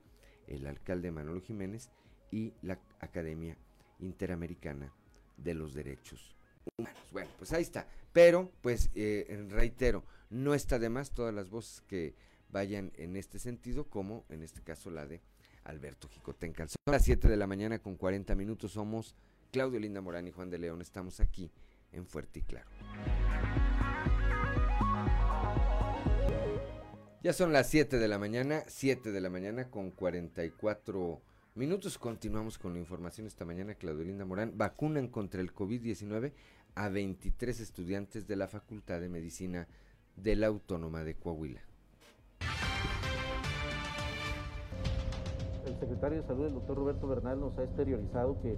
[0.47, 1.89] el alcalde Manolo Jiménez
[2.31, 3.57] y la Academia
[3.99, 4.93] Interamericana
[5.37, 6.35] de los Derechos
[6.77, 6.99] Humanos.
[7.11, 7.87] Bueno, pues ahí está.
[8.13, 12.13] Pero, pues eh, reitero, no está de más todas las voces que
[12.51, 15.21] vayan en este sentido, como en este caso la de
[15.63, 16.69] Alberto Jicotencal.
[16.69, 18.73] Son las 7 de la mañana con 40 minutos.
[18.73, 19.15] Somos
[19.51, 20.81] Claudio Linda Morán y Juan de León.
[20.81, 21.51] Estamos aquí
[21.91, 22.69] en Fuerte y Claro.
[27.23, 31.21] Ya son las 7 de la mañana, 7 de la mañana con 44
[31.53, 31.99] minutos.
[31.99, 33.75] Continuamos con la información esta mañana.
[33.75, 36.33] Claudelinda Morán, vacunan contra el COVID-19
[36.73, 39.67] a 23 estudiantes de la Facultad de Medicina
[40.15, 41.61] de la Autónoma de Coahuila.
[45.67, 48.57] El secretario de Salud, el doctor Roberto Bernal, nos ha exteriorizado que,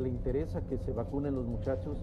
[0.00, 1.98] le interesa que se vacunen los muchachos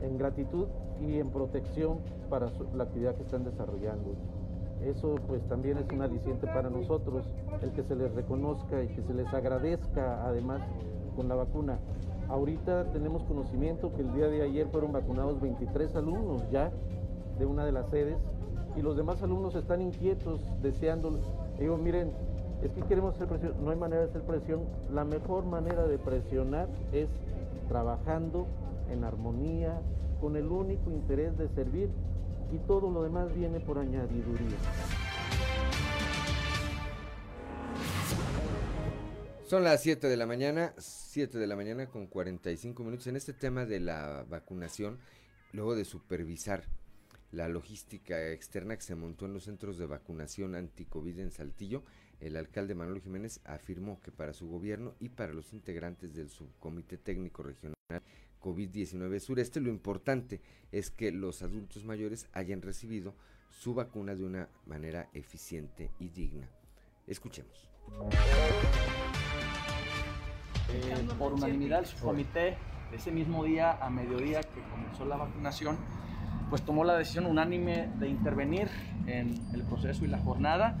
[0.00, 0.68] en gratitud
[1.02, 2.00] y en protección
[2.30, 4.37] para la actividad que están desarrollando.
[4.84, 7.24] Eso pues también es un aliciente para nosotros,
[7.62, 10.62] el que se les reconozca y que se les agradezca además
[11.16, 11.78] con la vacuna.
[12.28, 16.70] Ahorita tenemos conocimiento que el día de ayer fueron vacunados 23 alumnos ya
[17.38, 18.18] de una de las sedes
[18.76, 21.18] y los demás alumnos están inquietos, deseando.
[21.58, 22.12] Digo, miren,
[22.62, 24.60] es que queremos hacer presión, no hay manera de hacer presión.
[24.92, 27.08] La mejor manera de presionar es
[27.68, 28.46] trabajando
[28.90, 29.80] en armonía,
[30.20, 31.90] con el único interés de servir
[32.52, 34.56] y todo lo demás viene por añadiduría.
[39.46, 43.06] Son las 7 de la mañana, 7 de la mañana con 45 minutos.
[43.06, 44.98] En este tema de la vacunación,
[45.52, 46.64] luego de supervisar
[47.32, 51.82] la logística externa que se montó en los centros de vacunación anti-COVID en Saltillo,
[52.20, 56.98] el alcalde Manuel Jiménez afirmó que para su gobierno y para los integrantes del subcomité
[56.98, 57.74] técnico regional
[58.40, 60.40] COVID-19 sureste, lo importante
[60.72, 63.14] es que los adultos mayores hayan recibido
[63.50, 66.48] su vacuna de una manera eficiente y digna.
[67.06, 67.68] Escuchemos.
[70.70, 72.56] Eh, por unanimidad, el subcomité,
[72.92, 75.78] ese mismo día, a mediodía que comenzó la vacunación,
[76.50, 78.68] pues tomó la decisión unánime de intervenir
[79.06, 80.76] en el proceso y la jornada,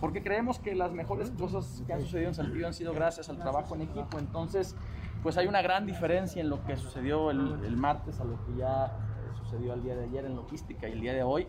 [0.00, 3.38] porque creemos que las mejores cosas que han sucedido en Saltillo han sido gracias al
[3.38, 4.18] trabajo en equipo.
[4.18, 4.74] Entonces,
[5.22, 8.86] pues hay una gran diferencia en lo que sucedió el, martes a lo que ya
[8.86, 11.46] eh, sucedió el día de ayer en logística y el día de hoy,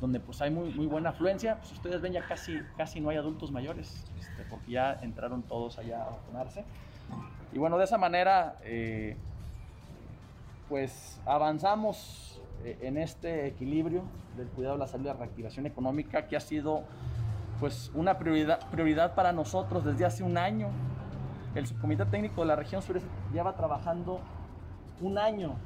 [0.00, 1.56] donde pues hay muy, muy buena afluencia.
[1.56, 5.78] Pues ustedes ven ya casi, casi no hay adultos mayores, este, porque ya entraron todos
[5.78, 6.64] allá a vacunarse.
[7.52, 9.16] Y bueno, de esa manera, eh,
[10.68, 14.02] pues avanzamos eh, en este equilibrio
[14.36, 16.84] del cuidado de la salud y la reactivación económica, que ha sido
[17.58, 20.70] pues una prioridad, prioridad para nosotros desde hace un año
[21.54, 24.20] el subcomité técnico de la región sureste lleva trabajando
[25.00, 25.56] un año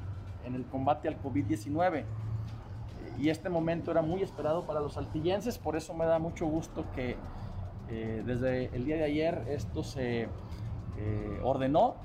[0.45, 2.05] en el combate al COVID-19
[3.19, 6.85] y este momento era muy esperado para los altillenses, por eso me da mucho gusto
[6.95, 7.17] que
[7.89, 10.23] eh, desde el día de ayer esto se
[10.97, 11.97] eh, ordenó,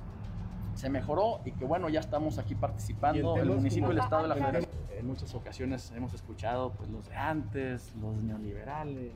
[0.76, 4.27] se mejoró y que bueno, ya estamos aquí participando, el, municipio y el Estado de
[4.30, 4.72] la Federación.
[4.91, 9.14] En muchas ocasiones hemos escuchado pues, los de antes, los neoliberales,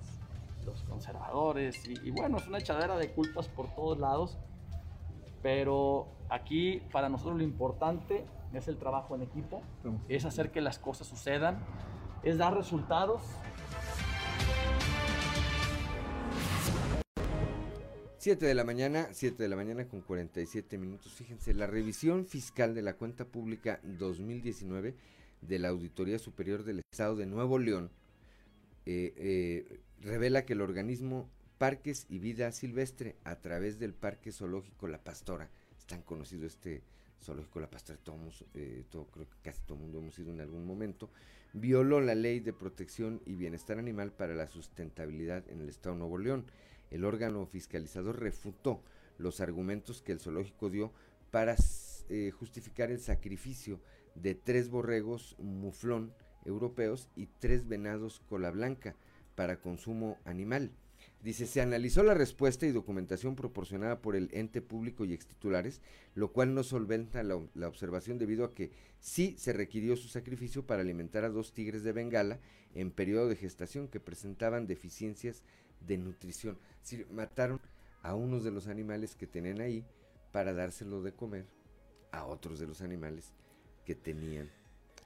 [0.66, 4.40] los conservadores y, y bueno, es una echadera de culpas por todos lados.
[5.44, 9.62] Pero aquí para nosotros lo importante es el trabajo en equipo,
[10.08, 11.60] es hacer que las cosas sucedan,
[12.24, 13.22] es dar resultados.
[18.18, 21.12] Siete de la mañana, 7 de la mañana con 47 minutos.
[21.12, 24.96] Fíjense, la revisión fiscal de la cuenta pública 2019
[25.42, 27.92] de la Auditoría Superior del Estado de Nuevo León
[28.86, 31.30] eh, eh, revela que el organismo
[31.64, 35.50] Parques y Vida Silvestre a través del Parque Zoológico La Pastora.
[35.78, 36.84] Es tan conocido este
[37.22, 40.42] zoológico La Pastora, todos, eh, todo, creo que casi todo el mundo hemos ido en
[40.42, 41.10] algún momento.
[41.54, 46.00] Violó la ley de protección y bienestar animal para la sustentabilidad en el Estado de
[46.00, 46.48] Nuevo León.
[46.92, 48.84] El órgano fiscalizador refutó
[49.18, 50.92] los argumentos que el zoológico dio
[51.32, 51.56] para
[52.10, 53.80] eh, justificar el sacrificio
[54.16, 56.14] de tres borregos muflón
[56.44, 58.98] europeos y tres venados cola blanca
[59.36, 60.74] para consumo animal.
[61.24, 65.80] Dice, se analizó la respuesta y documentación proporcionada por el ente público y extitulares,
[66.16, 70.82] lo cual no solventa la, observación debido a que sí se requirió su sacrificio para
[70.82, 72.40] alimentar a dos tigres de Bengala
[72.76, 75.44] en periodo de gestación que presentaban deficiencias
[75.80, 76.60] de nutrición.
[76.82, 77.62] Si mataron
[78.02, 79.86] a unos de los animales que tenían ahí
[80.34, 81.46] para dárselo de comer
[82.12, 83.32] a otros de los animales
[83.86, 84.52] que tenían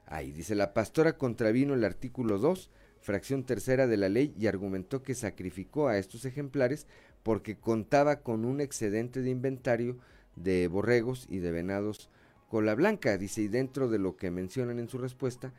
[0.08, 0.32] ahí.
[0.32, 2.72] Dice, la pastora contravino el artículo 2,
[3.02, 6.88] fracción tercera de la ley y argumentó que sacrificó a estos ejemplares
[7.24, 9.98] porque contaba con un excedente de inventario
[10.36, 12.10] de borregos y de venados
[12.50, 13.18] cola blanca.
[13.18, 15.54] Dice, y dentro de lo que mencionan en su respuesta,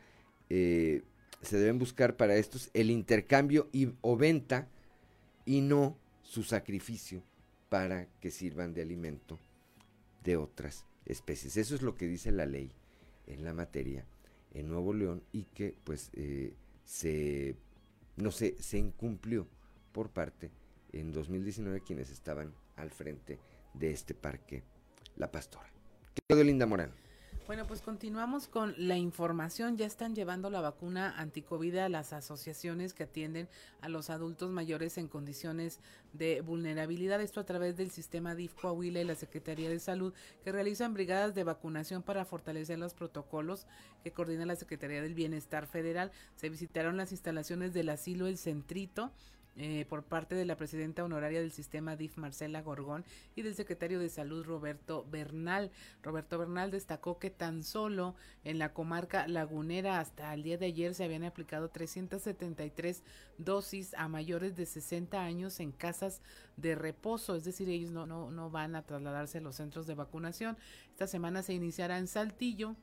[0.49, 1.03] eh,
[1.41, 4.67] se deben buscar para estos el intercambio y, o venta
[5.45, 7.23] y no su sacrificio
[7.69, 9.39] para que sirvan de alimento
[10.23, 11.57] de otras especies.
[11.57, 12.71] Eso es lo que dice la ley
[13.27, 14.05] en la materia
[14.53, 16.53] en Nuevo León y que pues eh,
[16.89, 17.55] se
[18.17, 19.47] no sé, se incumplió
[19.91, 20.49] por parte
[20.91, 23.39] en 2019 quienes estaban al frente
[23.75, 24.63] de este parque
[25.15, 25.71] La Pastora.
[26.27, 26.91] Quedó Linda Morán.
[27.49, 29.75] Bueno, pues continuamos con la información.
[29.75, 33.49] Ya están llevando la vacuna anticovid a las asociaciones que atienden
[33.81, 35.79] a los adultos mayores en condiciones
[36.13, 37.19] de vulnerabilidad.
[37.21, 40.13] Esto a través del sistema DIF Coahuila y la Secretaría de Salud,
[40.43, 43.65] que realizan brigadas de vacunación para fortalecer los protocolos
[44.03, 46.11] que coordina la Secretaría del Bienestar Federal.
[46.35, 49.11] Se visitaron las instalaciones del asilo El Centrito
[49.55, 53.03] eh, por parte de la presidenta honoraria del sistema DIF, Marcela Gorgón,
[53.35, 55.71] y del secretario de Salud, Roberto Bernal.
[56.01, 60.93] Roberto Bernal destacó que tan solo en la comarca lagunera hasta el día de ayer
[60.93, 63.03] se habían aplicado 373
[63.37, 66.21] dosis a mayores de 60 años en casas
[66.57, 69.95] de reposo, es decir, ellos no, no, no van a trasladarse a los centros de
[69.95, 70.57] vacunación.
[70.91, 72.75] Esta semana se iniciará en Saltillo,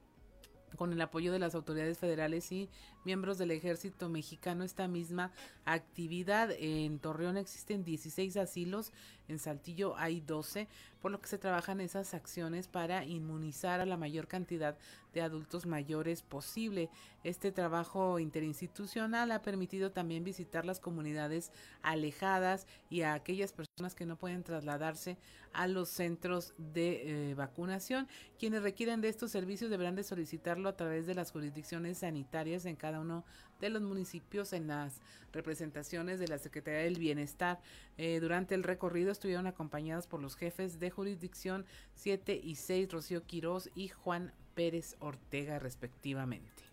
[0.76, 2.68] con el apoyo de las autoridades federales y
[3.04, 5.30] miembros del ejército mexicano esta misma
[5.64, 6.50] actividad.
[6.58, 8.92] En Torreón existen 16 asilos,
[9.28, 10.68] en Saltillo hay 12,
[11.06, 14.76] por lo que se trabajan esas acciones para inmunizar a la mayor cantidad
[15.14, 16.90] de adultos mayores posible.
[17.22, 24.04] Este trabajo interinstitucional ha permitido también visitar las comunidades alejadas y a aquellas personas que
[24.04, 25.16] no pueden trasladarse
[25.52, 28.08] a los centros de eh, vacunación.
[28.36, 32.74] Quienes requieren de estos servicios deberán de solicitarlo a través de las jurisdicciones sanitarias en
[32.74, 33.24] cada uno de
[33.60, 35.00] los municipios en las
[35.32, 37.60] representaciones de la Secretaría del Bienestar.
[37.98, 43.24] Eh, durante el recorrido estuvieron acompañados por los jefes de jurisdicción 7 y 6, Rocío
[43.24, 46.66] Quirós y Juan Pérez Ortega, respectivamente.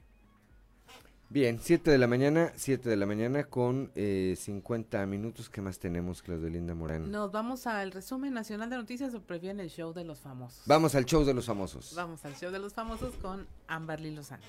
[1.34, 5.50] Bien, 7 de la mañana, 7 de la mañana con eh, 50 minutos.
[5.50, 7.10] ¿Qué más tenemos, Claudio Linda Morán?
[7.10, 10.62] Nos vamos al resumen nacional de noticias o prefieren el show de los famosos.
[10.68, 11.94] Vamos al show de los famosos.
[11.96, 14.44] Vamos al show de los famosos con Amberly Lozano.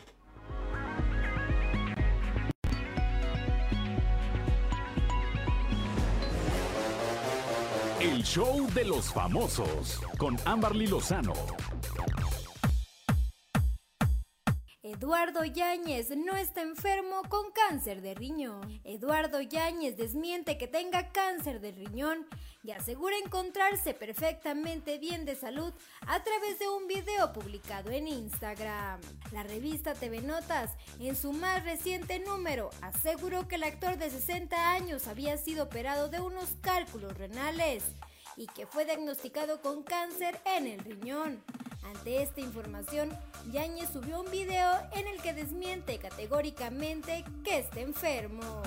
[8.24, 11.34] Show de los famosos con Amberly Lozano.
[14.82, 18.80] Eduardo Yáñez no está enfermo con cáncer de riñón.
[18.84, 22.26] Eduardo Yáñez desmiente que tenga cáncer de riñón
[22.62, 25.72] y asegura encontrarse perfectamente bien de salud
[26.06, 29.00] a través de un video publicado en Instagram.
[29.32, 34.70] La revista TV Notas, en su más reciente número, aseguró que el actor de 60
[34.72, 37.84] años había sido operado de unos cálculos renales
[38.36, 41.42] y que fue diagnosticado con cáncer en el riñón.
[41.84, 43.16] Ante esta información,
[43.52, 48.62] Yáñez subió un video en el que desmiente categóricamente que esté enfermo.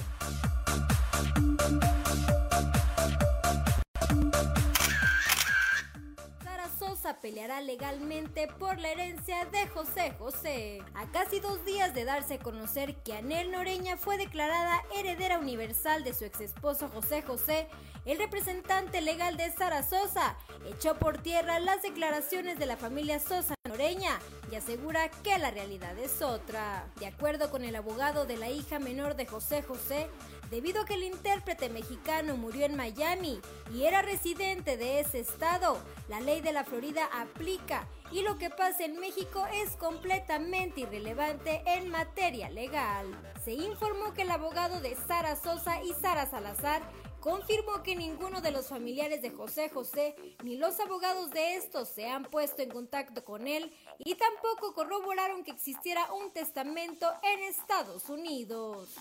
[7.16, 10.84] Peleará legalmente por la herencia de José José.
[10.94, 16.04] A casi dos días de darse a conocer que Anel Noreña fue declarada heredera universal
[16.04, 17.68] de su ex esposo José José,
[18.06, 20.38] el representante legal de Sara Sosa
[20.70, 24.20] echó por tierra las declaraciones de la familia Sosa Noreña
[24.52, 26.88] y asegura que la realidad es otra.
[27.00, 30.08] De acuerdo con el abogado de la hija menor de José José,
[30.50, 33.40] debido a que el intérprete mexicano murió en Miami
[33.74, 35.78] y era residente de ese estado,
[36.10, 41.62] la ley de la Florida aplica y lo que pasa en México es completamente irrelevante
[41.66, 43.06] en materia legal.
[43.44, 46.82] Se informó que el abogado de Sara Sosa y Sara Salazar
[47.20, 52.08] confirmó que ninguno de los familiares de José José ni los abogados de estos se
[52.08, 58.08] han puesto en contacto con él y tampoco corroboraron que existiera un testamento en Estados
[58.10, 58.96] Unidos.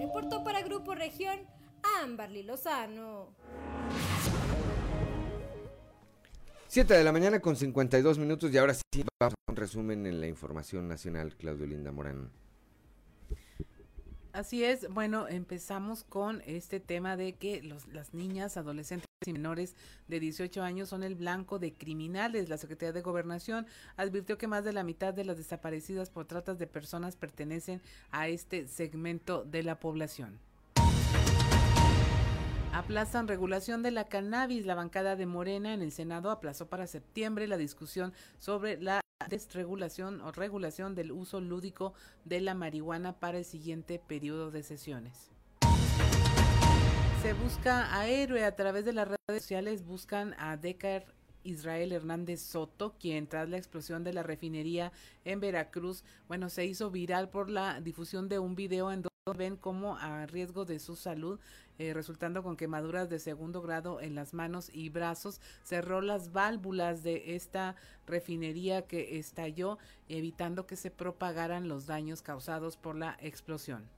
[0.00, 1.38] Reportó para Grupo Región
[2.02, 3.34] Amberly Lozano.
[6.68, 10.20] 7 de la mañana con 52 minutos y ahora sí vamos a un resumen en
[10.20, 12.30] la información nacional, Claudio Linda Morán.
[14.36, 19.74] Así es, bueno, empezamos con este tema de que los, las niñas, adolescentes y menores
[20.08, 22.50] de 18 años son el blanco de criminales.
[22.50, 26.58] La Secretaría de Gobernación advirtió que más de la mitad de las desaparecidas por tratas
[26.58, 27.80] de personas pertenecen
[28.10, 30.38] a este segmento de la población.
[32.74, 34.66] Aplazan regulación de la cannabis.
[34.66, 40.20] La bancada de Morena en el Senado aplazó para septiembre la discusión sobre la desregulación
[40.20, 41.94] o regulación del uso lúdico
[42.24, 45.30] de la marihuana para el siguiente periodo de sesiones.
[47.22, 51.06] Se busca a héroe a través de las redes sociales, buscan a Decar
[51.42, 54.92] Israel Hernández Soto, quien tras la explosión de la refinería
[55.24, 59.02] en Veracruz, bueno, se hizo viral por la difusión de un video en
[59.34, 61.40] ven como a riesgo de su salud,
[61.78, 67.02] eh, resultando con quemaduras de segundo grado en las manos y brazos, cerró las válvulas
[67.02, 67.74] de esta
[68.06, 69.78] refinería que estalló,
[70.08, 73.95] evitando que se propagaran los daños causados por la explosión.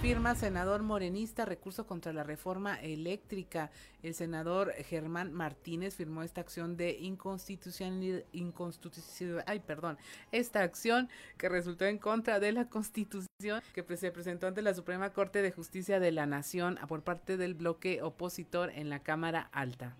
[0.00, 3.72] Firma senador morenista recurso contra la reforma eléctrica.
[4.02, 8.22] El senador Germán Martínez firmó esta acción de inconstitucionalidad,
[9.46, 9.98] ay, perdón,
[10.30, 15.12] esta acción que resultó en contra de la Constitución que se presentó ante la Suprema
[15.12, 19.96] Corte de Justicia de la Nación por parte del bloque opositor en la Cámara Alta.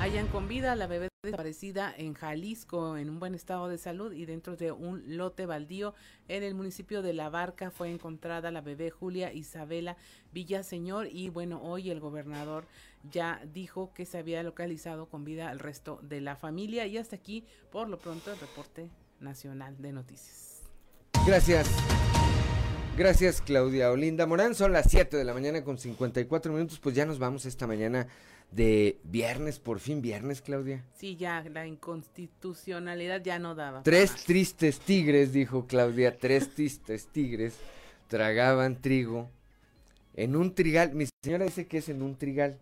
[0.00, 4.24] Hayan con vida la bebé desaparecida en Jalisco en un buen estado de salud y
[4.24, 5.92] dentro de un lote baldío
[6.26, 9.98] en el municipio de La Barca fue encontrada la bebé Julia Isabela
[10.32, 12.64] Villaseñor y bueno, hoy el gobernador
[13.10, 17.16] ya dijo que se había localizado con vida al resto de la familia y hasta
[17.16, 18.88] aquí por lo pronto el reporte
[19.20, 20.62] nacional de noticias.
[21.26, 21.68] Gracias.
[22.96, 24.54] Gracias Claudia Olinda Morán.
[24.54, 26.78] Son las 7 de la mañana con 54 minutos.
[26.78, 28.08] Pues ya nos vamos esta mañana
[28.50, 30.84] de viernes, por fin viernes, Claudia.
[30.94, 33.82] Sí, ya, la inconstitucionalidad ya no daba.
[33.82, 37.54] Tres tristes tigres, dijo Claudia, tres tristes tigres
[38.08, 39.30] tragaban trigo
[40.14, 40.94] en un trigal.
[40.94, 42.58] Mi señora dice que es en un trigal.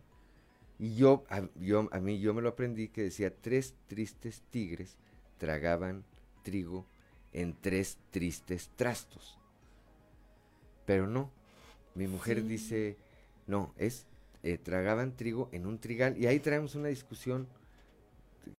[0.78, 4.96] Y yo a, yo, a mí, yo me lo aprendí que decía tres tristes tigres
[5.38, 6.04] tragaban
[6.42, 6.86] trigo
[7.32, 9.38] en tres tristes trastos.
[10.84, 11.30] Pero no,
[11.94, 12.96] mi mujer dice,
[13.46, 14.06] no, es
[14.42, 17.48] eh, tragaban trigo en un trigal y ahí traemos una discusión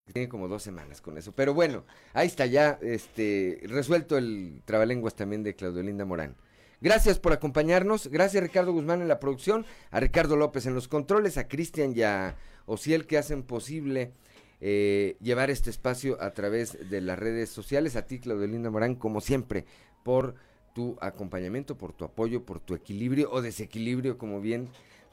[0.05, 1.31] que tiene como dos semanas con eso.
[1.31, 6.35] Pero bueno, ahí está ya este, resuelto el trabalenguas también de Claudio Linda Morán.
[6.81, 8.07] Gracias por acompañarnos.
[8.07, 12.03] Gracias Ricardo Guzmán en la producción, a Ricardo López en los controles, a Cristian y
[12.03, 12.35] a
[12.65, 14.13] Ociel que hacen posible
[14.61, 17.95] eh, llevar este espacio a través de las redes sociales.
[17.95, 19.65] A ti, Claudio Linda Morán, como siempre,
[20.03, 20.35] por
[20.73, 24.69] tu acompañamiento, por tu apoyo, por tu equilibrio o desequilibrio, como bien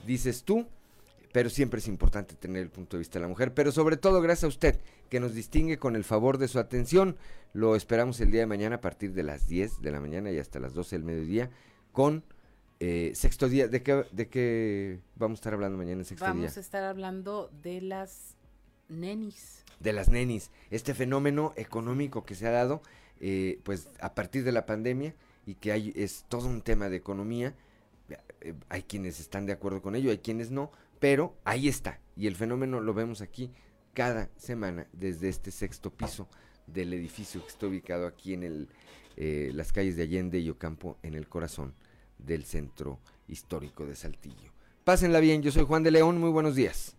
[0.06, 0.66] dices tú,
[1.32, 4.22] pero siempre es importante tener el punto de vista de la mujer, pero sobre todo
[4.22, 4.80] gracias a usted
[5.10, 7.16] que nos distingue con el favor de su atención.
[7.52, 10.38] Lo esperamos el día de mañana a partir de las 10 de la mañana y
[10.38, 11.50] hasta las 12 del mediodía
[11.92, 12.24] con
[12.80, 13.68] eh, sexto día.
[13.68, 16.34] ¿De qué, ¿De qué vamos a estar hablando mañana en sexto día?
[16.34, 18.36] Vamos a estar hablando de las
[18.88, 19.64] nenis.
[19.80, 22.80] De las nenis, este fenómeno económico que se ha dado
[23.20, 25.14] eh, pues a partir de la pandemia
[25.44, 27.54] y que hay, es todo un tema de economía
[28.46, 32.00] eh, hay quienes están de acuerdo con ello, hay quienes no, pero ahí está.
[32.16, 33.50] Y el fenómeno lo vemos aquí
[33.94, 36.28] cada semana desde este sexto piso
[36.66, 38.68] del edificio que está ubicado aquí en el,
[39.16, 41.74] eh, las calles de Allende y Ocampo, en el corazón
[42.18, 44.52] del centro histórico de Saltillo.
[44.84, 46.96] Pásenla bien, yo soy Juan de León, muy buenos días.